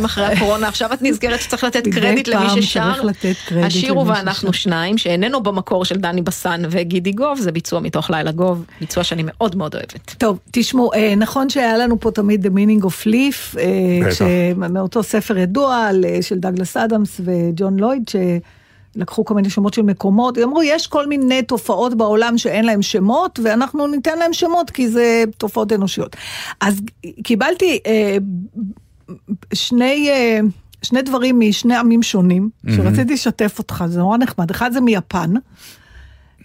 חודשים 0.00 0.04
אחרי 0.04 0.36
הקורונה, 0.36 0.68
עכשיו 0.68 0.92
את 0.92 1.02
נזכרת 1.02 1.40
שצריך 1.40 1.64
לתת 1.64 1.88
קרדיט 1.88 2.28
למי 2.28 2.62
ששר. 2.62 2.92
השיר 3.62 3.92
הוא 3.92 4.06
ואנחנו. 4.06 4.52
שניים, 4.52 4.98
שאיננו 4.98 5.42
במקור 5.42 5.84
של 5.84 5.96
דני 5.96 6.22
בסן 6.22 6.62
וגידי 6.70 7.12
גוב, 7.12 7.38
זה 7.40 7.52
ביצוע 7.52 7.80
מתוך 7.80 8.10
לילה 8.10 8.32
גוב, 8.32 8.64
ביצוע 8.80 9.04
שאני 9.04 9.22
מאוד 9.26 9.56
מאוד 9.56 9.74
אוהבת. 9.74 10.14
טוב, 10.18 10.38
תשמעו, 10.50 10.92
אה, 10.92 11.14
נכון 11.16 11.48
שהיה 11.48 11.76
לנו 11.76 12.00
פה 12.00 12.10
תמיד 12.10 12.46
The 12.46 12.50
Meaning 12.50 12.84
of 12.84 13.06
Leaf, 13.06 13.58
אה, 13.58 14.68
מאותו 14.68 15.02
ספר 15.02 15.38
ידוע 15.38 15.90
אה, 16.04 16.22
של 16.22 16.38
דגלס 16.38 16.76
אדמס 16.76 17.20
וג'ון 17.24 17.76
לויד, 17.78 18.10
שלקחו 18.96 19.24
כל 19.24 19.34
מיני 19.34 19.50
שמות 19.50 19.74
של 19.74 19.82
מקומות, 19.82 20.38
אמרו, 20.38 20.62
יש 20.62 20.86
כל 20.86 21.06
מיני 21.06 21.42
תופעות 21.42 21.94
בעולם 21.94 22.38
שאין 22.38 22.64
להם 22.64 22.82
שמות, 22.82 23.38
ואנחנו 23.42 23.86
ניתן 23.86 24.18
להם 24.18 24.32
שמות, 24.32 24.70
כי 24.70 24.88
זה 24.88 25.24
תופעות 25.38 25.72
אנושיות. 25.72 26.16
אז 26.60 26.80
קיבלתי 27.22 27.78
אה, 27.86 28.16
שני... 29.54 30.08
אה, 30.10 30.40
שני 30.82 31.02
דברים 31.02 31.40
משני 31.40 31.76
עמים 31.76 32.02
שונים, 32.02 32.50
שרציתי 32.76 33.14
לשתף 33.14 33.58
אותך, 33.58 33.84
זה 33.88 33.98
נורא 33.98 34.18
נחמד. 34.18 34.50
אחד 34.50 34.72
זה 34.72 34.80
מיפן, 34.80 35.32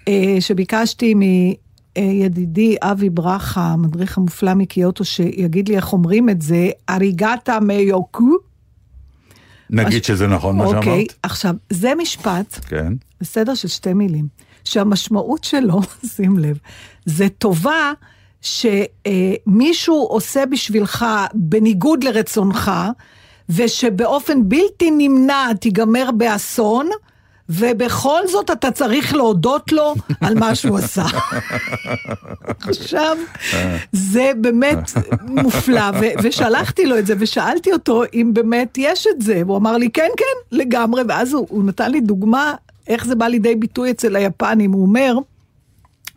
אה, 0.08 0.38
שביקשתי 0.40 1.14
מידידי 1.14 2.76
אבי 2.82 3.10
ברכה, 3.10 3.62
המדריך 3.62 4.18
המופלא 4.18 4.54
מקיוטו, 4.54 5.06
שיגיד 5.06 5.70
לי 5.70 5.76
איך 5.76 5.94
אומרים 5.94 6.30
את 6.30 6.42
זה, 6.42 6.70
אריגטה 6.90 7.60
מיוקו. 7.60 8.38
נגיד 9.70 10.04
שזה 10.04 10.28
נכון 10.28 10.58
מה 10.58 10.64
אוקיי, 10.66 10.84
שאמרת. 10.84 11.14
עכשיו, 11.24 11.56
זה 11.70 11.94
משפט, 11.98 12.60
כן. 12.68 12.94
בסדר 13.22 13.56
של 13.56 13.68
שתי 13.68 13.94
מילים, 13.94 14.28
שהמשמעות 14.64 15.44
שלו, 15.44 15.82
שים 16.16 16.38
לב, 16.38 16.58
זה 17.06 17.30
טובה 17.30 17.92
שמישהו 18.42 20.08
עושה 20.10 20.46
בשבילך 20.46 21.06
בניגוד 21.34 22.04
לרצונך, 22.04 22.72
ושבאופן 23.50 24.50
בלתי 24.50 24.92
נמנע 24.92 25.54
תיגמר 25.54 26.10
באסון, 26.12 26.90
ובכל 27.50 28.28
זאת 28.28 28.52
אתה 28.52 28.72
צריך 28.72 29.16
להודות 29.16 29.72
לו 29.72 29.96
על 30.22 30.40
מה 30.40 30.56
שהוא 30.56 30.78
עשה. 30.78 31.06
עכשיו, 32.70 33.18
זה 33.92 34.32
באמת 34.38 34.92
מופלא, 35.22 35.90
ו- 36.02 36.24
ושלחתי 36.24 36.86
לו 36.86 36.98
את 36.98 37.06
זה 37.06 37.14
ושאלתי 37.20 37.74
אותו 37.74 38.04
אם 38.14 38.30
באמת 38.34 38.78
יש 38.78 39.08
את 39.16 39.22
זה, 39.22 39.42
והוא 39.46 39.58
אמר 39.58 39.78
לי 39.78 39.90
כן, 39.90 40.10
כן, 40.18 40.58
לגמרי, 40.58 41.04
ואז 41.08 41.34
הוא, 41.34 41.48
הוא 41.50 41.64
נתן 41.64 41.92
לי 41.92 42.02
דוגמה 42.02 42.54
איך 42.88 43.06
זה 43.06 43.16
בא 43.16 43.28
לידי 43.28 43.56
ביטוי 43.56 43.92
אצל 43.92 44.16
היפנים, 44.16 44.72
הוא 44.72 44.82
אומר, 44.82 45.18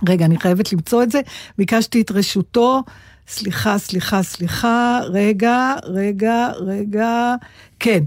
רגע, 0.09 0.25
אני 0.25 0.39
חייבת 0.39 0.73
למצוא 0.73 1.03
את 1.03 1.11
זה, 1.11 1.21
ביקשתי 1.59 2.01
את 2.01 2.11
רשותו, 2.11 2.83
סליחה, 3.29 3.79
סליחה, 3.79 4.23
סליחה, 4.23 5.01
רגע, 5.09 5.75
רגע, 5.85 6.49
רגע, 6.67 7.35
כן. 7.79 8.05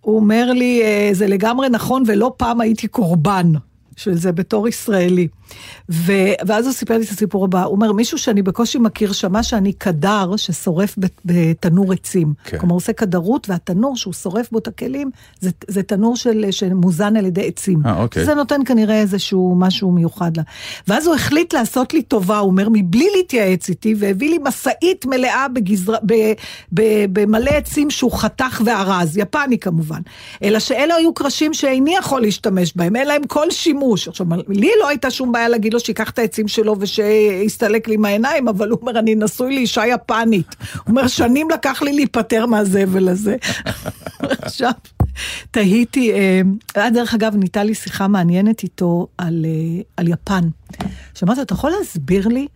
הוא 0.00 0.16
אומר 0.16 0.52
לי, 0.52 0.82
"אה, 0.82 1.08
זה 1.12 1.26
לגמרי 1.26 1.68
נכון, 1.68 2.02
ולא 2.06 2.32
פעם 2.36 2.60
הייתי 2.60 2.88
קורבן 2.88 3.52
של 3.96 4.14
זה 4.14 4.32
בתור 4.32 4.68
ישראלי. 4.68 5.28
ו... 5.90 6.12
ואז 6.46 6.64
הוא 6.66 6.72
סיפר 6.72 6.98
לי 6.98 7.04
את 7.04 7.10
הסיפור 7.10 7.44
הבא, 7.44 7.62
הוא 7.64 7.74
אומר, 7.74 7.92
מישהו 7.92 8.18
שאני 8.18 8.42
בקושי 8.42 8.78
מכיר 8.78 9.12
שמע 9.12 9.42
שאני 9.42 9.72
קדר 9.72 10.36
ששורף 10.36 10.94
בת- 10.98 11.20
בתנור 11.24 11.92
עצים. 11.92 12.34
כן. 12.44 12.58
כלומר, 12.58 12.72
הוא 12.72 12.76
עושה 12.76 12.92
קדרות, 12.92 13.50
והתנור 13.50 13.96
שהוא 13.96 14.12
שורף 14.14 14.50
בו 14.50 14.58
את 14.58 14.68
הכלים, 14.68 15.10
זה, 15.40 15.50
זה 15.68 15.82
תנור 15.82 16.16
של, 16.16 16.44
שמוזן 16.50 17.16
על 17.16 17.26
ידי 17.26 17.46
עצים. 17.46 17.82
אה, 17.86 18.02
אוקיי. 18.02 18.24
זה 18.24 18.34
נותן 18.34 18.60
כנראה 18.66 19.00
איזשהו 19.00 19.54
משהו 19.58 19.90
מיוחד 19.92 20.36
לה. 20.36 20.42
ואז 20.88 21.06
הוא 21.06 21.14
החליט 21.14 21.54
לעשות 21.54 21.94
לי 21.94 22.02
טובה, 22.02 22.38
הוא 22.38 22.50
אומר, 22.50 22.68
מבלי 22.72 23.08
להתייעץ 23.16 23.68
איתי, 23.68 23.94
והביא 23.98 24.30
לי 24.30 24.38
משאית 24.44 25.06
מלאה 25.06 25.48
בגזר... 25.48 25.92
ב... 26.06 26.14
ב... 26.74 26.82
במלא 27.12 27.50
עצים 27.50 27.90
שהוא 27.90 28.12
חתך 28.12 28.62
וארז, 28.64 29.18
יפני 29.18 29.58
כמובן. 29.58 30.00
אלא 30.42 30.58
שאלה 30.58 30.94
היו 30.94 31.14
קרשים 31.14 31.54
שאיני 31.54 31.94
יכול 31.96 32.20
להשתמש 32.20 32.72
בהם, 32.76 32.96
אין 32.96 33.06
להם 33.08 33.26
כל 33.26 33.50
שימוש. 33.50 33.83
עכשיו, 33.92 34.26
לי 34.48 34.70
לא 34.80 34.88
הייתה 34.88 35.10
שום 35.10 35.32
בעיה 35.32 35.48
להגיד 35.48 35.74
לו 35.74 35.80
שייקח 35.80 36.10
את 36.10 36.18
העצים 36.18 36.48
שלו 36.48 36.76
ושיסתלק 36.80 37.88
לי 37.88 37.96
מהעיניים, 37.96 38.48
אבל 38.48 38.70
הוא 38.70 38.78
אומר, 38.80 38.98
אני 38.98 39.14
נשוי 39.14 39.54
לאישה 39.54 39.82
יפנית. 39.86 40.56
הוא 40.74 40.80
אומר, 40.88 41.06
שנים 41.06 41.50
לקח 41.50 41.82
לי 41.82 41.92
להיפטר 41.92 42.46
מהזבל 42.46 43.08
הזה. 43.08 43.36
עכשיו, 44.18 44.72
תהיתי, 45.50 46.12
אה, 46.12 46.90
דרך 46.90 47.14
אגב, 47.14 47.36
ניתה 47.36 47.64
לי 47.64 47.74
שיחה 47.74 48.08
מעניינת 48.08 48.62
איתו 48.62 49.06
על, 49.18 49.44
אה, 49.48 49.82
על 49.96 50.08
יפן. 50.08 50.48
שאמרתי, 51.14 51.42
אתה 51.42 51.54
יכול 51.54 51.70
להסביר 51.78 52.28
לי 52.28 52.46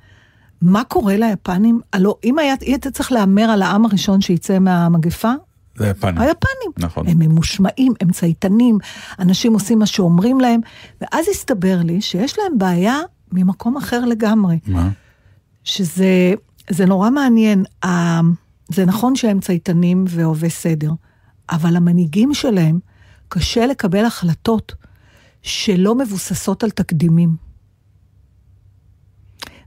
מה 0.63 0.85
קורה 0.85 1.17
ליפנים? 1.17 1.81
הלוא 1.93 2.15
אם 2.25 2.39
היית 2.39 2.87
צריך 2.89 3.13
להמר 3.13 3.43
על 3.43 3.63
העם 3.63 3.85
הראשון 3.85 4.21
שיצא 4.21 4.59
מהמגפה, 4.59 5.33
זה 5.79 5.89
יפנים. 5.89 6.19
היפנים. 6.19 6.73
נכון. 6.79 7.09
הם 7.09 7.19
ממושמעים, 7.19 7.93
הם 8.01 8.13
צייתנים, 8.13 8.79
אנשים 9.19 9.53
עושים 9.53 9.79
מה 9.79 9.87
שאומרים 9.87 10.41
להם, 10.41 10.61
ואז 11.01 11.27
הסתבר 11.31 11.81
לי 11.85 12.01
שיש 12.01 12.39
להם 12.39 12.59
בעיה 12.59 12.97
ממקום 13.33 13.77
אחר 13.77 14.05
לגמרי. 14.05 14.59
מה? 14.67 14.89
שזה 15.65 16.35
זה 16.71 16.87
נורא 16.87 17.11
מעניין. 17.11 17.65
זה 18.69 18.85
נכון 18.87 19.17
שהם 19.17 19.41
צייתנים 19.41 20.05
ואוהבי 20.09 20.51
סדר, 20.51 20.91
אבל 21.51 21.77
המנהיגים 21.77 22.35
שלהם, 22.35 22.79
קשה 23.29 23.67
לקבל 23.67 24.05
החלטות 24.05 24.73
שלא 25.43 25.95
מבוססות 25.95 26.65
על 26.65 26.71
תקדימים. 26.71 27.48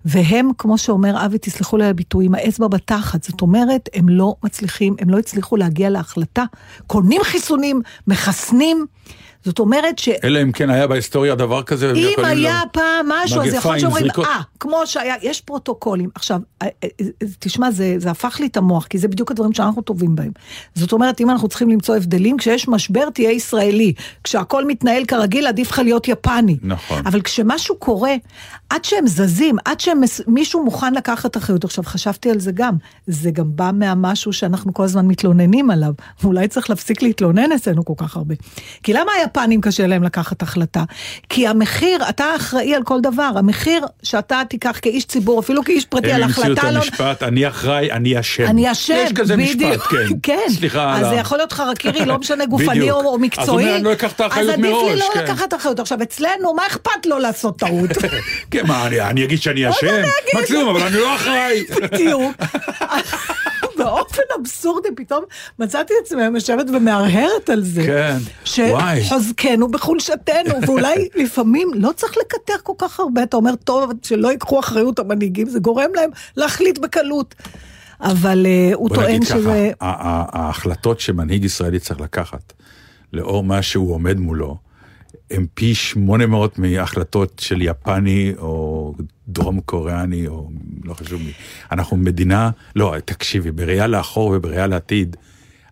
והם, 0.06 0.50
כמו 0.58 0.78
שאומר 0.78 1.26
אבי, 1.26 1.38
תסלחו 1.38 1.78
לי 1.78 1.84
על 1.84 1.90
הביטוי, 1.90 2.26
עם 2.26 2.36
האצבע 2.36 2.68
בתחת. 2.68 3.24
זאת 3.24 3.42
אומרת, 3.42 3.90
הם 3.94 4.10
לא 4.10 4.36
מצליחים, 4.44 4.96
הם 5.00 5.10
לא 5.10 5.20
הצליחו 5.20 5.58
להגיע 5.58 5.90
להחלטה. 5.90 6.44
קונים 6.88 7.22
חיסונים, 7.24 7.82
מחסנים. 8.08 8.86
זאת 9.46 9.60
אומרת 9.60 10.00
ש... 10.00 10.10
אלא 10.24 10.42
אם 10.42 10.52
כן 10.52 10.70
היה 10.70 10.88
בהיסטוריה 10.88 11.36
דבר 11.36 11.64
כזה, 11.64 11.94
אם 11.96 12.26
היה 12.26 12.62
פעם 12.72 13.06
משהו, 13.10 13.42
אז 13.42 13.54
יכול 13.54 13.72
להיות 13.72 13.82
שאומרים. 13.82 14.06
אה, 14.20 14.42
כמו 14.60 14.82
שהיה, 14.86 15.16
יש 15.22 15.42
פרוטוקולים. 15.42 16.10
עכשיו, 16.16 16.40
אה, 16.62 16.68
אה, 16.84 16.90
אה, 17.02 17.28
תשמע, 17.40 17.72
זה, 17.72 17.96
זה 17.98 18.12
הפך 18.12 18.40
לי 18.40 18.48
את 18.48 18.58
המוח, 18.58 18.88
כי 18.88 18.98
זה 18.98 19.08
בדיוק 19.08 19.32
הדברים 19.32 19.54
שאנחנו 19.54 19.82
טובים 19.82 20.16
בהם. 20.16 20.32
זאת 20.76 20.92
אומרת, 20.92 21.22
אם 21.22 21.30
אנחנו 21.30 21.48
צריכים 21.48 21.70
למצוא 21.70 21.96
הבדלים, 21.96 22.38
כשיש 22.38 22.68
משבר 22.68 23.10
תהיה 23.10 23.32
ישראלי. 23.32 23.94
כשהכול 24.24 24.66
מתנהל 24.68 25.06
כרגיל, 25.06 25.48
עדיף 25.48 25.72
לך 25.72 25.80
להיות 25.80 26.08
יפני. 26.08 26.58
נכון. 26.62 27.02
אבל 27.06 27.22
כשמשהו 27.22 27.76
קורה, 27.76 28.16
עד 28.70 28.86
שהם 28.86 29.08
זזים, 29.08 29.56
עד 29.66 29.80
שמישהו 29.80 30.66
מוכן 30.66 30.94
לקחת 30.94 31.38
אחריות, 31.38 31.64
עכשיו 31.64 31.84
חשבתי 31.84 32.30
על 32.32 32.40
זה 32.40 32.52
גם, 32.52 32.76
זה 33.08 33.32
גם 33.32 33.56
בא 33.56 33.72
מהמשהו 33.74 34.34
שאנחנו 34.34 34.74
כל 34.74 34.84
הזמן 34.84 35.08
מתלוננים 35.08 35.72
עליו, 35.72 35.94
ואולי 36.24 36.48
צריך 36.48 36.70
להפסיק 36.70 37.02
להתלונן 37.02 37.52
אצלנו 37.52 37.86
כל 37.86 37.94
כך 37.98 38.16
הרבה. 38.16 38.36
כי 38.84 38.94
למה 38.94 39.12
היפנים 39.38 39.62
קשה 39.62 39.88
להם 39.88 40.04
לקחת 40.04 40.42
החלטה? 40.42 40.84
כי 41.30 41.48
המחיר, 41.48 42.10
אתה 42.10 42.26
אחראי 42.36 42.76
על 42.76 42.84
כל 42.84 43.02
דבר, 43.02 43.32
המחיר 43.36 43.82
שאתה 44.04 44.42
תיקח 44.50 44.80
כאיש 44.82 45.06
ציבור, 45.06 45.40
אפילו 45.40 45.64
כאיש 45.64 45.86
פרטי, 45.86 46.12
על 46.12 46.24
הם 46.24 46.30
המציאו 46.30 46.54
את 46.54 46.58
החלטה 46.58 46.72
לא... 46.72 46.78
המשפט, 46.80 47.24
אני 47.24 47.48
אחראי, 47.48 47.92
אני 47.92 48.20
אשם. 48.20 48.46
אני 48.46 48.72
אשם, 48.72 48.94
יש 49.06 49.12
כזה 49.14 49.38
בדיוק, 49.38 49.72
משפט, 49.72 49.88
כן. 49.92 49.98
כן. 50.24 50.54
סליחה 50.58 50.98
אז 51.00 51.08
זה. 51.08 51.16
יכול 51.16 51.38
להיות 51.38 51.52
חרקירי, 51.54 52.06
לא 52.06 52.18
משנה 52.22 52.46
גופני 52.46 52.68
בדיוק. 52.70 52.90
או, 52.92 53.06
או 53.10 53.16
אז 53.16 53.22
מקצועי. 53.22 53.48
הוא 53.48 53.60
אומר, 53.62 53.76
אני 53.76 53.84
לא 53.84 53.94
אקח 53.94 54.12
את 54.12 54.20
האחריות 54.22 54.50
אז 54.50 54.54
עדיף 54.54 54.66
מראש, 54.72 54.92
לי 54.92 55.00
לא 55.00 55.06
כן. 55.14 55.24
לקחת 55.24 55.54
אחריות. 55.54 55.80
עכשיו, 55.80 56.02
אצלנו, 56.04 56.54
מה 56.54 56.64
אכפת 56.68 57.06
לו 57.06 57.20
לעשות 57.20 57.60
טעות? 57.60 57.90
כן, 58.52 58.68
מה, 58.68 58.88
אני- 58.88 59.02
אני 59.02 59.24
אגיד 59.24 59.42
שאני 59.42 59.70
אשם? 59.70 59.88
מקסימום, 60.40 60.76
אבל 60.76 60.88
אני 60.88 60.98
לא 60.98 61.16
אחראי. 61.16 61.64
בדיוק. 61.82 62.34
באופן 63.84 64.22
אבסורדי 64.40 64.90
פתאום 64.96 65.24
מצאתי 65.60 65.94
את 66.02 66.06
עצמי 66.06 66.24
יושבת 66.24 66.66
ומהרהרת 66.74 67.50
על 67.50 67.64
זה. 67.64 67.84
כן, 67.86 68.18
וואי. 68.70 69.04
שחוזקנו 69.04 69.72
בחולשתנו, 69.72 70.62
ואולי 70.68 71.08
לפעמים 71.24 71.72
לא 71.76 71.92
צריך 71.96 72.14
לקטר 72.18 72.54
כל 72.64 72.74
כך 72.78 73.00
הרבה, 73.00 73.24
אתה 73.24 73.38
אומר, 73.38 73.56
טוב, 73.56 73.92
שלא 74.04 74.32
ייקחו 74.32 74.60
אחריות 74.60 75.00
המנהיגים, 75.00 75.50
זה 75.50 75.60
גורם 75.60 75.90
להם 75.96 76.10
להחליט 76.38 76.78
בקלות. 76.78 77.36
אבל 78.02 78.46
אה, 78.46 78.72
הוא 78.74 78.90
בוא 78.90 78.96
טוען 78.96 79.10
נגיד 79.10 79.24
ככה, 79.28 79.38
שזה... 79.38 79.72
ה- 79.82 79.86
ה- 79.86 80.26
ההחלטות 80.42 81.00
שמנהיג 81.00 81.44
ישראלי 81.46 81.80
צריך 81.80 82.02
לקחת, 82.02 82.54
לאור 83.14 83.44
מה 83.44 83.62
שהוא 83.62 83.94
עומד 83.94 84.20
מולו, 84.20 84.58
הם 85.32 85.46
פי 85.54 85.76
800 85.76 86.60
מהחלטות 86.60 87.40
של 87.40 87.62
יפני 87.62 88.34
או 88.38 88.94
דרום 89.28 89.60
קוריאני 89.62 90.28
או 90.28 90.50
לא 90.84 90.94
חשוב 90.94 91.22
מי. 91.22 91.32
אנחנו 91.72 91.98
מדינה, 91.98 92.50
לא, 92.76 92.96
תקשיבי, 93.06 93.52
בראייה 93.52 93.88
לאחור 93.88 94.32
ובראייה 94.36 94.68
לעתיד, 94.68 95.16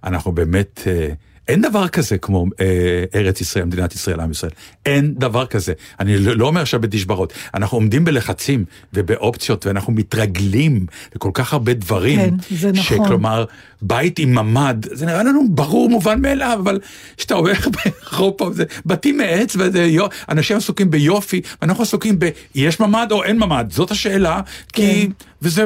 אנחנו 0.03 0.31
באמת, 0.31 0.81
אה, 0.87 1.09
אין 1.49 1.61
דבר 1.61 1.87
כזה 1.87 2.17
כמו 2.17 2.45
אה, 2.59 3.03
ארץ 3.15 3.41
ישראל, 3.41 3.65
מדינת 3.65 3.95
ישראל, 3.95 4.19
עם 4.19 4.31
ישראל. 4.31 4.51
אין 4.85 5.13
דבר 5.13 5.45
כזה. 5.45 5.73
אני 5.99 6.17
לא 6.17 6.35
לא 6.35 6.47
אומר 6.47 6.61
עכשיו 6.61 6.81
בתשברות. 6.81 7.33
אנחנו 7.53 7.77
עומדים 7.77 8.05
בלחצים 8.05 8.65
ובאופציות 8.93 9.65
ואנחנו 9.65 9.93
מתרגלים 9.93 10.85
לכל 11.15 11.31
כך 11.33 11.53
הרבה 11.53 11.73
דברים. 11.73 12.19
כן, 12.19 12.55
זה 12.55 12.71
נכון. 12.71 13.05
שכלומר, 13.05 13.45
בית 13.81 14.19
עם 14.19 14.35
ממ"ד, 14.35 14.85
זה 14.91 15.05
נראה 15.05 15.23
לנו 15.23 15.49
ברור, 15.49 15.89
מובן 15.89 16.21
מאליו, 16.21 16.59
אבל 16.63 16.79
כשאתה 17.17 17.33
עובר 17.33 17.53
באירופה, 17.75 18.51
זה 18.53 18.63
בתים 18.85 19.17
מעץ, 19.17 19.55
וזה 19.55 19.83
יו, 19.83 20.07
אנשים 20.29 20.57
עסוקים 20.57 20.91
ביופי, 20.91 21.41
ואנחנו 21.61 21.83
עסוקים 21.83 22.19
ב... 22.19 22.29
יש 22.55 22.79
ממ"ד 22.79 23.07
או 23.11 23.23
אין 23.23 23.39
ממ"ד? 23.39 23.65
זאת 23.71 23.91
השאלה, 23.91 24.41
כי... 24.73 25.07
כן. 25.07 25.25
וזה... 25.41 25.65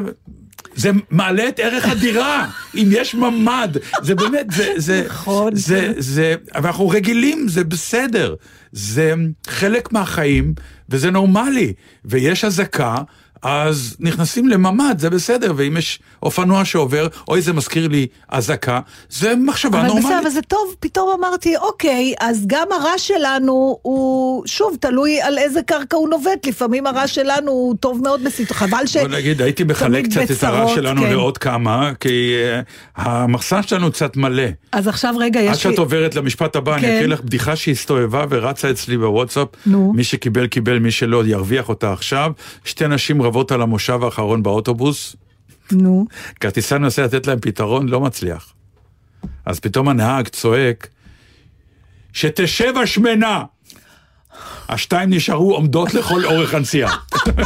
זה 0.76 0.92
מעלה 1.10 1.48
את 1.48 1.60
ערך 1.60 1.86
הדירה, 1.86 2.48
אם 2.76 2.88
יש 2.92 3.16
ממ"ד, 3.16 3.78
זה 4.02 4.16
באמת, 4.16 4.52
זה, 4.52 4.74
זה, 4.78 5.04
נכון. 5.06 5.56
זה, 5.56 5.94
זה, 5.98 6.36
אבל 6.56 6.68
אנחנו 6.68 6.90
רגילים, 6.90 7.48
זה 7.48 7.64
בסדר, 7.64 8.36
זה 8.72 9.14
חלק 9.48 9.92
מהחיים, 9.92 10.54
וזה 10.90 11.12
נורמלי, 11.12 11.74
ויש 12.06 12.44
אזעקה, 12.44 12.96
אז 13.44 13.96
נכנסים 14.00 14.50
לממ"ד, 14.50 15.00
זה 15.00 15.10
בסדר, 15.10 15.54
ואם 15.56 15.78
יש 15.78 16.00
אופנוע 16.24 16.66
שעובר, 16.66 17.08
אוי, 17.28 17.42
זה 17.42 17.54
מזכיר 17.54 17.88
לי 17.88 18.08
אזעקה, 18.30 18.80
זה 19.10 19.34
מחשבה 19.36 19.80
אבל 19.80 19.88
נורמלית. 19.88 20.06
בסדר, 20.06 20.20
אבל 20.20 20.30
זה 20.30 20.42
טוב, 20.42 20.76
פתאום 20.80 21.16
אמרתי, 21.20 21.58
אוקיי, 21.58 22.14
אז 22.20 22.44
גם 22.48 22.68
הרע 22.72 22.98
שלנו 22.98 23.78
הוא, 23.82 24.44
שוב, 24.46 24.78
תלוי 24.80 25.22
על 25.22 25.38
איזה 25.38 25.62
קרקע 25.62 25.98
הוא 25.98 26.10
נובט, 26.10 26.48
לפעמים 26.48 26.88
הרע 26.88 27.08
שלנו 27.08 27.52
הוא 27.52 27.76
טוב 27.80 28.02
מאוד 28.04 28.24
מסית, 28.24 28.52
חבל 28.52 28.86
ש... 28.86 28.98
בוא 28.98 29.08
נגיד, 29.08 29.42
הייתי 29.42 29.64
מחלק 29.64 30.06
קצת 30.06 30.32
את 30.32 30.44
הרע 30.44 30.64
בצרות, 30.64 30.76
שלנו 30.76 31.02
כן. 31.02 31.10
לעוד 31.10 31.38
כמה, 31.38 31.92
כי 32.00 32.34
uh, 32.98 33.02
המחסן 33.02 33.64
שלנו 33.64 33.92
קצת 33.92 34.18
מלא. 34.18 34.44
אז 34.72 34.88
עכשיו 34.88 35.14
רגע, 35.20 35.40
עד 35.40 35.46
יש 35.46 35.66
לי... 35.66 35.72
שאת 35.72 35.80
עוברת 35.80 36.16
למשפט 36.16 36.56
הבא, 36.56 36.74
אני 36.74 36.82
כן. 36.82 36.96
אקריא 36.96 37.08
לך 37.08 37.22
בדיחה 37.22 37.56
שהסתובבה 37.56 38.26
ורצה 38.30 38.72
אצלי 38.72 38.98
בוואטסאפ. 38.98 39.48
נו. 39.66 39.94
מי 39.96 40.04
שקיבל, 40.04 40.48
קיבל, 40.48 40.80
מי 40.80 40.92
שלא, 40.92 41.24
ירוויח 41.26 41.70
אותה 41.70 41.94
עכשיו. 41.94 42.32
שתי 42.66 42.88
נשים 42.88 43.18
רבות 43.34 43.52
על 43.52 43.62
המושב 43.62 44.04
האחרון 44.04 44.44
באוטובוס. 44.44 45.16
נו, 45.72 46.06
כרטיסן 46.40 46.82
מנסה 46.82 47.04
לתת 47.04 47.28
להם 47.28 47.40
פתרון, 47.40 47.90
לא 47.90 48.00
מצליח. 48.00 48.54
אז 49.46 49.60
פתאום 49.60 49.90
הנהג 49.90 50.28
צועק, 50.28 50.88
שתשב 52.14 52.74
השמנה. 52.84 53.44
השתיים 54.70 55.10
נשארו 55.10 55.56
עומדות 55.56 55.94
לכל 55.94 56.26
אורך 56.26 56.54
הנסיעה. 56.54 56.96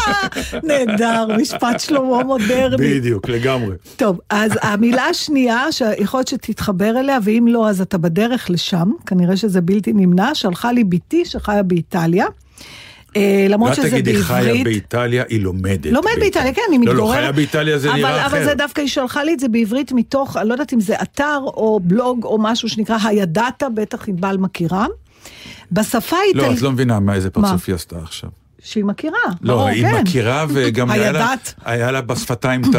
נהדר, 0.67 1.27
משפט 1.37 1.79
שלמה 1.79 2.23
מודרני. 2.23 2.77
בדיוק, 2.77 3.29
לגמרי. 3.29 3.75
טוב, 3.95 4.19
אז 4.29 4.51
המילה 4.61 5.03
השנייה, 5.03 5.71
שיכול 5.71 6.17
להיות 6.19 6.27
שתתחבר 6.27 6.99
אליה, 6.99 7.17
ואם 7.23 7.45
לא, 7.49 7.69
אז 7.69 7.81
אתה 7.81 7.97
בדרך 7.97 8.49
לשם, 8.49 8.91
כנראה 9.05 9.37
שזה 9.37 9.61
בלתי 9.61 9.93
נמנע, 9.93 10.35
שלחה 10.35 10.71
לי 10.71 10.83
בתי 10.83 11.25
שחיה 11.25 11.63
באיטליה. 11.63 12.25
אה, 13.15 13.45
למרות 13.49 13.69
אל 13.69 13.75
שזה 13.75 13.91
תגידי 13.91 14.23
חיה 14.23 14.43
בעברית. 14.43 14.63
באיטליה, 14.63 15.23
היא 15.29 15.41
לומדת. 15.41 15.85
לומד 15.85 16.11
באיטליה, 16.19 16.53
כן, 16.53 16.61
לא, 16.71 16.77
מתגוררת. 16.77 17.15
לא, 17.17 17.21
חיה 17.21 17.31
באיטליה 17.31 17.77
זה 17.77 17.89
אבל, 17.89 17.97
נראה 17.97 18.25
אבל 18.25 18.37
אחר. 18.37 18.45
זה 18.45 18.53
דווקא, 18.53 18.81
היא 18.81 18.89
שלחה 18.89 19.23
לי 19.23 19.33
את 19.33 19.39
זה 19.39 19.47
בעברית 19.47 19.91
מתוך, 19.91 20.37
אני 20.37 20.49
לא 20.49 20.53
יודעת 20.53 20.73
אם 20.73 20.79
זה 20.79 20.95
אתר 21.01 21.39
או 21.43 21.79
בלוג 21.83 22.23
או 22.23 22.37
משהו 22.39 22.69
שנקרא 22.69 22.97
הידעת, 23.03 23.63
בטח 23.75 24.07
ענבל 24.09 24.37
מכירה. 24.37 24.85
בשפה 25.71 26.15
לא, 26.15 26.21
האיטלקית, 26.21 26.57
את 26.57 26.61
לא 26.61 26.71
מבינה 26.71 26.99
מה 26.99 27.13
איזה 27.13 27.29
פרצוף 27.29 27.67
היא 27.67 27.75
עשתה 27.75 27.95
עכשיו. 28.03 28.29
שהיא 28.63 28.83
מכירה, 28.83 29.17
לא, 29.41 29.67
היא 29.67 29.83
כן. 29.83 30.01
מכירה 30.01 30.45
וגם 30.49 30.91
היה 30.91 31.11
לה. 31.11 31.33
היה 31.65 31.91
לה 31.91 32.01
בשפתיים 32.01 32.61
את 32.61 32.75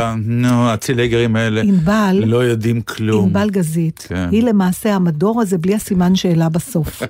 הצילגרים 0.50 1.36
האלה. 1.36 1.60
ענבל, 1.60 2.22
לא 2.26 2.44
יודעים 2.44 2.80
כלום. 2.80 3.24
ענבל 3.24 3.50
גזית, 3.50 4.06
כן. 4.08 4.28
היא 4.32 4.42
למעשה 4.42 4.94
המדור 4.94 5.40
הזה 5.40 5.58
בלי 5.58 5.74
הסימן 5.74 6.14
שאלה 6.14 6.48
בסוף. 6.48 7.02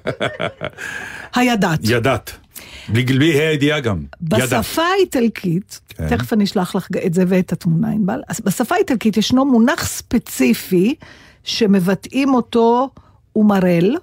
הידעת. 1.35 1.81
ידעת. 1.83 2.33
ה' 2.95 3.49
הידיעה 3.49 3.81
גם. 3.81 4.03
בשפה 4.21 4.83
האיטלקית, 4.83 5.81
כן. 5.89 6.09
תכף 6.09 6.33
אני 6.33 6.45
אשלח 6.45 6.75
לך 6.75 6.89
את 7.07 7.15
זה 7.15 7.25
ואת 7.29 7.53
התמונה, 7.53 7.91
ענבל, 7.91 8.21
אז 8.29 8.41
בשפה 8.41 8.75
האיטלקית 8.75 9.17
ישנו 9.17 9.45
מונח 9.45 9.87
ספציפי 9.87 10.95
שמבטאים 11.45 12.35
אותו 12.35 12.91
אומרל, 13.37 13.97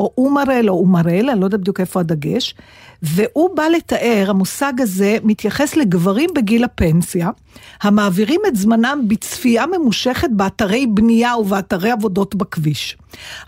או 0.00 0.12
אומרל 0.18 0.68
או 0.68 0.74
אומרל, 0.74 1.30
אני 1.30 1.40
לא 1.40 1.44
יודעת 1.44 1.60
בדיוק 1.60 1.80
איפה 1.80 2.00
הדגש, 2.00 2.54
והוא 3.02 3.56
בא 3.56 3.62
לתאר, 3.62 4.26
המושג 4.28 4.72
הזה 4.78 5.18
מתייחס 5.24 5.76
לגברים 5.76 6.30
בגיל 6.36 6.64
הפנסיה, 6.64 7.30
המעבירים 7.82 8.40
את 8.48 8.56
זמנם 8.56 9.04
בצפייה 9.08 9.66
ממושכת 9.66 10.28
באתרי 10.32 10.86
בנייה 10.86 11.36
ובאתרי 11.36 11.90
עבודות 11.90 12.34
בכביש. 12.34 12.96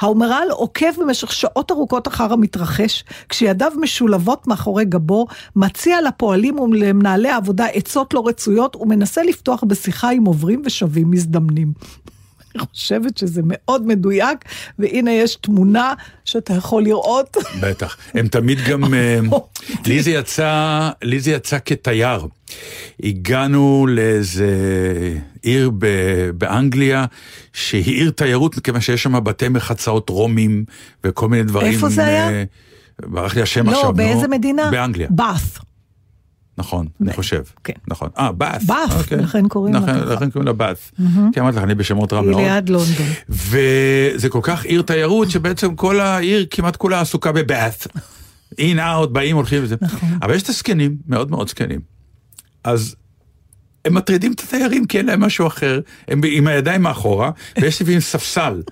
האומרל 0.01 0.49
עוקב 0.51 1.01
במשך 1.01 1.33
שעות 1.33 1.71
ארוכות 1.71 2.09
אחר 2.09 2.33
המתרחש, 2.33 3.05
כשידיו 3.29 3.73
משולבות 3.81 4.47
מאחורי 4.47 4.85
גבו, 4.85 5.27
מציע 5.57 6.01
לפועלים 6.01 6.61
ולמנהלי 6.61 7.29
העבודה 7.29 7.67
עצות 7.67 8.15
לא 8.15 8.23
רצויות, 8.27 8.77
ומנסה 8.77 9.23
לפתוח 9.23 9.65
בשיחה 9.65 10.11
עם 10.11 10.25
עוברים 10.25 10.63
ושבים 10.65 11.11
מזדמנים. 11.11 11.73
אני 12.55 12.67
חושבת 12.73 13.19
שזה 13.19 13.41
מאוד 13.45 13.87
מדויק, 13.87 14.39
והנה 14.79 15.11
יש 15.11 15.37
תמונה 15.37 15.95
שאתה 16.25 16.55
יכול 16.55 16.83
לראות. 16.83 17.37
בטח. 17.61 17.97
הם 18.15 18.29
תמיד 18.29 18.59
גם... 18.69 18.85
אה, 18.95 19.19
לי 19.87 20.03
זה 20.03 20.11
יצא, 20.11 20.91
לי 21.03 21.21
זה 21.21 21.31
יצא 21.31 21.59
כתייר. 21.65 22.27
הגענו 23.03 23.87
לאיזה 23.91 24.55
עיר 25.43 25.71
ב- 25.79 26.31
באנגליה, 26.35 27.05
שהיא 27.53 27.95
עיר 27.95 28.11
תיירות, 28.11 28.57
מכיוון 28.57 28.81
שיש 28.81 29.03
שם 29.03 29.25
בתי 29.25 29.49
מחצאות 29.49 30.09
רומים 30.09 30.65
וכל 31.05 31.29
מיני 31.29 31.43
דברים. 31.43 31.73
איפה 31.73 31.89
זה 31.89 32.07
היה? 32.07 32.31
אה, 32.31 32.45
ברח 33.03 33.35
לי 33.35 33.43
השם 33.43 33.69
עכשיו. 33.69 33.85
לא. 33.85 33.91
באיזה 33.91 34.29
מדינה? 34.29 34.71
באנגליה. 34.71 35.09
באת'. 35.11 35.72
נכון, 36.59 36.87
אני 37.03 37.13
חושב. 37.13 37.43
כן. 37.65 37.73
נכון. 37.89 38.09
אה, 38.19 38.33
באת'. 38.33 38.63
באת', 38.63 38.91
אוקיי. 38.99 39.19
לכן 39.19 39.49
קוראים 39.49 39.75
לה 39.75 39.81
לכן- 39.81 40.01
ככה. 40.01 40.15
לכן 40.15 40.31
קוראים 40.31 40.47
לה 40.47 40.53
באת'. 40.53 40.91
כי 41.33 41.41
אמרתי 41.41 41.57
לך, 41.57 41.63
אני 41.63 41.75
בשמות 41.75 42.13
רע 42.13 42.21
היא 42.21 42.29
מאוד. 42.31 42.41
ליד 42.43 42.69
לונדון. 42.69 43.07
וזה 43.29 44.29
כל 44.29 44.41
כך 44.43 44.65
עיר 44.65 44.83
תיירות, 44.83 45.31
שבעצם 45.31 45.75
כל 45.75 46.01
העיר 46.01 46.47
כמעט 46.51 46.77
כולה 46.77 47.01
עסוקה 47.01 47.33
בבאת'. 47.33 47.87
אין 48.59 48.79
אאוט, 48.79 49.11
באים, 49.11 49.37
הולכים 49.37 49.63
וזה. 49.65 49.77
נכון. 49.81 50.09
אבל 50.23 50.35
יש 50.35 50.43
את 50.43 50.49
הזקנים, 50.49 50.97
מאוד 51.07 51.31
מאוד 51.31 51.49
זקנים. 51.49 51.81
אז 52.65 52.97
הם 53.85 53.95
מטרידים 53.95 54.33
את 54.33 54.41
התיירים 54.41 54.87
כי 54.87 54.99
אין 54.99 55.07
להם 55.07 55.21
משהו 55.21 55.47
אחר, 55.47 55.81
הם 56.09 56.21
עם 56.27 56.47
הידיים 56.47 56.83
מאחורה, 56.83 57.31
ויש 57.61 57.83
לפעמים 57.83 58.01
ספסל. 58.01 58.63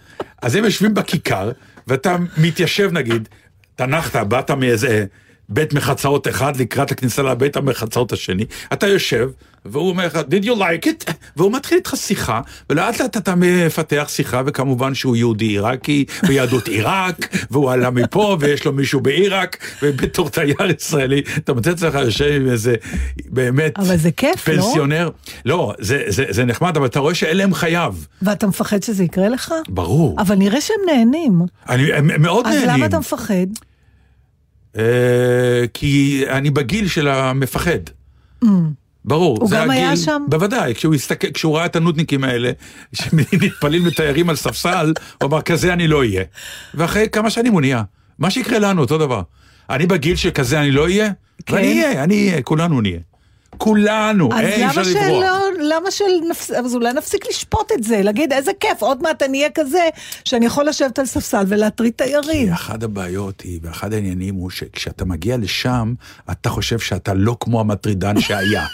אז 0.43 0.55
הם 0.55 0.64
יושבים 0.64 0.95
בכיכר, 0.95 1.51
ואתה 1.87 2.16
מתיישב 2.39 2.91
נגיד, 2.93 3.28
אתה 3.76 3.87
נחת, 3.87 4.16
באת 4.26 4.51
מאיזה 4.51 5.05
בית 5.51 5.74
מחצאות 5.74 6.28
אחד 6.28 6.57
לקראת 6.57 6.90
הכניסה 6.90 7.22
לבית 7.22 7.57
המחצאות 7.57 8.12
השני, 8.12 8.44
אתה 8.72 8.86
יושב, 8.86 9.28
והוא 9.64 9.88
אומר 9.88 10.07
לך, 10.07 10.16
did 10.16 10.44
you 10.44 10.51
like 10.51 10.86
it? 10.86 11.12
והוא 11.36 11.53
מתחיל 11.53 11.78
איתך 11.78 11.94
שיחה, 11.96 12.40
ולאט 12.70 13.01
לאט 13.01 13.16
אתה 13.16 13.34
מפתח 13.36 14.07
שיחה, 14.09 14.42
וכמובן 14.46 14.94
שהוא 14.94 15.16
יהודי 15.16 15.44
עיראקי, 15.44 16.05
ויהדות 16.28 16.68
עיראק, 16.74 17.36
והוא 17.51 17.70
עלה 17.70 17.90
מפה, 17.90 18.36
ויש 18.40 18.64
לו 18.64 18.72
מישהו 18.72 19.01
בעיראק, 19.01 19.57
ובתור 19.82 20.28
תייר 20.28 20.57
ישראלי, 20.78 21.22
אתה 21.38 21.53
מוצא 21.53 21.70
את 21.70 21.76
עצמך 21.76 21.94
יושב 21.94 22.32
עם 22.40 22.48
איזה, 22.51 22.74
באמת, 23.26 23.78
אבל 23.78 23.96
זה 23.96 24.11
כיף, 24.11 24.48
לא? 24.48 24.55
פנסיונר. 24.55 25.11
לא, 25.44 25.74
זה, 25.78 26.03
זה, 26.09 26.24
זה 26.30 26.44
נחמד, 26.44 26.76
אבל 26.76 26.86
אתה 26.86 27.01
רואה 27.01 27.14
שאלה 27.14 27.44
הם 27.44 27.55
חייו. 27.55 27.94
ואתה 28.22 28.46
מפחד 28.46 28.82
שזה 28.82 29.05
יקרה 29.05 29.28
לך? 29.28 29.55
ברור. 29.68 30.16
אבל 30.20 30.34
נראה 30.34 30.61
שהם 30.61 30.76
נהנים. 30.86 31.40
אני, 31.68 31.92
הם, 31.92 32.11
הם 32.11 32.22
מאוד 32.22 32.46
אז 32.46 32.55
נהנים. 32.55 32.70
למה 32.70 32.86
אתה 32.86 32.98
מפחד? 32.98 33.46
אה, 34.79 35.64
כי 35.75 36.25
אני 36.29 36.51
בגיל 36.51 36.89
של 36.89 37.09
המפחד. 37.09 37.79
ברור, 39.05 39.39
הוא 39.41 39.49
זה 39.49 39.57
גם 39.57 39.71
הגיל, 39.71 39.85
היה 39.85 39.97
שם? 39.97 40.23
בוודאי, 40.29 40.75
כשהוא, 40.75 40.95
הסתכל, 40.95 41.31
כשהוא 41.31 41.57
ראה 41.57 41.66
את 41.66 41.77
הנודניקים 41.77 42.25
האלה, 42.25 42.51
שנטפלים 42.93 43.87
לתיירים 43.87 44.31
על 44.31 44.37
ספסל, 44.37 44.93
הוא 45.21 45.29
אמר, 45.29 45.43
כזה 45.43 45.73
אני 45.73 45.89
לא 45.89 45.99
אהיה. 45.99 46.25
ואחרי 46.75 47.09
כמה 47.12 47.31
שנים 47.31 47.53
הוא 47.53 47.61
נהיה. 47.61 47.83
מה 48.18 48.31
שיקרה 48.31 48.59
לנו, 48.59 48.81
אותו 48.81 48.99
דבר. 48.99 49.23
אני 49.71 49.87
בגיל 49.87 50.16
שכזה 50.16 50.61
אני 50.61 50.71
לא 50.71 50.83
אהיה, 50.85 51.11
כן. 51.47 51.55
ואני 51.55 51.85
אהיה, 51.85 52.05
אני 52.05 52.29
אהיה, 52.29 52.43
כולנו 52.43 52.81
נהיה. 52.81 53.01
כולנו, 53.61 54.32
אז 54.32 54.38
אין 54.40 54.68
אפשר 54.68 54.80
למה 54.80 54.90
לברוח. 54.90 55.24
שלא, 55.24 55.76
למה 55.76 55.90
של 55.90 56.04
נפס... 56.30 56.50
אז 56.50 56.74
אולי 56.74 56.92
נפסיק 56.92 57.28
לשפוט 57.28 57.72
את 57.72 57.84
זה, 57.84 58.02
להגיד 58.02 58.32
איזה 58.32 58.50
כיף, 58.61 58.82
עוד 58.82 59.02
מעט 59.02 59.22
אני 59.22 59.38
אהיה 59.38 59.50
כזה, 59.54 59.88
שאני 60.24 60.46
יכול 60.46 60.68
לשבת 60.68 60.98
על 60.98 61.06
ספסל 61.06 61.44
ולהטריד 61.48 61.92
תיירים. 61.96 62.46
כי 62.46 62.52
אחת 62.52 62.82
הבעיות 62.82 63.40
היא, 63.40 63.61
ואחד 63.62 63.92
העניינים 63.92 64.34
הוא 64.34 64.50
שכשאתה 64.50 65.04
מגיע 65.04 65.36
לשם, 65.36 65.94
אתה 66.30 66.48
חושב 66.48 66.78
שאתה 66.78 67.14
לא 67.14 67.36
כמו 67.40 67.61
המטרידן 67.61 68.20
שהיה. 68.20 68.66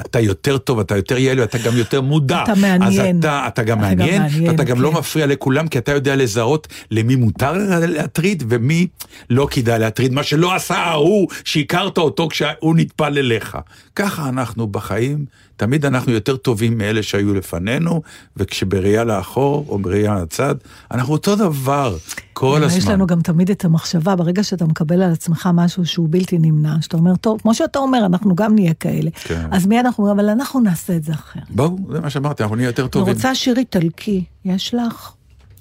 אתה 0.00 0.20
יותר 0.20 0.58
טוב, 0.58 0.80
אתה 0.80 0.96
יותר 0.96 1.18
יעיל, 1.18 1.40
ואתה 1.40 1.58
גם 1.58 1.76
יותר 1.76 2.00
מודע. 2.00 2.42
אתה 2.42 2.54
מעניין. 2.54 2.82
אז 2.82 3.18
אתה, 3.18 3.44
אתה 3.48 3.62
גם 3.62 3.78
אתה 3.78 3.94
גם 3.94 3.98
מעניין, 3.98 4.22
מעניין, 4.22 4.50
ואתה 4.50 4.64
גם 4.64 4.80
לא 4.80 4.90
כן. 4.90 4.96
מפריע 4.96 5.26
לכולם, 5.26 5.68
כי 5.68 5.78
אתה 5.78 5.92
יודע 5.92 6.16
לזהות 6.16 6.68
למי 6.90 7.16
מותר 7.16 7.52
להטריד 7.88 8.42
ומי 8.48 8.86
לא 9.30 9.48
כדאי 9.50 9.78
להטריד. 9.78 10.12
מה 10.12 10.22
שלא 10.22 10.54
עשה 10.54 10.76
ההוא, 10.76 11.28
שהכרת 11.44 11.98
אותו 11.98 12.28
כשהוא 12.28 12.76
נטפל 12.76 13.18
אליך. 13.18 13.58
ככה 13.96 14.28
אנחנו 14.28 14.66
בחיים, 14.66 15.24
תמיד 15.56 15.86
אנחנו 15.86 16.12
יותר 16.12 16.36
טובים 16.36 16.78
מאלה 16.78 17.02
שהיו 17.02 17.34
לפנינו, 17.34 18.02
וכשבראייה 18.36 19.04
לאחור, 19.04 19.66
או 19.68 19.78
בראייה 19.78 20.14
לצד, 20.14 20.54
אנחנו 20.90 21.12
אותו 21.12 21.36
דבר 21.36 21.96
כל 22.32 22.64
הזמן. 22.64 22.78
יש 22.78 22.86
לנו 22.86 23.06
גם 23.06 23.20
תמיד 23.20 23.50
את 23.50 23.64
המחשבה, 23.64 24.16
ברגע 24.16 24.42
שאתה 24.42 24.64
מקבל 24.64 25.02
על 25.02 25.12
עצמך 25.12 25.48
משהו 25.54 25.86
שהוא 25.86 26.08
בלתי 26.10 26.38
נמנע, 26.38 26.76
שאתה 26.80 26.96
אומר, 26.96 27.16
טוב, 27.16 27.40
כמו 27.42 27.54
שאתה 27.54 27.78
אומר, 27.78 28.06
אנחנו 28.06 28.34
גם 28.34 28.54
נהיה 28.54 28.74
כאלה. 28.74 29.10
כן. 29.24 29.46
אז 29.50 29.66
מיד 29.66 29.83
אנחנו 29.86 30.04
אומרים, 30.04 30.18
אבל 30.20 30.28
אנחנו 30.28 30.60
נעשה 30.60 30.96
את 30.96 31.04
זה 31.04 31.12
אחרת. 31.12 31.50
ברור, 31.50 31.78
זה 31.92 32.00
מה 32.00 32.10
שאמרתי, 32.10 32.42
אנחנו 32.42 32.56
נהיה 32.56 32.66
יותר 32.66 32.82
אני 32.82 32.90
טובים. 32.90 33.14
רוצה 33.14 33.34
שיר 33.34 33.58
איטלקי, 33.58 34.24
יש 34.44 34.74
לך? 34.74 35.12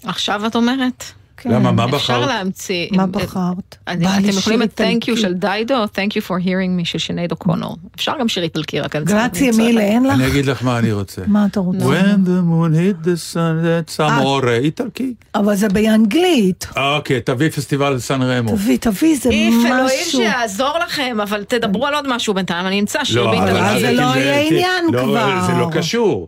עכשיו 0.04 0.46
את 0.48 0.56
אומרת? 0.56 1.04
כן. 1.44 1.50
למה, 1.50 1.72
מה 1.72 1.86
אפשר 1.86 1.98
בחרת? 1.98 2.28
להמציא. 2.28 2.88
מה 2.92 3.08
בחרת? 3.08 3.76
אתם 3.84 4.30
יכולים 4.38 4.64
את 4.64 4.82
Thank. 4.82 5.06
You 5.06 5.20
של 5.22 5.34
דיידו, 5.34 5.76
או 5.76 5.84
Thank 5.84 6.12
You 6.12 6.28
for 6.28 6.46
hearing 6.46 6.82
me 6.82 6.86
של 6.86 6.98
שנייד 6.98 7.32
אוקונור. 7.32 7.78
אפשר 7.96 8.12
גם 8.20 8.28
שיר 8.28 8.44
איטלקי, 8.44 8.80
רק 8.80 8.96
אני 8.96 9.06
צריכה 9.06 9.28
גרציה 9.28 9.52
מילה, 9.58 9.82
אין 9.82 10.04
לך? 10.04 10.14
אני 10.14 10.28
אגיד 10.28 10.46
לך 10.46 10.64
מה 10.64 10.80
אני 10.80 10.92
רוצה. 10.92 11.22
מה 11.28 11.46
אתה 11.46 11.60
רוצה? 11.60 11.86
When 11.86 12.28
the 12.28 12.42
moon 12.50 12.74
hit 12.74 13.06
the 13.06 13.34
sun, 13.34 13.36
that's 13.64 13.98
amore, 14.00 14.48
איטלקי. 14.50 15.14
אבל 15.36 15.56
זה 15.56 15.70
באנגלית. 15.70 16.68
אוקיי, 16.76 17.22
תביא 17.22 17.50
פסטיבל 17.50 18.00
סן 18.00 18.22
רמו. 18.22 18.52
תביא, 18.52 18.78
תביא, 18.78 19.18
זה 19.22 19.30
איף, 19.30 19.66
אלוהים 19.66 19.86
משהו. 19.86 20.20
שיעזור 20.20 20.78
לכם, 20.86 21.18
אבל 21.24 21.44
תדברו 21.44 21.88
על 21.88 21.96
עוד 21.96 22.16
משהו 22.16 22.34
בינתיים, 22.34 22.68
אני 22.68 22.80
אמצא 22.80 23.04
שיר 23.04 23.24
לא, 23.24 23.32
באיטלקי. 23.32 23.60
אז 23.60 23.82
זה 23.82 23.92
לא 23.92 24.02
יהיה 24.02 24.40
עניין 24.40 24.86
לא, 24.92 25.02
כבר. 25.02 25.42
זה 25.48 25.54
לא 25.54 25.70
קשור. 25.72 26.28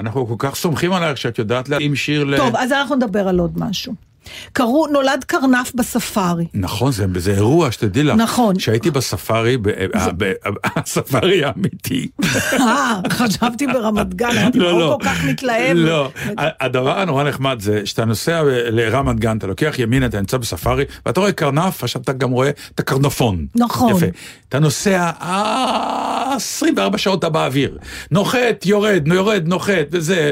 אנחנו 0.00 0.26
כל 0.26 0.34
כך 0.38 0.54
סומכים 0.54 0.92
עלייך 0.92 1.18
שאת 1.18 1.38
יודעת 1.38 1.68
להתאים 1.68 1.96
שיר 1.96 2.24
ל... 2.24 2.36
טוב, 2.36 2.56
אז 2.56 2.72
אנחנו 2.72 2.96
נדבר 2.96 3.28
על 3.28 3.38
עוד 3.38 3.52
משהו. 3.56 4.11
קראו, 4.52 4.86
נולד 4.86 5.24
קרנף 5.26 5.72
בספארי. 5.74 6.44
נכון, 6.54 6.92
זה, 6.92 7.06
זה 7.16 7.32
אירוע, 7.34 7.72
שתדעי 7.72 8.02
לך. 8.02 8.16
נכון. 8.16 8.56
כשהייתי 8.56 8.90
בספארי, 8.90 9.56
ב- 9.56 9.68
ב- 10.16 10.32
הספארי 10.76 11.44
האמיתי. 11.44 12.08
אה, 12.60 13.00
חשבתי 13.10 13.66
ברמת 13.66 14.14
גן, 14.14 14.38
אמרתי, 14.38 14.58
לא, 14.58 14.70
הוא 14.70 14.80
לא. 14.80 14.96
כל 14.98 15.04
כך 15.04 15.24
מתלהב. 15.24 15.76
לא, 15.76 16.10
הדבר 16.36 16.98
הנורא 16.98 17.24
נחמד 17.24 17.60
זה 17.60 17.86
שאתה 17.86 18.04
נוסע 18.04 18.42
לרמת 18.70 19.20
גן, 19.20 19.36
אתה 19.36 19.46
לוקח 19.46 19.74
ימינה, 19.78 20.06
אתה 20.06 20.18
נמצא 20.20 20.36
בספארי, 20.36 20.84
ואתה 21.06 21.20
רואה 21.20 21.32
קרנף, 21.32 21.82
עכשיו 21.82 22.02
אתה 22.02 22.12
גם 22.12 22.30
רואה 22.30 22.48
את 22.74 22.80
הקרנפון. 22.80 23.46
נכון. 23.54 23.96
יפה. 23.96 24.06
אתה 24.48 24.58
נוסע 24.58 25.10
אה, 25.20 26.34
24 26.36 26.98
שעות 26.98 27.18
אתה 27.18 27.28
באוויר. 27.28 27.78
נוחת, 28.10 28.66
יורד, 28.66 29.08
יורד, 29.08 29.42
נוחת, 29.46 29.86
וזה, 29.90 30.30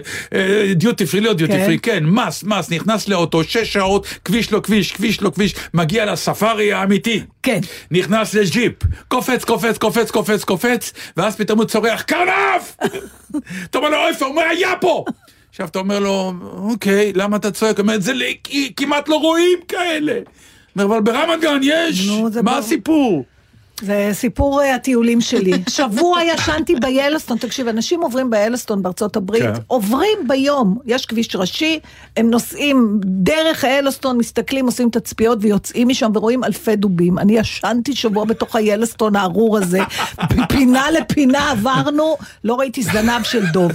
דיוטי 0.76 1.07
פרי, 1.07 1.20
לא 1.20 1.32
דיוטי 1.32 1.53
כן. 1.53 1.64
פרי, 1.66 1.78
כן, 1.78 2.05
מס, 2.07 2.45
מס, 2.45 2.70
נכנס 2.70 3.09
לאוטו, 3.09 3.45
שש 3.45 3.76
שעות, 3.81 4.07
כביש 4.24 4.53
לא 4.53 4.61
כביש, 4.61 4.93
כביש 4.93 5.22
לא 5.22 5.31
כביש, 5.31 5.55
מגיע 5.74 6.12
לספארי 6.12 6.72
האמיתי. 6.72 7.22
כן. 7.43 7.61
נכנס 7.91 8.35
לג'יפ, 8.35 8.72
קופץ, 9.09 9.45
קופץ, 9.45 9.78
קופץ, 9.78 10.11
קופץ, 10.11 10.45
קופץ, 10.45 10.93
ואז 11.16 11.37
פתאום 11.37 11.59
הוא 11.59 11.66
צורח, 11.66 12.03
קרנף! 12.03 12.76
אתה 13.64 13.78
אומר 13.78 13.89
לו, 13.91 14.09
איפה? 14.09 14.24
הוא 14.24 14.33
אומר, 14.33 14.43
היה 14.43 14.76
פה! 14.81 15.05
עכשיו 15.51 15.66
אתה 15.68 15.78
אומר 15.78 15.99
לו, 15.99 16.33
אוקיי, 16.43 17.12
למה 17.14 17.37
אתה 17.37 17.51
צועק? 17.51 17.76
הוא 17.76 17.83
אומר, 17.83 18.01
זה 18.01 18.12
כמעט 18.76 19.09
לא 19.09 19.14
רואים 19.16 19.59
כאלה. 19.68 20.18
אומר, 20.78 20.85
אבל 20.97 21.01
ברמת 21.01 21.41
גן 21.41 21.61
יש, 21.62 22.09
מה. 22.43 22.59
הסיפור? 22.59 23.24
זה 23.83 24.11
סיפור 24.12 24.62
אה, 24.62 24.74
הטיולים 24.74 25.20
שלי. 25.20 25.53
שבוע 25.68 26.22
ישנתי 26.22 26.74
ביאלסטון, 26.74 27.39
תקשיב, 27.39 27.68
אנשים 27.68 28.01
עוברים 28.01 28.31
ביאלסטון 28.31 28.83
בארצות 28.83 29.16
הברית, 29.16 29.43
כן. 29.43 29.53
עוברים 29.66 30.18
ביום, 30.28 30.78
יש 30.87 31.07
כביש 31.07 31.37
ראשי, 31.37 31.81
הם 32.16 32.31
נוסעים 32.31 33.01
דרך 33.05 33.64
היאלסטון, 33.64 34.18
מסתכלים, 34.18 34.66
עושים 34.66 34.91
תצפיות 34.91 35.39
ויוצאים 35.41 35.89
משם 35.89 36.11
ורואים 36.14 36.45
אלפי 36.45 36.76
דובים. 36.76 37.18
אני 37.18 37.39
ישנתי 37.39 37.97
שבוע 37.97 38.24
בתוך 38.24 38.57
היאלסטון 38.57 39.16
הארור 39.16 39.59
הזה, 39.59 39.81
מפינה 40.37 40.91
לפינה 40.91 41.51
עברנו, 41.51 42.16
לא 42.45 42.55
ראיתי 42.55 42.83
זנב 42.83 43.22
של 43.22 43.47
דוב. 43.47 43.72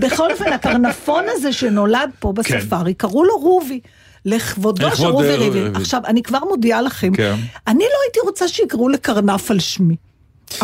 בכל 0.00 0.30
אופן, 0.30 0.52
הקרנפון 0.52 1.24
הזה 1.28 1.52
שנולד 1.52 2.10
פה 2.18 2.32
בספארי, 2.32 2.94
קראו 2.94 3.24
לו 3.24 3.38
רובי. 3.38 3.80
לכבודו 4.24 4.96
של 4.96 5.06
רובי 5.06 5.28
אה, 5.28 5.36
ריבלין. 5.36 5.76
עכשיו, 5.76 6.00
אני 6.06 6.22
כבר 6.22 6.38
מודיעה 6.48 6.82
לכם, 6.82 7.12
כן. 7.14 7.36
אני 7.66 7.84
לא 7.84 7.98
הייתי 8.04 8.20
רוצה 8.24 8.48
שיקראו 8.48 8.88
לקרנף 8.88 9.50
על 9.50 9.60
שמי. 9.60 9.96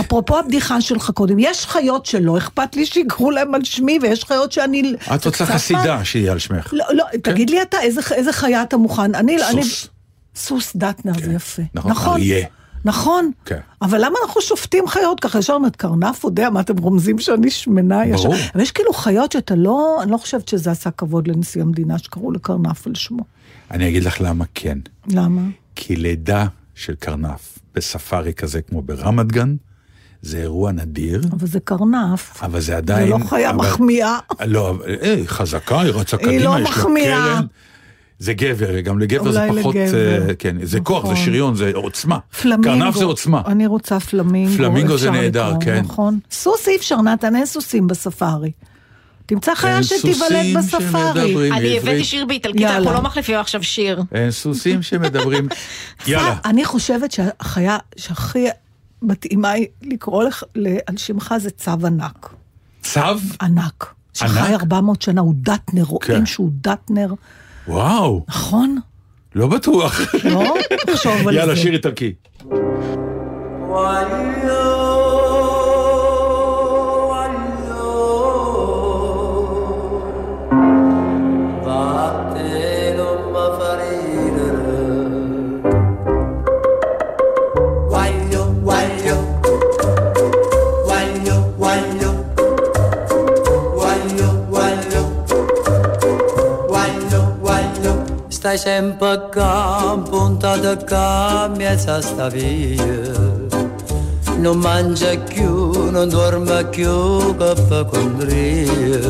אפרופו 0.00 0.38
הבדיחה 0.38 0.80
שלך 0.80 1.11
קודם, 1.11 1.38
יש 1.38 1.66
חיות 1.66 2.07
שלא 2.07 2.38
אכפת 2.38 2.76
לי 2.76 2.86
שיקראו 2.86 3.30
להם 3.30 3.54
על 3.54 3.64
שמי, 3.64 3.98
ויש 4.02 4.24
חיות 4.24 4.52
שאני... 4.52 4.94
את 5.14 5.26
רוצה 5.26 5.46
חסידה 5.46 6.04
שיהיה 6.04 6.32
על 6.32 6.38
שמך. 6.38 6.68
לא, 6.72 6.84
לא, 6.92 7.04
תגיד 7.22 7.50
לי 7.50 7.62
אתה, 7.62 7.80
איזה, 7.80 8.00
איזה 8.14 8.32
חיה 8.32 8.62
אתה 8.62 8.76
מוכן? 8.76 9.14
אני, 9.14 9.36
אני... 9.50 9.64
סוס. 9.64 9.88
סוס 10.36 10.76
דטנר 10.76 11.12
זה 11.24 11.32
יפה. 11.32 11.62
נכון, 11.74 11.90
נכון. 11.90 12.12
אריה. 12.12 12.46
נכון. 12.84 13.30
כן. 13.44 13.59
אבל 13.82 14.04
למה 14.04 14.18
אנחנו 14.26 14.40
שופטים 14.40 14.88
חיות 14.88 15.20
ככה? 15.20 15.38
ישר 15.38 15.52
אומרת, 15.52 15.76
קרנף 15.76 16.24
יודע, 16.24 16.50
מה 16.50 16.61
אתם 16.61 16.78
רומזים 16.78 17.18
שאני 17.18 17.50
שמנה 17.50 18.07
ישר? 18.07 18.22
ברור. 18.22 18.34
אבל 18.54 18.62
יש 18.62 18.70
כאילו 18.70 18.92
חיות 18.92 19.32
שאתה 19.32 19.54
לא, 19.54 19.98
אני 20.02 20.11
לא 20.11 20.16
חושבת 20.16 20.48
שזה 20.48 20.70
עשה 20.70 20.90
כבוד 20.90 21.28
לנשיא 21.28 21.62
המדינה 21.62 21.98
שקראו 21.98 22.32
לקרנף 22.32 22.86
על 22.86 22.94
שמו. 22.94 23.22
אני 23.71 23.89
אגיד 23.89 24.05
לך 24.05 24.17
למה 24.21 24.45
כן. 24.55 24.79
למה? 25.09 25.43
כי 25.77 25.97
לידה 25.97 26.47
של 26.75 26.95
קרנף 26.95 27.59
בספארי 27.75 28.33
כזה 28.33 28.62
כמו 28.62 28.83
ברמת 28.83 29.27
גן, 29.33 29.57
זה 30.23 30.39
אירוע 30.39 30.73
נדיר, 30.73 31.23
אבל 31.33 31.47
זה 31.47 31.61
קרנף. 31.61 32.43
אבל 32.43 32.61
זה 32.61 32.67
זה 32.67 32.77
עדיין... 32.77 33.09
לא 33.09 33.19
חיה 33.29 33.51
אבל- 33.51 33.59
מחמיאה. 33.59 34.19
לא, 34.47 34.71
אבל, 34.71 34.95
אה, 35.03 35.14
היא 35.14 35.29
חזקה, 35.29 35.81
היא 35.81 35.93
רצה 35.93 36.17
היא 36.17 36.27
קדימה, 36.27 36.45
לא 36.45 36.64
יש 36.64 36.71
לה 36.71 36.71
מחמיאה. 36.71 37.25
קרן. 37.35 37.47
זה 38.19 38.35
גבר, 38.35 38.81
גם 38.81 38.99
לגבר 38.99 39.33
זה 39.33 39.47
פחות, 39.61 39.75
לגבר. 39.75 40.29
אה, 40.29 40.35
כן, 40.35 40.57
זה 40.62 40.81
כוח, 40.81 41.07
זה 41.07 41.12
נכון. 41.12 41.25
שריון, 41.25 41.55
זה 41.55 41.71
עוצמה. 41.75 42.19
פלמינגו. 42.43 42.62
קרנף 42.69 42.95
זה 42.97 43.05
עוצמה. 43.05 43.43
אני 43.47 43.67
רוצה 43.67 44.01
פלמינגו. 44.01 44.57
פלמינגו 44.57 44.99
זה 44.99 45.11
נהדר, 45.11 45.53
כן. 45.61 45.81
נכון. 45.85 46.19
סוס 46.31 46.69
אי 46.69 46.77
אפשר, 46.77 47.03
נתן, 47.03 47.37
אין 47.37 47.47
סוסים 47.47 47.87
בספארי. 47.87 48.51
תמצא 49.27 49.55
חיה 49.55 49.83
שתיוולד 49.83 50.57
בספארי. 50.59 51.51
אני. 51.53 51.79
הבאתי 51.79 52.05
שיר 52.05 52.24
באיטלקית, 52.24 52.62
אנחנו. 52.62 52.93
לא 52.93 53.03
מחליפים 53.03 53.39
עכשיו 53.39 53.62
שיר. 53.62 54.03
אין 54.14 54.31
סוסים 54.31 54.83
שמדברים. 54.83 55.49
יאללה. 56.07 56.37
אני 56.45 56.64
חושבת 56.64 57.12
שהחיה 57.12 57.79
שהכי 57.97 58.47
מתאימה 59.03 59.51
היא 59.51 59.66
לקרוא 59.83 60.24
על 60.87 60.97
שמך 60.97 61.35
זה 61.39 61.51
צו 61.51 61.70
ענק. 61.70 62.29
צו? 62.83 63.01
ענק. 63.43 63.95
שחי 64.14 64.39
ענק? 64.39 64.61
400 64.61 65.03
שנה, 65.03 65.20
הוא 65.20 65.35
דטנר, 65.37 65.83
רואים 65.83 66.01
כן. 66.07 66.27
שהוא 66.27 66.51
דטנר. 66.61 67.12
וואו, 67.68 68.24
נכון? 68.29 68.79
לא 69.35 69.47
בטוח. 69.47 70.01
לא? 70.24 70.55
תחשוב 70.87 71.12
על 71.12 71.24
זה. 71.35 71.41
יאללה, 71.41 71.57
שיר 71.57 71.72
איטלקי. 71.72 72.12
Stai 98.47 98.59
sempre 98.59 99.09
a 99.09 99.18
campo, 99.22 100.09
puntato 100.09 100.68
a 100.68 100.76
campo, 100.76 101.57
mezza 101.59 102.01
sta 102.01 102.28
via. 102.28 103.11
Non 104.38 104.59
mangia 104.59 105.18
più, 105.18 105.90
non 105.90 106.09
dorme 106.09 106.64
più, 106.66 107.36
che 107.36 107.57
fa 107.66 107.84
condria. 107.86 109.01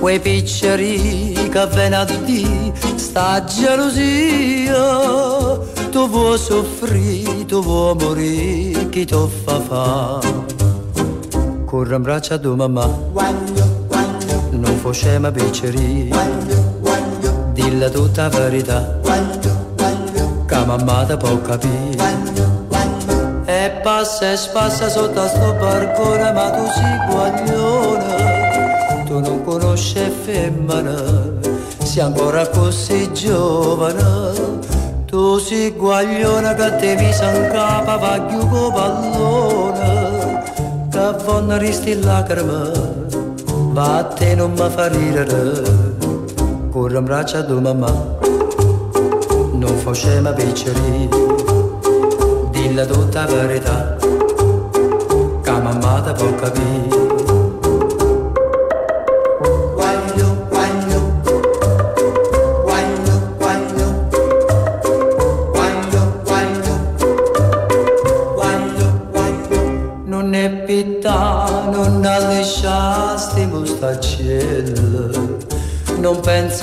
Quei 0.00 0.20
picceri 0.20 1.32
che 1.32 1.66
vengono 1.68 2.02
a 2.02 2.04
di 2.26 2.70
sta 2.96 3.42
gelosia. 3.42 4.76
Tu 5.90 6.06
vuoi 6.06 6.36
soffrire, 6.36 7.46
tu 7.46 7.62
vuoi 7.62 7.94
morire, 7.94 8.86
chi 8.90 9.06
ti 9.06 9.16
fa 9.44 9.60
fa? 9.60 10.20
Corre 11.64 11.96
in 11.96 12.02
braccio 12.02 12.34
a 12.34 12.38
tua 12.38 12.54
mamma, 12.54 12.86
non 14.50 14.76
facciamo 14.82 15.30
picceri. 15.30 16.69
Dilla 17.60 17.90
tutta 17.90 18.28
verità, 18.30 18.96
che 20.46 20.64
mamma 20.64 21.04
ti 21.04 21.16
può 21.18 21.38
capire. 21.42 22.20
E 23.44 23.70
passa 23.82 24.32
e 24.32 24.36
spassa 24.36 24.88
sotto 24.88 25.20
a 25.20 25.28
sto 25.28 25.52
barcone 25.58 26.32
Ma 26.32 26.50
tu 26.52 26.66
sei 26.72 26.98
guaglione. 27.10 29.04
Tu 29.04 29.18
non 29.20 29.44
conosci 29.44 30.10
femmina 30.22 30.96
Sei 31.82 32.02
ancora 32.02 32.48
così 32.48 33.12
giovane. 33.12 34.58
Tu 35.04 35.38
sei 35.38 35.72
guaglione 35.72 36.54
che 36.54 36.76
ti 36.76 36.94
visa 36.96 37.30
in 37.34 37.50
capo 37.52 37.98
Va 37.98 38.20
con 38.20 38.72
pallone. 38.72 40.42
Che 40.90 41.14
vanno 41.24 41.58
risti 41.58 42.00
lacrime 42.00 42.70
Va 43.72 43.98
a 43.98 44.04
te 44.04 44.34
non 44.34 44.52
mi 44.52 44.70
fa 44.70 44.88
ridere 44.88 45.89
Corre 46.70 46.98
in 46.98 47.04
braccio 47.04 47.38
a 47.38 47.42
tua 47.42 47.60
mamma. 47.60 47.90
Non 49.52 49.76
facciamo 49.76 50.32
picceri 50.32 51.08
Dilla 52.50 52.86
tutta 52.86 53.26
la 53.26 53.46
verità. 53.46 53.96
Che 55.42 55.50
mamma 55.50 56.00
ti 56.00 56.12
può 56.12 56.34
capire 56.36 57.09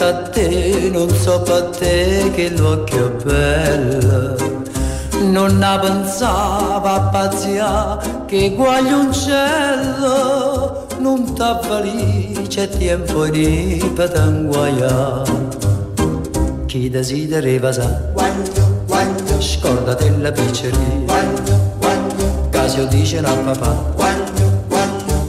a 0.08 0.14
te, 0.30 0.90
non 0.92 1.10
so 1.10 1.42
per 1.42 1.64
te 1.78 2.32
che 2.34 2.50
l'occhio 2.58 3.08
è 3.08 3.12
bello. 3.24 4.36
Non 5.22 5.58
ne 5.58 5.80
pensava 5.80 6.94
a 6.94 7.02
pazzia 7.10 7.98
che 8.26 8.54
guaglioncello 8.56 10.86
non 11.00 11.36
t'avvalì 11.36 12.48
c'è 12.48 12.68
tempo 12.68 13.28
di 13.28 13.92
per 13.96 14.12
t'inguaia 14.12 15.46
chi 16.68 16.90
desidera 16.90 17.72
sa? 17.72 18.14
Scordate 19.40 20.14
la 20.20 20.32
pizzeria. 20.32 20.76
Casio 22.50 22.86
dice 22.88 23.20
a 23.20 23.34
papà. 23.34 23.96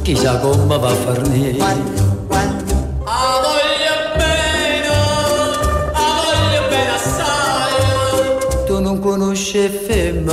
Chissà 0.03 0.39
come 0.39 0.79
va 0.79 0.89
a 0.89 0.95
farne. 0.95 1.57
Ah, 1.61 1.77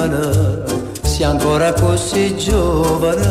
femmina, 0.05 0.63
sei 1.01 1.23
ancora 1.23 1.73
così 1.73 2.37
giovane. 2.37 3.23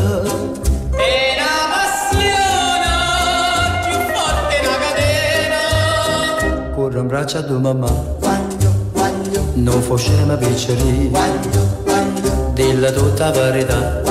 E 0.91 1.35
la 1.37 1.67
passione 1.71 2.91
più 3.85 3.97
forte 4.13 4.55
una 4.61 4.77
catena. 4.77 5.61
Corre 6.75 6.99
in 6.99 7.07
braccio 7.07 7.37
a 7.37 7.43
tua 7.43 7.59
mamma, 7.59 7.91
non 9.53 9.81
facciamo 9.81 10.35
picceri, 10.37 11.11
dilla 12.53 12.91
tutta 12.91 13.25
la 13.25 13.31
verità, 13.31 14.01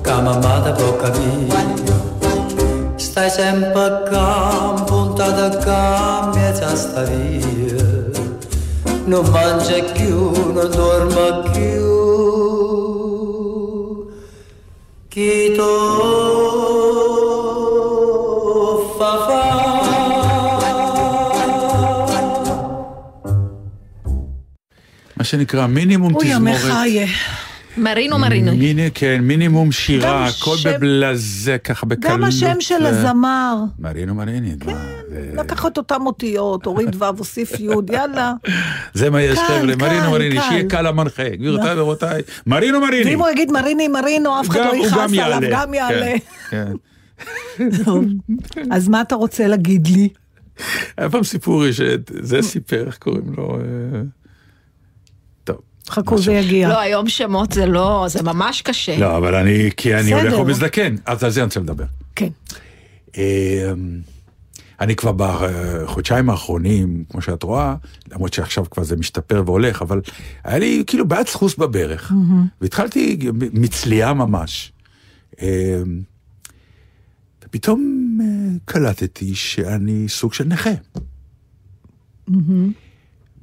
che 0.00 0.12
mamma 0.12 0.60
ti 0.62 0.82
può 0.82 0.96
capire. 0.96 1.78
Stai 2.96 3.30
sempre 3.30 3.82
a 3.82 4.02
campo, 4.02 5.06
buttata 5.06 5.58
cambia 5.58 6.52
tastaria 6.52 7.69
non 9.11 9.23
mangia 9.33 9.83
più 9.93 10.17
non 10.55 10.69
dorme 10.77 11.27
più 11.51 11.83
chi 15.11 15.31
to 15.57 15.71
fa 18.97 19.11
fa 19.27 19.43
מה 25.17 25.23
שנקרא 25.23 25.67
מינימום 25.67 26.15
אוי, 26.15 26.29
תזמורת. 26.33 26.61
מרינו 27.80 28.18
מרינו. 28.18 28.56
מיני, 28.56 28.90
כן, 28.94 29.20
מינימום 29.22 29.72
שירה, 29.72 30.26
הכל 30.26 30.56
שם- 30.56 30.72
בבלזה, 30.72 31.56
ככה 31.58 31.86
בקלות. 31.86 32.12
גם 32.12 32.24
השם 32.24 32.56
של 32.60 32.86
הזמר. 32.86 33.56
מרינו 33.78 34.14
מריני. 34.14 34.54
מה, 34.66 34.72
זה- 35.10 35.30
לקח 35.36 35.66
את 35.66 35.78
אותם 35.78 36.06
אותיות, 36.06 36.66
הוריד 36.66 36.96
ו', 37.02 37.04
הוסיף 37.04 37.60
י', 37.60 37.66
יאללה. 37.92 38.32
זה 38.94 39.10
מה 39.10 39.22
יש 39.22 39.38
חבר'ה, 39.38 39.60
קל, 39.60 39.74
מרינו 39.76 40.10
מריני, 40.10 40.36
קל. 40.36 40.42
שיהיה 40.48 40.68
קל 40.68 40.86
המנחה. 40.86 41.28
גבירותיי 41.28 41.74
ורבותיי, 41.76 42.22
מרינו 42.46 42.80
מריני. 42.80 43.10
ואם 43.10 43.20
הוא 43.20 43.28
יגיד 43.28 43.50
מריני 43.52 43.88
מרינו, 43.88 44.40
אף 44.40 44.48
אחד 44.50 44.60
לא 44.60 44.86
יכעס 44.86 45.10
עליו. 45.18 45.50
גם 45.52 45.74
יעלה. 45.74 46.12
כן, 46.50 46.72
כן. 47.84 48.02
אז 48.70 48.88
מה 48.88 49.00
אתה 49.00 49.14
רוצה 49.14 49.46
להגיד 49.46 49.86
לי? 49.88 50.08
היה 50.98 51.10
פעם 51.10 51.24
סיפור 51.24 51.64
שזה 51.72 52.42
סיפר, 52.42 52.84
איך 52.86 52.98
קוראים 52.98 53.32
לו? 53.36 53.58
חכו. 55.90 56.18
זה 56.18 56.32
יגיע. 56.32 56.68
לא, 56.68 56.80
היום 56.80 57.08
שמות 57.08 57.52
זה 57.52 57.66
לא, 57.66 58.06
זה 58.08 58.22
ממש 58.22 58.62
קשה. 58.62 58.98
לא, 58.98 59.16
אבל 59.16 59.34
אני, 59.34 59.70
כי 59.76 59.94
אני. 59.94 60.12
הולך 60.12 60.38
ומזדקן, 60.38 60.94
אז 61.06 61.24
על 61.24 61.30
זה 61.30 61.40
אני 61.40 61.44
רוצה 61.44 61.60
לדבר. 61.60 61.84
כן. 62.16 62.28
אה, 63.18 63.72
אני 64.80 64.96
כבר 64.96 65.12
בחודשיים 65.16 66.30
האחרונים, 66.30 67.04
כמו 67.10 67.22
שאת 67.22 67.42
רואה, 67.42 67.74
למרות 68.12 68.32
שעכשיו 68.32 68.64
כבר 68.70 68.82
זה 68.82 68.96
משתפר 68.96 69.42
והולך, 69.46 69.82
אבל 69.82 70.00
היה 70.44 70.58
לי 70.58 70.84
כאילו 70.86 71.08
בעיית 71.08 71.28
סחוס 71.28 71.56
בברך, 71.56 72.12
והתחלתי 72.60 73.18
מצליעה 73.52 74.14
ממש. 74.14 74.72
אה, 75.42 75.82
ופתאום 77.44 78.18
אה, 78.22 78.56
קלטתי 78.64 79.34
שאני 79.34 80.08
סוג 80.08 80.34
של 80.34 80.44
נכה. 80.44 80.70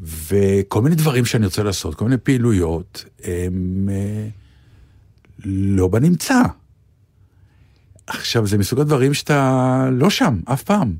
וכל 0.02 0.82
מיני 0.82 0.96
דברים 0.96 1.26
שאני 1.26 1.46
רוצה 1.46 1.64
לעשות, 1.64 1.96
כל 1.96 2.06
מיני 2.06 2.18
פעילויות, 2.18 3.06
הם 3.24 3.90
אה, 3.92 4.28
לא 5.46 5.88
בנמצא. 5.88 6.42
עכשיו, 8.08 8.48
זה 8.48 8.58
מסוג 8.58 8.80
הדברים 8.80 9.14
שאתה 9.14 9.90
לא 9.92 10.10
שם, 10.10 10.40
אף 10.46 10.64
פעם. 10.64 10.94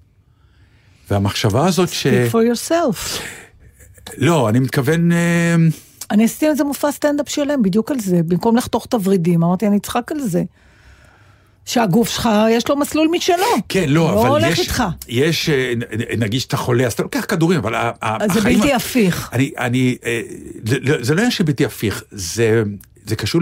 והמחשבה 1.10 1.68
הזאת 1.68 1.90
ש... 1.90 2.08
Speak 2.08 2.32
for 2.32 2.36
yourself. 2.36 3.22
לא, 4.18 4.50
אני 4.50 4.60
מתכוון... 4.60 5.12
אה, 5.12 5.56
אני 6.12 6.24
עשיתי 6.26 6.48
איזה 6.48 6.64
מופע 6.64 6.92
סטנדאפ 6.92 7.30
שלם, 7.30 7.62
בדיוק 7.62 7.92
על 7.92 8.00
זה. 8.00 8.24
במקום 8.24 8.58
לחתוך 8.58 8.86
את 8.86 8.94
הוורידים, 8.94 9.44
אמרתי, 9.44 9.68
אני 9.68 9.78
אצחק 9.78 10.12
על 10.12 10.20
זה. 10.20 10.44
שהגוף 11.68 12.10
שלך, 12.10 12.30
יש 12.52 12.70
לו 12.70 12.78
מסלול 12.78 13.08
משלו. 13.12 13.36
כן, 13.70 13.90
לא, 13.90 13.94
לא 14.06 14.22
אבל 14.22 14.30
הולך 14.30 14.54
יש... 14.54 14.60
איתך. 14.60 14.84
יש, 15.08 15.50
אה, 15.50 15.74
נגיד 16.18 16.40
שאתה 16.40 16.58
חולה, 16.58 16.86
אז 16.86 16.94
אתה 16.94 17.04
לוקח 17.04 17.26
כדורים, 17.28 17.60
אבל 17.60 17.76
ה- 17.76 17.92
ה- 18.02 18.24
אז 18.24 18.32
זה 18.34 18.40
החיים... 18.40 18.60
בלתי 18.60 18.74
הפיך. 18.74 19.30
אני, 19.34 19.52
אני, 19.58 19.98
אה, 20.06 20.22
זה, 20.66 20.78
לא- 20.82 21.04
זה 21.04 21.14
לא 21.14 21.20
עניין 21.20 21.32
של 21.32 21.44
בלתי 21.44 21.66
הפיך, 21.66 22.04
זה, 22.12 22.64
זה 23.06 23.16
קשור 23.16 23.42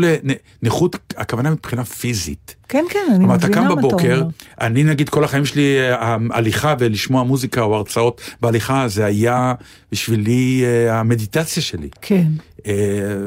לנכות, 0.63 0.95
הכוונה 1.17 1.49
מבחינה 1.49 1.85
פיזית. 1.85 2.55
כן, 2.69 2.85
כן, 2.89 2.99
אני 3.09 3.17
כלומר, 3.17 3.35
אתה 3.35 3.47
מבינה 3.47 3.61
קם 3.61 3.67
מה 3.67 3.73
אתה 3.73 3.81
בבוקר, 3.81 4.15
אומר. 4.21 4.27
אני 4.61 4.83
נגיד 4.83 5.09
כל 5.09 5.23
החיים 5.23 5.45
שלי, 5.45 5.77
אה, 5.91 6.15
הליכה 6.31 6.75
ולשמוע 6.79 7.23
מוזיקה 7.23 7.61
או 7.61 7.75
הרצאות 7.75 8.21
בהליכה, 8.41 8.87
זה 8.87 9.05
היה 9.05 9.53
בשבילי 9.91 10.63
אה, 10.65 10.99
המדיטציה 10.99 11.63
שלי. 11.63 11.89
כן. 12.01 12.27
אה, 12.67 12.73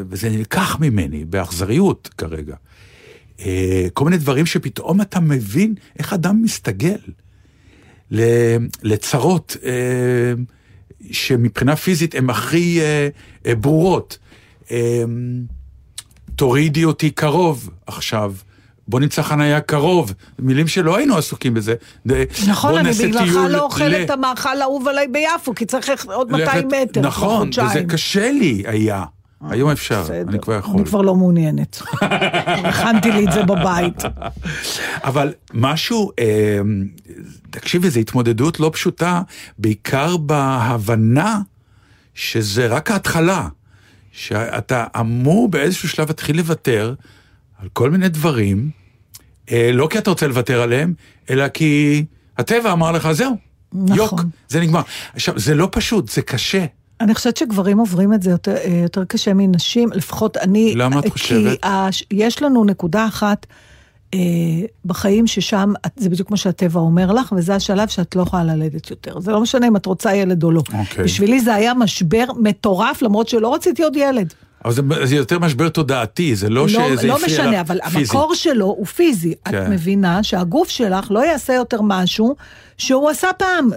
וזה 0.08 0.30
נלקח 0.30 0.76
ממני 0.80 1.24
באכזריות 1.24 2.08
כרגע. 2.18 2.54
אה, 3.40 3.86
כל 3.94 4.04
מיני 4.04 4.16
דברים 4.18 4.46
שפתאום 4.46 5.00
אתה 5.00 5.20
מבין 5.20 5.74
איך 5.98 6.12
אדם 6.12 6.42
מסתגל 6.42 6.96
ל- 8.10 8.56
לצרות 8.82 9.56
אה, 9.64 9.72
שמבחינה 11.10 11.76
פיזית 11.76 12.14
הן 12.14 12.30
הכי 12.30 12.80
אה, 12.80 13.08
אה, 13.46 13.54
ברורות. 13.54 14.18
אה, 14.70 15.02
תורידי 16.36 16.84
אותי 16.84 17.10
קרוב 17.10 17.70
עכשיו. 17.86 18.34
בוא 18.88 19.00
נמצא 19.00 19.22
חניה 19.22 19.60
קרוב, 19.60 20.12
מילים 20.38 20.66
שלא 20.68 20.96
היינו 20.96 21.16
עסוקים 21.16 21.54
בזה. 21.54 21.74
נכון, 22.48 22.76
אני 22.78 22.92
בגללך 22.92 23.34
לא 23.50 23.60
אוכל 23.60 23.94
את 23.94 24.10
המאכל 24.10 24.60
האהוב 24.60 24.88
עליי 24.88 25.06
ביפו, 25.08 25.54
כי 25.54 25.66
צריך 25.66 26.06
עוד 26.06 26.30
200 26.32 26.68
ללכת- 26.68 26.88
מטר, 26.90 27.00
נכון, 27.00 27.48
וזה. 27.48 27.82
קשה 27.88 28.30
לי 28.32 28.62
היה. 28.66 29.04
היום 29.40 29.70
אפשר. 29.70 30.04
אני 30.28 30.40
כבר 30.40 30.54
יכול. 30.54 30.76
אני 30.76 30.84
כבר 30.84 31.02
לא 31.02 31.14
מעוניינת. 31.14 31.82
הכנתי 32.68 33.12
לי 33.12 33.26
את 33.26 33.32
זה 33.32 33.42
בבית. 33.42 34.02
אבל 35.04 35.34
משהו, 35.54 36.10
אה, 36.18 36.60
תקשיבי, 37.50 37.90
זו 37.90 38.00
התמודדות 38.00 38.60
לא 38.60 38.70
פשוטה, 38.74 39.22
בעיקר 39.58 40.16
בהבנה 40.16 41.40
שזה 42.14 42.66
רק 42.66 42.90
ההתחלה, 42.90 43.48
שאתה 44.12 44.84
אמור 45.00 45.48
באיזשהו 45.48 45.88
שלב 45.88 46.08
להתחיל 46.08 46.36
לוותר 46.36 46.94
על 47.62 47.68
כל 47.72 47.90
מיני 47.90 48.08
דברים, 48.08 48.70
אה, 49.50 49.70
לא 49.72 49.88
כי 49.90 49.98
אתה 49.98 50.10
רוצה 50.10 50.26
לוותר 50.26 50.62
עליהם, 50.62 50.94
אלא 51.30 51.48
כי 51.48 52.04
הטבע 52.38 52.72
אמר 52.72 52.92
לך, 52.92 53.12
זהו, 53.12 53.36
נכון. 53.72 53.96
יוק, 53.96 54.20
זה 54.48 54.60
נגמר. 54.60 54.80
עכשיו, 55.14 55.38
זה 55.38 55.54
לא 55.54 55.68
פשוט, 55.72 56.08
זה 56.08 56.22
קשה. 56.22 56.64
אני 57.00 57.14
חושבת 57.14 57.36
שגברים 57.36 57.78
עוברים 57.78 58.12
את 58.14 58.22
זה 58.22 58.30
יותר, 58.30 58.56
אה, 58.56 58.80
יותר 58.82 59.04
קשה 59.04 59.32
מנשים, 59.34 59.88
לפחות 59.92 60.36
אני... 60.36 60.74
למה 60.76 60.98
את 60.98 61.04
כי 61.04 61.10
חושבת? 61.10 61.58
הש, 61.62 62.04
יש 62.10 62.42
לנו 62.42 62.64
נקודה 62.64 63.06
אחת 63.06 63.46
אה, 64.14 64.18
בחיים 64.84 65.26
ששם, 65.26 65.72
את- 65.86 65.92
זה 65.96 66.08
בדיוק 66.08 66.30
מה 66.30 66.36
שהטבע 66.36 66.80
אומר 66.80 67.12
לך, 67.12 67.32
וזה 67.36 67.54
השלב 67.54 67.88
שאת 67.88 68.16
לא 68.16 68.22
יכולה 68.22 68.44
ללדת 68.44 68.90
יותר. 68.90 69.20
זה 69.20 69.32
לא 69.32 69.40
משנה 69.40 69.68
אם 69.68 69.76
את 69.76 69.86
רוצה 69.86 70.14
ילד 70.14 70.42
או 70.42 70.50
לא. 70.50 70.62
אוקיי. 70.78 71.04
בשבילי 71.04 71.40
זה 71.40 71.54
היה 71.54 71.74
משבר 71.74 72.24
מטורף, 72.40 73.02
למרות 73.02 73.28
שלא 73.28 73.54
רציתי 73.54 73.82
עוד 73.82 73.96
ילד. 73.96 74.34
אבל 74.64 74.72
זה, 74.72 74.82
זה 75.04 75.16
יותר 75.16 75.38
משבר 75.38 75.68
תודעתי, 75.68 76.36
זה 76.36 76.48
לא, 76.48 76.68
שזה 76.68 76.78
לא, 76.78 76.84
הפריע 76.94 77.06
לא 77.14 77.18
משנה, 77.26 77.50
לך 77.50 77.70
אבל 77.70 77.78
פיזית. 77.92 78.14
המקור 78.14 78.34
שלו 78.34 78.66
הוא 78.66 78.86
פיזי. 78.86 79.32
את 79.32 79.48
כן. 79.48 79.70
מבינה 79.70 80.22
שהגוף 80.22 80.68
שלך 80.68 81.10
לא 81.10 81.26
יעשה 81.26 81.54
יותר 81.54 81.82
משהו 81.82 82.36
שהוא 82.78 83.10
עשה 83.10 83.28
פעם. 83.38 83.70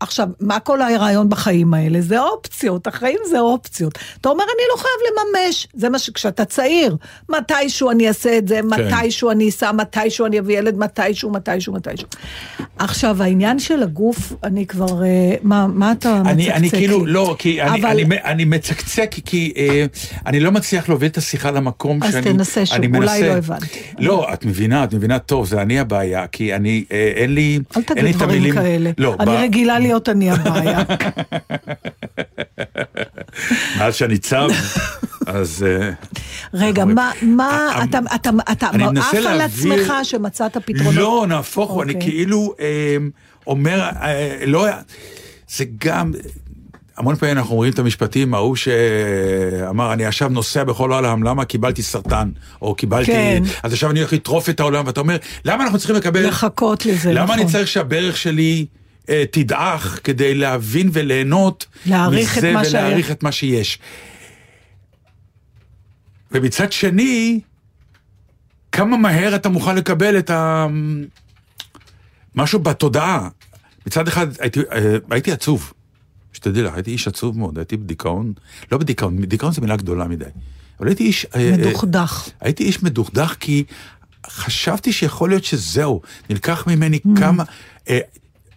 עכשיו, 0.00 0.28
מה 0.40 0.60
כל 0.60 0.82
הרעיון 0.82 1.28
בחיים 1.28 1.74
האלה? 1.74 2.00
זה 2.00 2.20
אופציות, 2.20 2.86
החיים 2.86 3.18
זה 3.30 3.40
אופציות. 3.40 3.98
אתה 4.20 4.28
אומר, 4.28 4.44
אני 4.44 4.62
לא 4.70 4.82
חייב 4.82 4.94
לממש. 5.12 5.66
זה 5.74 5.88
מה 5.88 5.98
שכשאתה 5.98 6.44
צעיר, 6.44 6.96
מתישהו 7.28 7.90
אני 7.90 8.08
אעשה 8.08 8.38
את 8.38 8.48
זה, 8.48 8.60
כן. 8.76 8.84
מתישהו 8.94 9.30
אני 9.30 9.48
אסע, 9.48 9.72
מתישהו 9.72 10.26
אני 10.26 10.38
אביא 10.38 10.58
ילד, 10.58 10.78
מתישהו, 10.78 11.30
מתישהו, 11.32 11.72
מתישהו. 11.74 12.08
עכשיו, 12.78 13.22
העניין 13.22 13.58
של 13.58 13.82
הגוף, 13.82 14.32
אני 14.44 14.66
כבר, 14.66 15.02
אה, 15.04 15.34
מה, 15.42 15.66
מה 15.66 15.92
אתה 15.92 16.14
מצקצק? 16.22 16.30
אני, 16.32 16.52
אני 16.52 16.70
כאילו? 16.70 17.06
לא, 17.06 17.34
כי 17.38 17.62
אני, 17.62 17.80
אבל- 17.80 17.90
אני, 17.90 18.04
אני 18.24 18.44
מצקצק, 18.44 19.14
כי 19.24 19.52
אה, 19.56 19.84
אני 20.26 20.40
לא 20.40 20.52
מצליח 20.52 20.88
להוביל 20.88 21.08
את 21.10 21.16
השיחה 21.16 21.50
למקום 21.50 22.02
אז 22.02 22.12
שאני... 22.12 22.22
תנסה 22.32 22.66
שוב, 22.66 22.76
אני 22.76 22.86
אולי 22.86 22.98
מנסה. 23.00 23.20
לא 23.28 23.32
הבנתי. 23.32 23.78
לא, 23.98 24.26
את 24.32 24.44
מבינה, 24.44 24.84
את 24.84 24.94
מבינה 24.94 25.18
טוב, 25.18 25.46
זה 25.46 25.62
אני 25.62 25.80
הבעיה, 25.80 26.26
כי 26.26 26.54
אני, 26.54 26.84
אה, 26.92 27.12
אין 27.16 27.34
לי, 27.34 27.58
אל 27.76 27.82
תגיד 27.82 28.14
דברים 28.16 28.30
המילים... 28.30 28.54
כאלה. 28.54 28.90
לא, 28.98 29.14
אני 29.20 29.30
ב- 29.30 29.34
רגילה 29.34 29.78
להיות 29.86 30.08
אני 30.08 30.30
הבעיה. 30.30 30.82
מאז 33.78 33.94
שאני 33.94 34.18
צם, 34.18 34.46
אז... 35.26 35.66
אה, 35.68 35.90
רגע, 36.54 36.84
מה, 36.84 37.10
מה, 37.22 37.72
ה- 37.74 37.84
אתה, 37.84 37.98
אתה, 38.14 38.30
אתה 38.52 38.70
אני 38.70 38.86
מנסה 38.86 39.18
עף 39.18 39.26
על 39.26 39.40
עצמך 39.40 39.92
שמצאת 40.02 40.56
פתרונות? 40.64 40.94
לא, 40.94 41.24
נהפוך 41.28 41.70
הוא, 41.70 41.82
אני 41.82 41.94
אוקיי. 41.94 42.10
כאילו 42.10 42.54
אה, 42.60 42.96
אומר, 43.46 43.80
אה, 43.80 44.38
לא, 44.46 44.66
זה 45.48 45.64
גם, 45.78 46.12
המון 46.96 47.16
פעמים 47.16 47.38
אנחנו 47.38 47.52
אומרים 47.52 47.72
את 47.72 47.78
המשפטים, 47.78 48.34
ההוא 48.34 48.56
שאמר, 48.56 49.92
אני 49.92 50.06
עכשיו 50.06 50.28
נוסע 50.28 50.64
בכל 50.64 50.92
העולם, 50.92 51.22
למה 51.22 51.44
קיבלתי 51.44 51.82
סרטן, 51.82 52.30
או 52.62 52.74
קיבלתי, 52.74 53.12
כן. 53.12 53.42
אז 53.62 53.72
עכשיו 53.72 53.90
אני 53.90 53.98
הולך 54.00 54.12
לטרוף 54.12 54.48
את 54.50 54.60
העולם, 54.60 54.86
ואתה 54.86 55.00
אומר, 55.00 55.16
למה 55.44 55.64
אנחנו 55.64 55.78
צריכים 55.78 55.96
לקבל, 55.96 56.26
לחכות 56.26 56.86
לזה, 56.86 57.12
למה 57.12 57.24
נכון. 57.24 57.38
אני 57.38 57.52
צריך 57.52 57.68
שהברך 57.68 58.16
שלי 58.16 58.66
אה, 58.70 58.85
תדעך 59.30 60.00
כדי 60.04 60.34
להבין 60.34 60.90
וליהנות 60.92 61.66
להעריך 61.86 62.32
את 62.32 62.38
מזה 62.38 62.52
מה 62.52 62.62
ולהעריך 62.68 63.06
שהיה. 63.06 63.14
את 63.14 63.22
מה 63.22 63.32
שיש. 63.32 63.78
ומצד 66.32 66.72
שני, 66.72 67.40
כמה 68.72 68.96
מהר 68.96 69.36
אתה 69.36 69.48
מוכן 69.48 69.76
לקבל 69.76 70.18
את 70.18 70.30
ה... 70.30 70.66
משהו 72.34 72.58
בתודעה. 72.58 73.28
מצד 73.86 74.08
אחד 74.08 74.26
הייתי, 74.40 74.60
אה, 74.72 74.96
הייתי 75.10 75.32
עצוב, 75.32 75.72
שתדעי 76.32 76.62
לך, 76.62 76.74
הייתי 76.74 76.90
איש 76.90 77.08
עצוב 77.08 77.38
מאוד, 77.38 77.58
הייתי 77.58 77.76
בדיכאון, 77.76 78.32
לא 78.72 78.78
בדיכאון, 78.78 79.24
דיכאון 79.24 79.52
זו 79.52 79.60
מילה 79.60 79.76
גדולה 79.76 80.08
מדי, 80.08 80.24
אבל 80.80 80.88
הייתי 80.88 81.04
איש... 81.04 81.26
אה, 81.34 81.40
אה, 81.40 81.56
מדוכדך. 81.56 82.28
הייתי 82.40 82.64
איש 82.64 82.82
מדוכדך 82.82 83.34
כי 83.40 83.64
חשבתי 84.26 84.92
שיכול 84.92 85.28
להיות 85.28 85.44
שזהו, 85.44 86.00
נלקח 86.30 86.66
ממני 86.66 86.98
Mm. 87.06 87.18
כמה... 87.20 87.44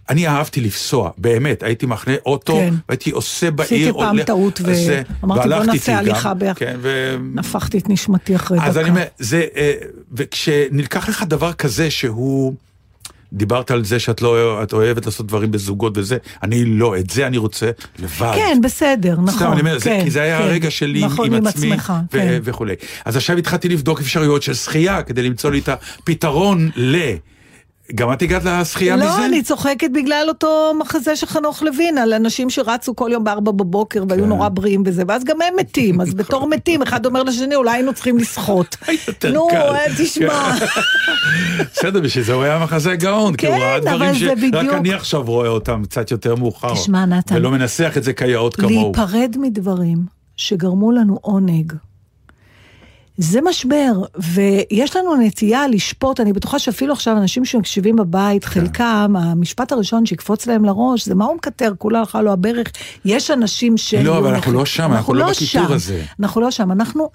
אני 0.09 0.27
אהבתי 0.27 0.61
לפסוע, 0.61 1.11
באמת, 1.17 1.63
הייתי 1.63 1.85
מחנה 1.85 2.13
אוטו, 2.25 2.53
כן. 2.53 2.73
והייתי 2.89 3.11
עושה 3.11 3.51
בעיר, 3.51 3.65
עשיתי 3.65 3.99
פעם 3.99 4.15
הולך- 4.15 4.25
טעות 4.25 4.61
זה, 4.73 5.01
ואמרתי 5.21 5.49
בוא 5.49 5.63
נעשה 5.63 5.97
הליכה 5.97 6.33
ביחד. 6.33 6.59
כן, 6.59 6.77
ו... 6.81 7.15
הפכתי 7.37 7.77
את 7.77 7.89
נשמתי 7.89 8.35
אחרי 8.35 8.57
דקה. 8.57 8.67
אז 8.67 8.77
אני 8.77 8.89
אומר, 8.89 9.03
זה, 9.19 9.45
אה, 9.55 9.73
וכשנלקח 10.13 11.09
לך 11.09 11.23
דבר 11.27 11.53
כזה 11.53 11.91
שהוא, 11.91 12.53
דיברת 13.33 13.71
על 13.71 13.85
זה 13.85 13.99
שאת 13.99 14.21
לא, 14.21 14.63
את 14.63 14.73
אוהבת 14.73 15.05
לעשות 15.05 15.27
דברים 15.27 15.51
בזוגות 15.51 15.97
וזה, 15.97 16.17
אני 16.43 16.65
לא, 16.65 16.97
את 16.97 17.09
זה 17.09 17.27
אני 17.27 17.37
רוצה 17.37 17.71
לבד. 17.99 18.31
כן, 18.35 18.59
בסדר, 18.63 19.15
נכון. 19.21 19.39
סתם, 19.39 19.51
אני 19.51 19.59
אומר, 19.59 19.79
זה, 19.79 19.85
כן, 19.89 20.01
כי 20.03 20.11
זה 20.11 20.21
היה 20.21 20.37
כן. 20.37 20.43
הרגע 20.43 20.71
שלי 20.71 21.05
נכון, 21.05 21.27
עם 21.27 21.33
עם 21.33 21.47
עצמי 21.47 21.71
עצמך, 21.73 21.93
ו- 22.05 22.11
כן. 22.11 22.39
וכולי. 22.43 22.75
אז 23.05 23.15
עכשיו 23.15 23.37
התחלתי 23.37 23.69
לבדוק 23.69 23.99
אפשרויות 23.99 24.43
של 24.43 24.53
שחייה 24.53 25.03
כדי 25.03 25.21
למצוא 25.23 25.51
לי 25.51 25.59
את 25.59 25.69
הפתרון 25.69 26.69
ל... 26.75 26.97
גם 27.95 28.13
את 28.13 28.21
הגעת 28.21 28.41
לשחייה 28.45 28.95
מזה? 28.95 29.05
לא, 29.05 29.25
אני 29.25 29.43
צוחקת 29.43 29.89
בגלל 29.93 30.25
אותו 30.27 30.73
מחזה 30.79 31.15
של 31.15 31.27
חנוך 31.27 31.63
לוין, 31.63 31.97
על 31.97 32.13
אנשים 32.13 32.49
שרצו 32.49 32.95
כל 32.95 33.09
יום 33.13 33.23
בארבע 33.23 33.51
בבוקר 33.51 34.03
והיו 34.09 34.23
כן. 34.23 34.29
נורא 34.29 34.49
בריאים 34.49 34.83
וזה, 34.85 35.03
ואז 35.07 35.23
גם 35.23 35.41
הם 35.41 35.53
מתים, 35.59 36.01
אז 36.01 36.13
בתור 36.19 36.47
מתים, 36.47 36.81
אחד 36.81 37.05
אומר 37.05 37.23
לשני, 37.23 37.55
אולי 37.55 37.71
היינו 37.71 37.93
צריכים 37.93 38.17
לשחות. 38.17 38.75
נו. 39.33 39.49
אה, 39.51 39.85
תשמע. 39.97 40.51
בסדר, 41.73 41.99
בשביל 42.01 42.23
זה 42.23 42.33
הוא 42.33 42.43
היה 42.43 42.59
מחזה 42.59 42.95
גאון, 42.95 43.35
כי 43.35 43.47
הוא 43.47 43.55
כן, 43.55 43.61
ראה 43.61 43.79
דברים 43.79 44.15
שרק 44.15 44.37
בדיוק- 44.37 44.73
אני 44.73 44.93
עכשיו 44.93 45.23
רואה 45.23 45.47
אותם 45.47 45.83
קצת 45.85 46.11
יותר 46.11 46.35
מאוחר. 46.35 46.73
תשמע, 46.73 47.05
נתן. 47.05 47.35
ולא 47.35 47.51
מנסח 47.51 47.93
את 47.97 48.03
זה 48.03 48.13
כיאות 48.13 48.55
כמוהו. 48.55 48.91
להיפרד 48.97 49.35
מדברים 49.39 49.97
שגרמו 50.37 50.91
לנו 50.91 51.17
עונג. 51.21 51.73
זה 53.21 53.39
משבר, 53.41 53.91
ויש 54.17 54.95
לנו 54.95 55.15
נטייה 55.15 55.67
לשפוט, 55.67 56.19
אני 56.19 56.33
בטוחה 56.33 56.59
שאפילו 56.59 56.93
עכשיו 56.93 57.17
אנשים 57.17 57.45
שמקשיבים 57.45 57.95
בבית, 57.95 58.45
כן. 58.45 58.49
חלקם, 58.49 59.13
המשפט 59.17 59.71
הראשון 59.71 60.05
שיקפוץ 60.05 60.47
להם 60.47 60.65
לראש, 60.65 61.05
זה 61.05 61.15
מה 61.15 61.25
הוא 61.25 61.35
מקטר, 61.35 61.73
כולה 61.77 61.99
הלכה 61.99 62.21
לו 62.21 62.31
הברך. 62.31 62.67
יש 63.05 63.31
אנשים 63.31 63.77
ש... 63.77 63.93
לא, 63.93 64.17
אבל 64.17 64.33
אנחנו 64.33 64.53
לא 64.53 64.65
שם, 64.65 64.93
אנחנו 64.93 65.13
לא 65.13 65.25
בקיטור 65.25 65.67
שם. 65.67 65.73
הזה. 65.73 66.03
אנחנו 66.19 66.41
לא 66.41 66.51
שם, 66.51 66.71
אנחנו 66.71 67.09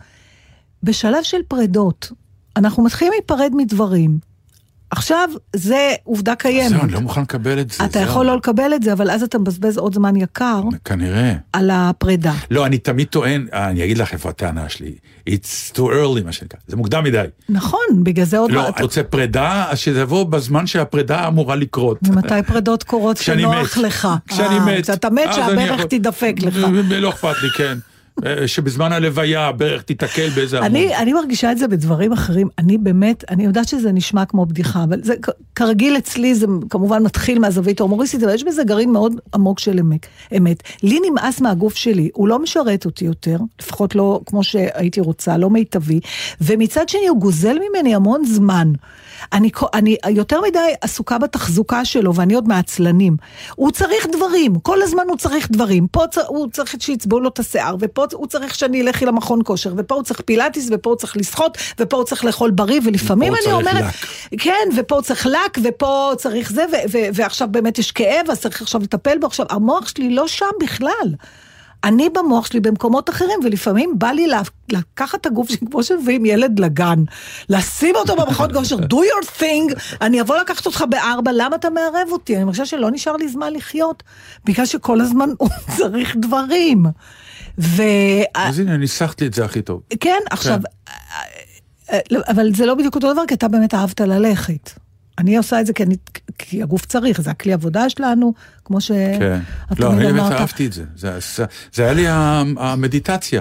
בשלב 0.83 1.23
של 1.23 1.39
פרדות. 1.49 2.13
אנחנו 2.57 2.85
מתחילים 2.85 3.13
להיפרד 3.13 3.51
מדברים. 3.55 4.34
עכשיו, 4.97 5.29
זה 5.57 5.93
עובדה 6.05 6.35
קיימת. 6.35 6.69
זהו, 6.71 6.83
אני 6.83 6.93
לא 6.93 7.01
מוכן 7.01 7.23
לקבל 7.23 7.61
את 7.61 7.71
זה. 7.71 7.85
אתה 7.85 7.99
זהו. 7.99 8.03
יכול 8.09 8.27
לא 8.27 8.37
לקבל 8.37 8.75
את 8.75 8.83
זה, 8.83 8.93
אבל 8.93 9.11
אז 9.11 9.23
אתה 9.23 9.39
מבזבז 9.39 9.77
עוד 9.79 9.95
זמן 9.95 10.17
יקר 10.17 10.61
כנראה. 10.85 11.33
על 11.53 11.71
הפרידה. 11.73 12.33
לא, 12.51 12.67
אני 12.67 12.79
תמיד 12.79 13.07
טוען, 13.07 13.47
אני 13.53 13.85
אגיד 13.85 13.99
לך 13.99 14.13
איפה 14.13 14.29
הטענה 14.29 14.69
שלי. 14.69 14.95
It's 15.31 15.73
too 15.77 15.79
early, 15.79 16.25
מה 16.25 16.33
שנקרא. 16.33 16.61
זה 16.67 16.77
מוקדם 16.77 17.05
מדי. 17.05 17.25
נכון, 17.49 17.81
בגלל 18.03 18.25
זה 18.25 18.39
עוד 18.39 18.51
לא, 18.51 18.69
את 18.69 18.81
רוצה 18.81 19.03
פרידה, 19.03 19.65
אז 19.69 19.79
שזה 19.79 20.01
יבוא 20.01 20.25
בזמן 20.25 20.67
שהפרידה 20.67 21.29
אמורה 21.29 21.57
לקרות. 21.57 21.99
ומתי 22.03 22.43
פרידות 22.47 22.83
קורות. 22.83 23.19
כשנוח 23.19 23.79
לך? 23.79 24.09
כשאני 24.29 24.59
אה, 24.59 24.67
מת. 24.67 24.83
כשאתה 24.83 25.11
מת 25.11 25.35
שהברך 25.35 25.85
תדפק 25.85 26.35
לך. 26.43 26.57
לא 26.91 27.09
אכפת 27.09 27.35
לי, 27.43 27.49
כן. 27.57 27.79
אה, 28.27 28.49
שבזמן 28.49 28.93
הלוויה 28.93 29.47
הברך 29.47 29.83
תיתקל 29.83 30.29
באיזה 30.29 30.59
עמוד. 30.59 30.71
אני, 30.71 30.97
אני 30.97 31.13
מרגישה 31.13 31.53
את 31.53 31.59
זה 31.59 31.69
בדברים 31.69 32.13
אחרים, 32.13 32.49
אני 32.59 32.79
באמת, 32.79 33.25
אני 33.31 33.45
יודעת 33.45 33.69
שזה 33.69 33.93
נשמע 33.93 34.25
כמו 34.25 34.47
בדיחה, 34.47 34.85
אבל 34.85 35.03
זה 35.03 35.15
כרגיל 35.55 35.97
אצלי, 35.99 36.35
זה 36.35 36.47
כמובן 36.71 37.03
מתחיל 37.03 37.39
מהזווית 37.39 37.81
ההומוריסטית, 37.81 38.23
אבל 38.23 38.35
יש 38.35 38.45
בזה 38.45 38.65
גרעין 38.65 38.93
מאוד 38.93 39.13
עמוק 39.35 39.59
של 39.59 39.79
אמת. 39.79 40.07
אמת. 40.37 40.63
לי 40.83 41.01
נמאס 41.11 41.41
מהגוף 41.41 41.75
שלי, 41.75 42.11
הוא 42.15 42.29
לא 42.29 42.39
משרת 42.39 42.85
אותי 42.85 43.05
יותר, 43.05 43.37
לפחות 43.61 43.95
לא 43.95 44.21
כמו 44.27 44.45
שהייתי 44.45 45.01
רוצה, 45.01 45.37
לא 45.37 45.51
מיטבי, 45.51 46.01
ומצד 46.41 46.89
שני 46.89 47.07
הוא 47.09 47.21
גוזל 47.21 47.57
ממני 47.69 47.95
המון 47.95 48.25
זמן. 48.25 48.73
אני, 49.33 49.51
אני 49.75 49.97
יותר 50.11 50.41
מדי 50.41 50.59
עסוקה 50.81 51.19
בתחזוקה 51.19 51.85
שלו, 51.85 52.15
ואני 52.15 52.35
עוד 52.35 52.49
מעצלנים. 52.49 53.17
הוא 53.55 53.71
צריך 53.71 54.07
דברים, 54.13 54.59
כל 54.59 54.83
הזמן 54.83 55.03
הוא 55.09 55.17
צריך 55.17 55.51
דברים. 55.51 55.87
פה 55.87 56.05
צ... 56.11 56.19
הוא 56.19 56.49
צריך 56.53 56.75
שיצבעו 56.81 57.21
לו 57.21 57.29
את 57.29 57.39
השיער, 57.39 57.77
ופה 57.81 58.05
הוא 58.13 58.27
צריך 58.27 58.55
שאני 58.55 58.83
אלך 58.83 59.03
למכון 59.03 59.41
כושר, 59.45 59.75
ופה 59.77 59.95
הוא 59.95 60.03
צריך 60.03 60.21
פילאטיס, 60.21 60.69
ופה 60.71 60.91
הוא 60.91 60.97
צריך 60.97 61.17
לשחות, 61.17 61.59
ופה 61.79 61.97
הוא 61.97 62.05
צריך 62.05 62.25
לאכול 62.25 62.51
בריא, 62.51 62.81
ולפעמים 62.85 63.33
ופה 63.33 63.43
אני 63.45 63.53
הוא 63.53 63.63
צריך 63.63 63.77
אומרת... 63.77 63.95
כן, 64.39 64.69
ופה 64.77 64.95
הוא 64.95 65.03
צריך 65.03 65.27
לק, 65.27 65.59
ופה 65.63 66.13
צריך 66.17 66.53
זה, 66.53 66.65
ו- 66.73 66.91
ו- 66.93 67.09
ועכשיו 67.15 67.49
באמת 67.51 67.79
יש 67.79 67.93
כאב, 67.93 68.31
אז 68.31 68.41
צריך 68.41 68.63
עכשיו 68.63 68.81
לטפל 68.83 69.19
בו. 69.19 69.27
עכשיו, 69.27 69.47
המוח 69.51 69.89
שלי 69.89 70.11
לא 70.11 70.29
שם 70.29 70.47
בכלל. 70.61 71.15
אני 71.85 72.09
במוח 72.11 72.47
שלי 72.47 72.61
במקומות 72.61 73.11
אחרים, 73.11 73.41
ולפעמים 73.45 73.95
בא 73.99 74.09
לי 74.09 74.27
לקחת 74.73 75.21
את 75.21 75.27
הגוף 75.27 75.49
שלי, 75.49 75.67
כמו 75.71 75.83
שמביאים 75.83 76.25
ילד 76.27 76.61
לגן, 76.61 77.05
לשים 77.49 77.97
אותו 77.97 78.17
במכון 78.17 78.53
כושר, 78.53 78.77
do 78.77 78.95
your 78.95 79.41
thing, 79.41 79.75
אני 80.01 80.21
אבוא 80.21 80.37
לקחת 80.37 80.67
אותך 80.67 80.85
בארבע, 80.91 81.31
למה 81.35 81.57
אתה 81.57 81.71
מערב 81.71 82.09
אותי? 82.13 82.37
אני 82.37 82.51
חושבת 82.51 82.67
שלא 82.67 82.91
נשאר 82.91 83.17
לי 83.17 83.29
זמן 83.29 83.53
לחיות, 83.53 84.03
בגלל 84.45 84.67
שכל 84.67 85.01
הזמן 85.01 85.29
הוא 85.39 85.49
צריך 85.77 86.17
דברים. 86.17 86.87
ו... 87.59 87.83
אז 88.35 88.59
הנה, 88.59 88.77
ניסחת 88.77 89.21
לי 89.21 89.27
את 89.27 89.35
זה 89.35 89.45
הכי 89.45 89.63
טוב. 89.63 89.81
כן, 90.01 90.21
עכשיו, 90.31 90.59
אה, 91.93 91.99
לא, 92.11 92.21
אבל 92.29 92.55
זה 92.55 92.67
לא 92.67 92.75
בדיוק 92.75 92.95
אותו 92.95 93.13
דבר, 93.13 93.23
כי 93.29 93.35
אתה 93.35 93.49
באמת 93.49 93.75
אהבת 93.75 94.01
ללכת. 94.01 94.84
אני 95.19 95.37
עושה 95.37 95.61
את 95.61 95.67
זה 95.67 95.73
כי, 95.73 95.83
אני, 95.83 95.95
כי 96.39 96.63
הגוף 96.63 96.87
צריך, 96.87 97.21
זה 97.21 97.31
הכלי 97.31 97.53
עבודה 97.53 97.89
שלנו, 97.91 98.33
כמו 98.65 98.81
שאת 98.81 99.19
כן. 99.19 99.39
לא, 99.79 99.89
תמיד 99.89 99.99
אני 99.99 100.13
באמת 100.13 100.21
אמרת. 100.21 100.33
אהבתי 100.41 100.67
את 100.67 100.73
זה. 100.73 100.85
זה- 100.97 101.19
זה- 101.37 101.45
זה 101.73 101.83
היה 101.85 101.93
לי 101.93 102.05
המדיטציה. 102.59 103.41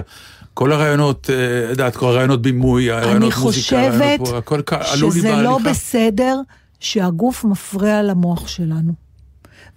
כל 0.54 0.72
הרעיונות, 0.72 1.30
אה, 1.30 1.70
יודעת, 1.70 1.96
כל 1.96 2.06
הרעיונות 2.06 2.42
בימוי, 2.42 2.90
הרעיונות 2.90 3.32
אני 3.32 3.42
מוזיקה, 3.42 3.64
חושבת 3.66 3.94
הרעיונות 3.94 4.28
פה, 4.28 4.38
הכל 4.38 4.60
עלו 4.92 5.08
לי 5.10 5.18
שזה 5.18 5.30
לא 5.32 5.36
בהליכה. 5.58 5.70
בסדר 5.70 6.40
שהגוף 6.80 7.44
מפריע 7.44 8.02
למוח 8.02 8.48
שלנו. 8.48 8.92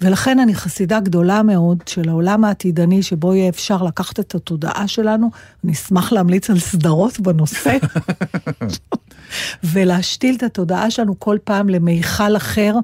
ולכן 0.02 0.40
אני 0.40 0.56
חסידה 0.56 1.00
גדולה 1.00 1.44
מאוד 1.44 1.78
של 1.86 2.10
העולם 2.10 2.44
העתידני, 2.44 3.04
שבו 3.04 3.36
יהיה 3.36 3.50
אפשר 3.50 3.84
לקחת 3.84 4.20
את 4.20 4.36
התודעה 4.36 4.88
שלנו, 4.88 5.30
אני 5.64 5.74
אשמח 5.74 6.12
להמליץ 6.12 6.50
על 6.50 6.60
סדרות 6.60 7.20
בנושא, 7.20 7.78
ולהשתיל 9.64 10.36
את 10.36 10.44
התודעה 10.44 10.92
שלנו 10.92 11.20
כל 11.20 11.38
פעם 11.44 11.70
למיכל 11.70 12.38
אחר, 12.38 12.76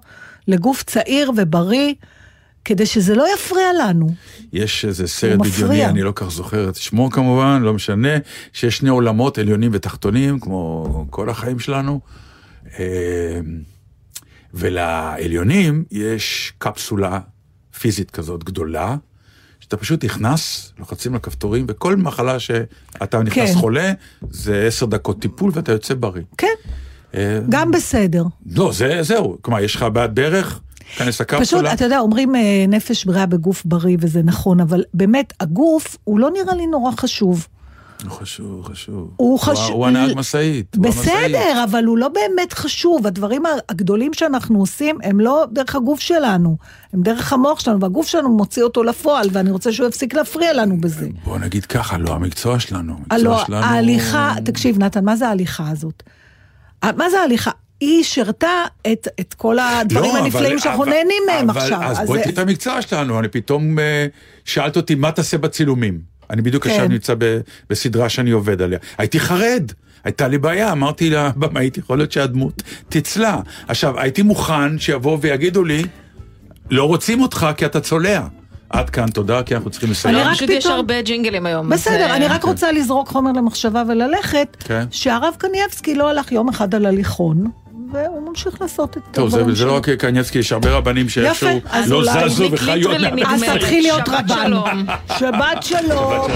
לגוף 0.48 0.84
צעיר 0.84 1.32
ובריא, 1.38 1.94
כדי 2.66 2.86
שזה 2.86 3.16
לא 3.16 3.26
יפריע 3.36 3.68
לנו. 3.80 4.14
יש 4.54 4.86
איזה 4.86 5.08
סרט 5.08 5.40
בדיוני. 5.40 5.86
אני 5.86 6.02
לא 6.02 6.12
כך 6.16 6.30
זוכר 6.30 6.70
את 6.70 6.76
שמו 6.76 7.10
כמובן, 7.10 7.62
לא 7.62 7.74
משנה, 7.74 8.10
שיש 8.54 8.78
שני 8.78 8.90
עולמות 8.90 9.38
עליונים 9.38 9.72
ותחתונים, 9.74 10.40
כמו 10.40 11.06
כל 11.10 11.30
החיים 11.30 11.60
שלנו. 11.60 12.00
ולעליונים 14.54 15.84
יש 15.92 16.54
קפסולה 16.58 17.20
פיזית 17.80 18.12
כזאת 18.12 18.44
גדולה, 18.44 18.96
שאתה 19.60 19.78
פשוט 19.78 20.06
נכנס, 20.06 20.74
לוחצים 20.80 21.14
על 21.14 21.20
כפתורים, 21.20 21.66
וכל 21.68 21.96
מחלה 21.96 22.40
שאתה 22.40 23.24
נכנס 23.24 23.50
כן. 23.50 23.56
חולה, 23.60 23.94
זה 24.30 24.66
עשר 24.68 24.86
דקות 24.86 25.22
טיפול 25.22 25.52
ואתה 25.54 25.72
יוצא 25.72 25.94
בריא. 25.94 26.24
כן, 26.38 26.48
אה, 27.16 27.40
גם 27.50 27.72
בסדר. 27.72 28.24
לא, 28.56 28.72
זה, 28.74 28.98
זהו. 29.02 29.38
כלומר, 29.42 29.60
יש 29.60 29.76
לך 29.76 29.86
בעיית 29.94 30.14
ברך, 30.14 30.60
כנס 30.98 31.22
פשוט. 31.22 31.66
אתה 31.74 31.84
יודע, 31.84 32.00
אומרים 32.00 32.36
אה, 32.36 32.66
נפש 32.68 33.06
בריאה 33.06 33.26
בגוף 33.26 33.66
בריא, 33.66 33.98
וזה 34.00 34.22
נכון, 34.24 34.60
אבל 34.60 34.84
באמת, 34.94 35.34
הגוף, 35.40 35.98
הוא 36.04 36.20
לא 36.20 36.30
נראה 36.32 36.56
לי 36.56 36.68
נורא 36.68 36.92
חשוב. 36.98 37.48
הוא 38.04 38.12
חשוב, 38.12 38.66
חשוב. 38.66 39.10
הוא 39.16 39.40
חשוב. 39.40 39.72
הוא 39.72 39.88
הנהג 39.88 40.12
משאית. 40.16 40.78
בסדר, 40.78 41.64
אבל 41.64 41.84
הוא 41.86 41.98
לא 41.98 42.08
באמת 42.08 42.54
חשוב. 42.54 43.08
הדברים 43.08 43.44
הגדולים 43.70 44.14
שאנחנו 44.14 44.60
עושים 44.60 44.98
הם 45.04 45.20
לא 45.20 45.46
דרך 45.52 45.76
הגוף 45.76 46.00
שלנו, 46.00 46.58
הם 46.94 47.02
דרך 47.02 47.34
המוח 47.34 47.60
שלנו, 47.60 47.80
והגוף 47.82 48.08
שלנו 48.08 48.30
מוציא 48.38 48.64
אותו 48.64 48.84
לפועל, 48.84 49.28
ואני 49.32 49.52
רוצה 49.52 49.72
שהוא 49.72 49.88
יפסיק 49.88 50.14
להפריע 50.14 50.54
לנו 50.54 50.78
בזה. 50.82 51.08
בוא 51.26 51.38
נגיד 51.40 51.66
ככה, 51.66 51.98
לא 51.98 52.14
המקצוע 52.14 52.60
שלנו. 52.60 52.94
המקצוע 52.94 53.16
הלוא 53.18 53.46
שלנו... 53.46 53.66
ההליכה, 53.66 54.34
תקשיב 54.46 54.80
נתן, 54.80 55.06
מה 55.06 55.16
זה 55.16 55.28
ההליכה 55.28 55.70
הזאת? 55.70 56.04
מה 56.84 57.10
זה 57.10 57.20
ההליכה? 57.20 57.52
היא 57.80 58.04
שירתה 58.04 58.64
את, 58.92 59.08
את 59.20 59.34
כל 59.34 59.60
הדברים 59.60 60.16
לא, 60.16 60.20
הנפלאים 60.20 60.60
שאנחנו 60.60 60.86
נהנים 60.86 61.24
מהם 61.28 61.50
אבל- 61.50 61.62
עכשיו. 61.62 61.84
אז 61.84 62.00
אז 62.00 62.08
בואי 62.08 62.22
תראי 62.22 62.34
את 62.34 62.38
המקצוע 62.38 62.82
שלנו, 62.82 63.20
אני 63.20 63.28
פתאום 63.28 63.80
אה, 63.80 64.06
שאלת 64.46 64.78
אותי, 64.78 64.96
מה 64.96 65.12
תעשה 65.12 65.38
בצילומים? 65.38 66.13
אני 66.34 66.42
בדיוק 66.42 66.64
כן. 66.64 66.70
עכשיו 66.70 66.88
נמצא 66.88 67.14
ב- 67.18 67.40
בסדרה 67.70 68.10
שאני 68.10 68.32
עובד 68.32 68.62
עליה. 68.62 68.80
הייתי 68.98 69.20
חרד. 69.20 69.72
הייתה 70.04 70.28
לי 70.28 70.38
בעיה, 70.38 70.72
אמרתי 70.72 71.10
לבמאית, 71.10 71.78
יכול 71.78 71.98
להיות 71.98 72.12
שהדמות 72.12 72.62
תצלע. 72.90 73.38
עכשיו, 73.68 74.00
הייתי 74.00 74.22
מוכן 74.22 74.80
שיבואו 74.80 75.22
ויגידו 75.22 75.64
לי, 75.64 75.84
לא 76.72 76.84
רוצים 76.84 77.22
אותך 77.22 77.48
כי 77.58 77.66
אתה 77.66 77.80
צולע. 77.82 78.28
עד 78.70 78.90
כאן, 78.90 79.08
תודה, 79.08 79.44
כי 79.44 79.56
אנחנו 79.56 79.70
צריכים 79.70 79.92
לסיים. 79.92 80.16
אני 80.16 80.24
לא, 80.24 80.30
רק 80.30 80.36
פשוט 80.36 80.50
יש 80.50 80.64
פתאום- 80.64 80.76
הרבה 80.76 81.02
ג'ינגלים 81.02 81.46
היום. 81.46 81.70
בסדר, 81.70 81.96
אה, 82.10 82.16
אני 82.16 82.28
רק 82.28 82.44
רוצה 82.44 82.72
לזרוק 82.72 83.08
חומר 83.10 83.32
למחשבה 83.32 83.84
וללכת, 83.90 84.48
כן. 84.60 84.86
שהרב 84.92 85.34
קנייבסקי 85.38 85.96
לא 85.96 86.10
הלך 86.10 86.32
יום 86.32 86.50
אחד 86.50 86.76
על 86.76 86.86
הליכון, 86.86 87.44
והוא 87.94 88.30
ממשיך 88.30 88.62
לעשות 88.62 88.98
את 88.98 89.02
טוב, 89.12 89.30
זה, 89.30 89.38
הדברים 89.38 89.56
זה 89.56 89.66
לא 89.66 89.72
שלו. 89.72 89.78
רק 89.78 89.90
קניאצקי, 89.90 90.40
יש 90.40 90.52
הרבה 90.52 90.72
רבנים 90.72 91.10
שאיכשהו 91.10 91.50
לא 91.88 92.04
זזו 92.04 92.52
וחיו 92.52 92.90
עוד 92.90 92.98
ליטרלי 93.02 93.24
מעט. 93.24 93.34
אז. 93.34 93.44
תתחיל 93.58 93.84
להיות 93.84 94.06
שבת 94.06 94.32
רבן. 94.32 94.44
שלום. 94.46 94.86
שבת 95.20 95.64
שלום. 95.64 96.28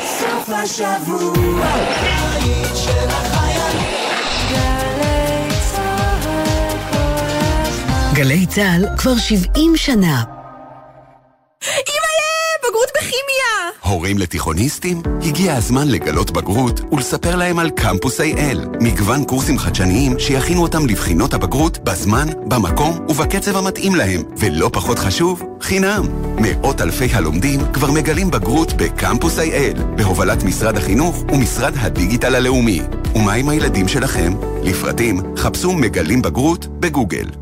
סוף 0.00 0.48
השבוע, 0.48 1.64
הבית 1.66 2.76
של 2.76 3.08
החיילים. 3.08 3.82
גלי 4.54 4.86
צהל 5.66 5.86
כל 6.12 6.70
הזמן. 7.88 8.14
גלי 8.14 8.46
צה"ל 8.46 8.86
כבר 8.98 9.16
70 9.16 9.76
שנה. 9.76 10.24
בכימיה! 13.02 13.70
הורים 13.80 14.18
לתיכוניסטים? 14.18 15.02
הגיע 15.22 15.54
הזמן 15.54 15.88
לגלות 15.88 16.30
בגרות 16.30 16.80
ולספר 16.92 17.36
להם 17.36 17.58
על 17.58 17.70
קמפוס 17.70 18.20
איי-אל. 18.20 18.60
מגוון 18.80 19.24
קורסים 19.24 19.58
חדשניים 19.58 20.18
שיכינו 20.18 20.62
אותם 20.62 20.86
לבחינות 20.86 21.34
הבגרות 21.34 21.78
בזמן, 21.78 22.28
במקום 22.48 23.06
ובקצב 23.08 23.56
המתאים 23.56 23.94
להם. 23.94 24.22
ולא 24.38 24.70
פחות 24.72 24.98
חשוב, 24.98 25.42
חינם. 25.60 26.06
מאות 26.38 26.80
אלפי 26.80 27.08
הלומדים 27.12 27.60
כבר 27.72 27.90
מגלים 27.90 28.30
בגרות 28.30 28.72
בקמפוס 28.72 29.38
איי-אל, 29.38 29.74
בהובלת 29.96 30.42
משרד 30.42 30.76
החינוך 30.76 31.24
ומשרד 31.32 31.72
הדיגיטל 31.76 32.34
הלאומי. 32.34 32.82
ומה 33.14 33.32
עם 33.32 33.48
הילדים 33.48 33.88
שלכם? 33.88 34.32
לפרטים, 34.62 35.20
חפשו 35.36 35.72
מגלים 35.72 36.22
בגרות 36.22 36.66
בגוגל. 36.66 37.41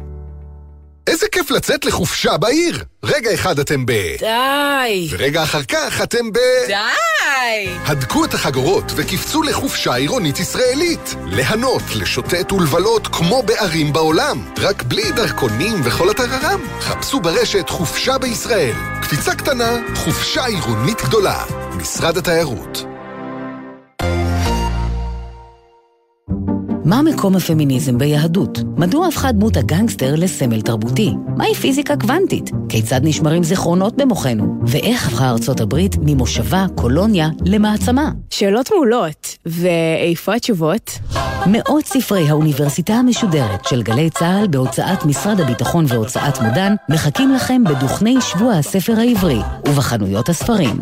איזה 1.07 1.27
כיף 1.33 1.51
לצאת 1.51 1.85
לחופשה 1.85 2.37
בעיר! 2.37 2.85
רגע 3.05 3.35
אחד 3.35 3.59
אתם 3.59 3.87
ב... 3.87 3.93
די! 4.21 5.09
ורגע 5.11 5.43
אחר 5.43 5.63
כך 5.63 6.03
אתם 6.03 6.33
ב... 6.33 6.39
די! 6.67 7.69
הדקו 7.87 8.25
את 8.25 8.35
החגורות 8.35 8.85
וקפצו 8.97 9.43
לחופשה 9.43 9.95
עירונית 9.95 10.41
ישראלית. 10.41 11.15
ליהנות, 11.25 11.83
לשוטט 11.95 12.53
ולבלות 12.53 13.07
כמו 13.07 13.43
בערים 13.43 13.93
בעולם. 13.93 14.45
רק 14.59 14.83
בלי 14.83 15.13
דרכונים 15.13 15.81
וכל 15.85 16.11
הטררם. 16.11 16.61
חפשו 16.81 17.21
ברשת 17.21 17.69
חופשה 17.69 18.19
בישראל. 18.19 18.75
קפיצה 19.03 19.35
קטנה, 19.35 19.79
חופשה 19.95 20.45
עירונית 20.45 21.03
גדולה. 21.03 21.45
משרד 21.77 22.17
התיירות. 22.17 22.90
מה 26.91 27.03
מקום 27.03 27.37
הפמיניזם 27.37 27.99
ביהדות? 27.99 28.59
מדוע 28.77 29.07
הפכה 29.07 29.33
דמות 29.33 29.57
הגנגסטר 29.57 30.15
לסמל 30.17 30.61
תרבותי? 30.61 31.11
מהי 31.37 31.55
פיזיקה 31.55 31.97
קוונטית? 31.97 32.51
כיצד 32.69 33.01
נשמרים 33.05 33.45
זיכרונות 33.45 33.97
במוחנו? 33.97 34.61
ואיך 34.67 35.07
הפכה 35.07 35.31
ארצות 35.31 35.61
הברית 35.61 35.97
ממושבה, 36.01 36.67
קולוניה, 36.75 37.29
למעצמה? 37.45 38.11
שאלות 38.31 38.71
מעולות, 38.73 39.37
ואיפה 39.47 40.35
התשובות? 40.35 40.91
מאות 41.47 41.85
ספרי 41.85 42.29
האוניברסיטה 42.29 42.93
המשודרת 42.93 43.65
של 43.65 43.83
גלי 43.83 44.11
צה"ל 44.11 44.47
בהוצאת 44.47 45.05
משרד 45.05 45.41
הביטחון 45.41 45.85
והוצאת 45.89 46.41
מודן 46.41 46.75
מחכים 46.89 47.33
לכם 47.33 47.65
בדוכני 47.65 48.17
שבוע 48.21 48.53
הספר 48.53 49.01
העברי 49.01 49.39
ובחנויות 49.69 50.29
הספרים. 50.29 50.77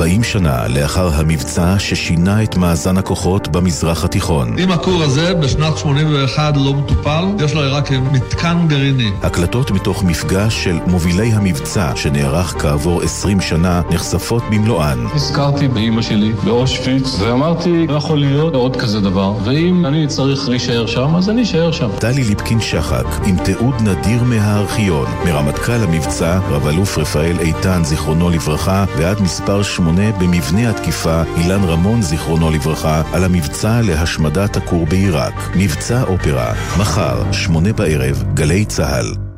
40 0.00 0.22
שנה 0.22 0.68
לאחר 0.68 1.10
המבצע 1.14 1.78
ששינה 1.78 2.42
את 2.42 2.56
מאזן 2.56 2.98
הכוחות 2.98 3.48
במזרח 3.48 4.04
התיכון. 4.04 4.58
אם 4.58 4.70
הכור 4.72 5.02
הזה 5.02 5.34
בשנת 5.34 5.78
81 5.78 6.56
לא 6.56 6.74
מטופל, 6.74 7.24
יש 7.44 7.54
לו 7.54 7.60
רק 7.64 7.90
מתקן 8.12 8.66
גרעיני. 8.68 9.10
הקלטות 9.22 9.70
מתוך 9.70 10.04
מפגש 10.04 10.64
של 10.64 10.78
מובילי 10.86 11.32
המבצע 11.32 11.92
שנערך 11.96 12.54
כעבור 12.58 13.02
20 13.02 13.40
שנה 13.40 13.82
נחשפות 13.90 14.42
במלואן. 14.50 15.06
הזכרתי 15.14 15.68
באימא 15.68 16.02
שלי 16.02 16.32
באושוויץ 16.44 17.20
ואמרתי, 17.20 17.86
לא 17.86 17.96
יכול 17.96 18.18
להיות 18.18 18.54
עוד 18.54 18.76
כזה 18.76 19.00
דבר, 19.00 19.34
ואם 19.44 19.86
אני 19.86 20.06
צריך 20.06 20.48
להישאר 20.48 20.86
שם, 20.86 21.16
אז 21.16 21.30
אני 21.30 21.42
אשאר 21.42 21.72
שם. 21.72 21.88
טלי 21.98 22.24
ליפקין 22.24 22.60
שחק 22.60 23.06
עם 23.26 23.36
תיעוד 23.44 23.74
נדיר 23.80 24.22
מהארכיון, 24.24 25.06
מרמטכ"ל 25.24 25.72
המבצע, 25.72 26.38
רב 26.50 26.66
אלוף 26.66 26.98
רפאל 26.98 27.36
איתן 27.40 27.84
זיכרונו 27.84 28.30
לברכה 28.30 28.84
ועד 28.98 29.20
מספר 29.20 29.62
שמונה 29.62 29.89
במבנה 29.90 30.70
התקיפה 30.70 31.22
אילן 31.36 31.64
רמון 31.64 32.02
זיכרונו 32.02 32.50
לברכה 32.50 33.02
על 33.12 33.24
המבצע 33.24 33.80
להשמדת 33.82 34.56
הכור 34.56 34.86
בעיראק. 34.86 35.34
מבצע 35.56 36.02
אופרה, 36.02 36.52
מחר, 36.78 37.32
שמונה 37.32 37.72
בערב, 37.72 38.24
גלי 38.34 38.64
צה"ל. 38.64 39.29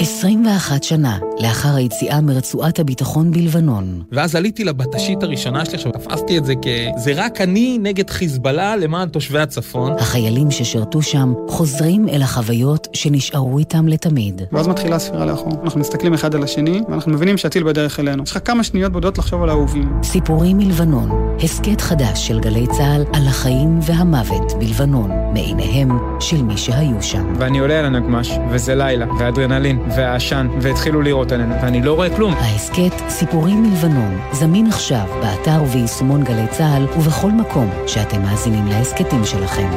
21 0.00 0.82
שנה 0.82 1.18
לאחר 1.40 1.74
היציאה 1.74 2.20
מרצועת 2.20 2.78
הביטחון 2.78 3.30
בלבנון. 3.30 4.02
ואז 4.12 4.34
עליתי 4.34 4.64
לבטשית 4.64 5.22
הראשונה 5.22 5.64
שלי, 5.64 5.74
עכשיו 5.74 5.92
תפסתי 5.92 6.38
את 6.38 6.44
זה 6.44 6.54
כ... 6.62 6.66
זה 6.96 7.12
רק 7.16 7.40
אני 7.40 7.78
נגד 7.82 8.10
חיזבאללה 8.10 8.76
למען 8.76 9.08
תושבי 9.08 9.38
הצפון. 9.38 9.92
החיילים 9.98 10.50
ששירתו 10.50 11.02
שם 11.02 11.34
חוזרים 11.48 12.08
אל 12.08 12.22
החוויות 12.22 12.88
שנשארו 12.92 13.58
איתם 13.58 13.88
לתמיד. 13.88 14.42
ואז 14.52 14.68
מתחילה 14.68 14.96
הספירה 14.96 15.26
לאחור. 15.26 15.52
אנחנו 15.64 15.80
מסתכלים 15.80 16.14
אחד 16.14 16.34
על 16.34 16.42
השני, 16.42 16.80
ואנחנו 16.88 17.12
מבינים 17.12 17.36
שהטיל 17.38 17.64
בדרך 17.64 18.00
אלינו. 18.00 18.22
יש 18.22 18.30
לך 18.30 18.38
כמה 18.44 18.64
שניות 18.64 18.92
בודדות 18.92 19.18
לחשוב 19.18 19.42
על 19.42 19.48
האהובים. 19.48 19.92
סיפורים 20.02 20.58
מלבנון, 20.58 21.36
הסכת 21.42 21.80
חדש 21.80 22.28
של 22.28 22.40
גלי 22.40 22.66
צה"ל 22.66 23.04
על 23.12 23.26
החיים 23.26 23.78
והמוות 23.82 24.52
בלבנון, 24.58 25.10
מעיניהם 25.32 25.98
של 26.20 26.42
מי 26.42 26.56
שהיו 26.56 27.02
שם. 27.02 27.32
ואני 27.38 27.58
עולה 27.58 27.78
על 27.78 27.84
הנגמש, 27.84 28.30
וזה 28.50 28.74
לילה, 28.74 29.06
ואדרנלין, 29.18 29.77
והעשן, 29.96 30.48
והתחילו 30.60 31.02
לירות 31.02 31.32
עלינו, 31.32 31.54
ואני 31.62 31.82
לא 31.82 31.92
רואה 31.92 32.16
כלום. 32.16 32.34
ההסכת 32.34 33.08
סיפורים 33.08 33.62
מלבנון 33.62 34.20
זמין 34.32 34.66
עכשיו 34.66 35.06
באתר 35.20 35.62
וביישומון 35.62 36.24
גלי 36.24 36.46
צה"ל 36.50 36.84
ובכל 36.98 37.30
מקום 37.30 37.70
שאתם 37.86 38.22
מאזינים 38.22 38.66
להסכתים 38.66 39.24
שלכם. 39.24 39.68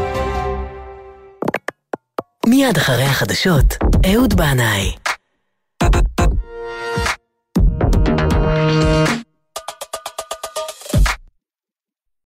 מיד 2.47 2.78
אחרי 2.78 3.04
החדשות, 3.04 3.78
אהוד 4.14 4.34
בנאי. 4.34 5.01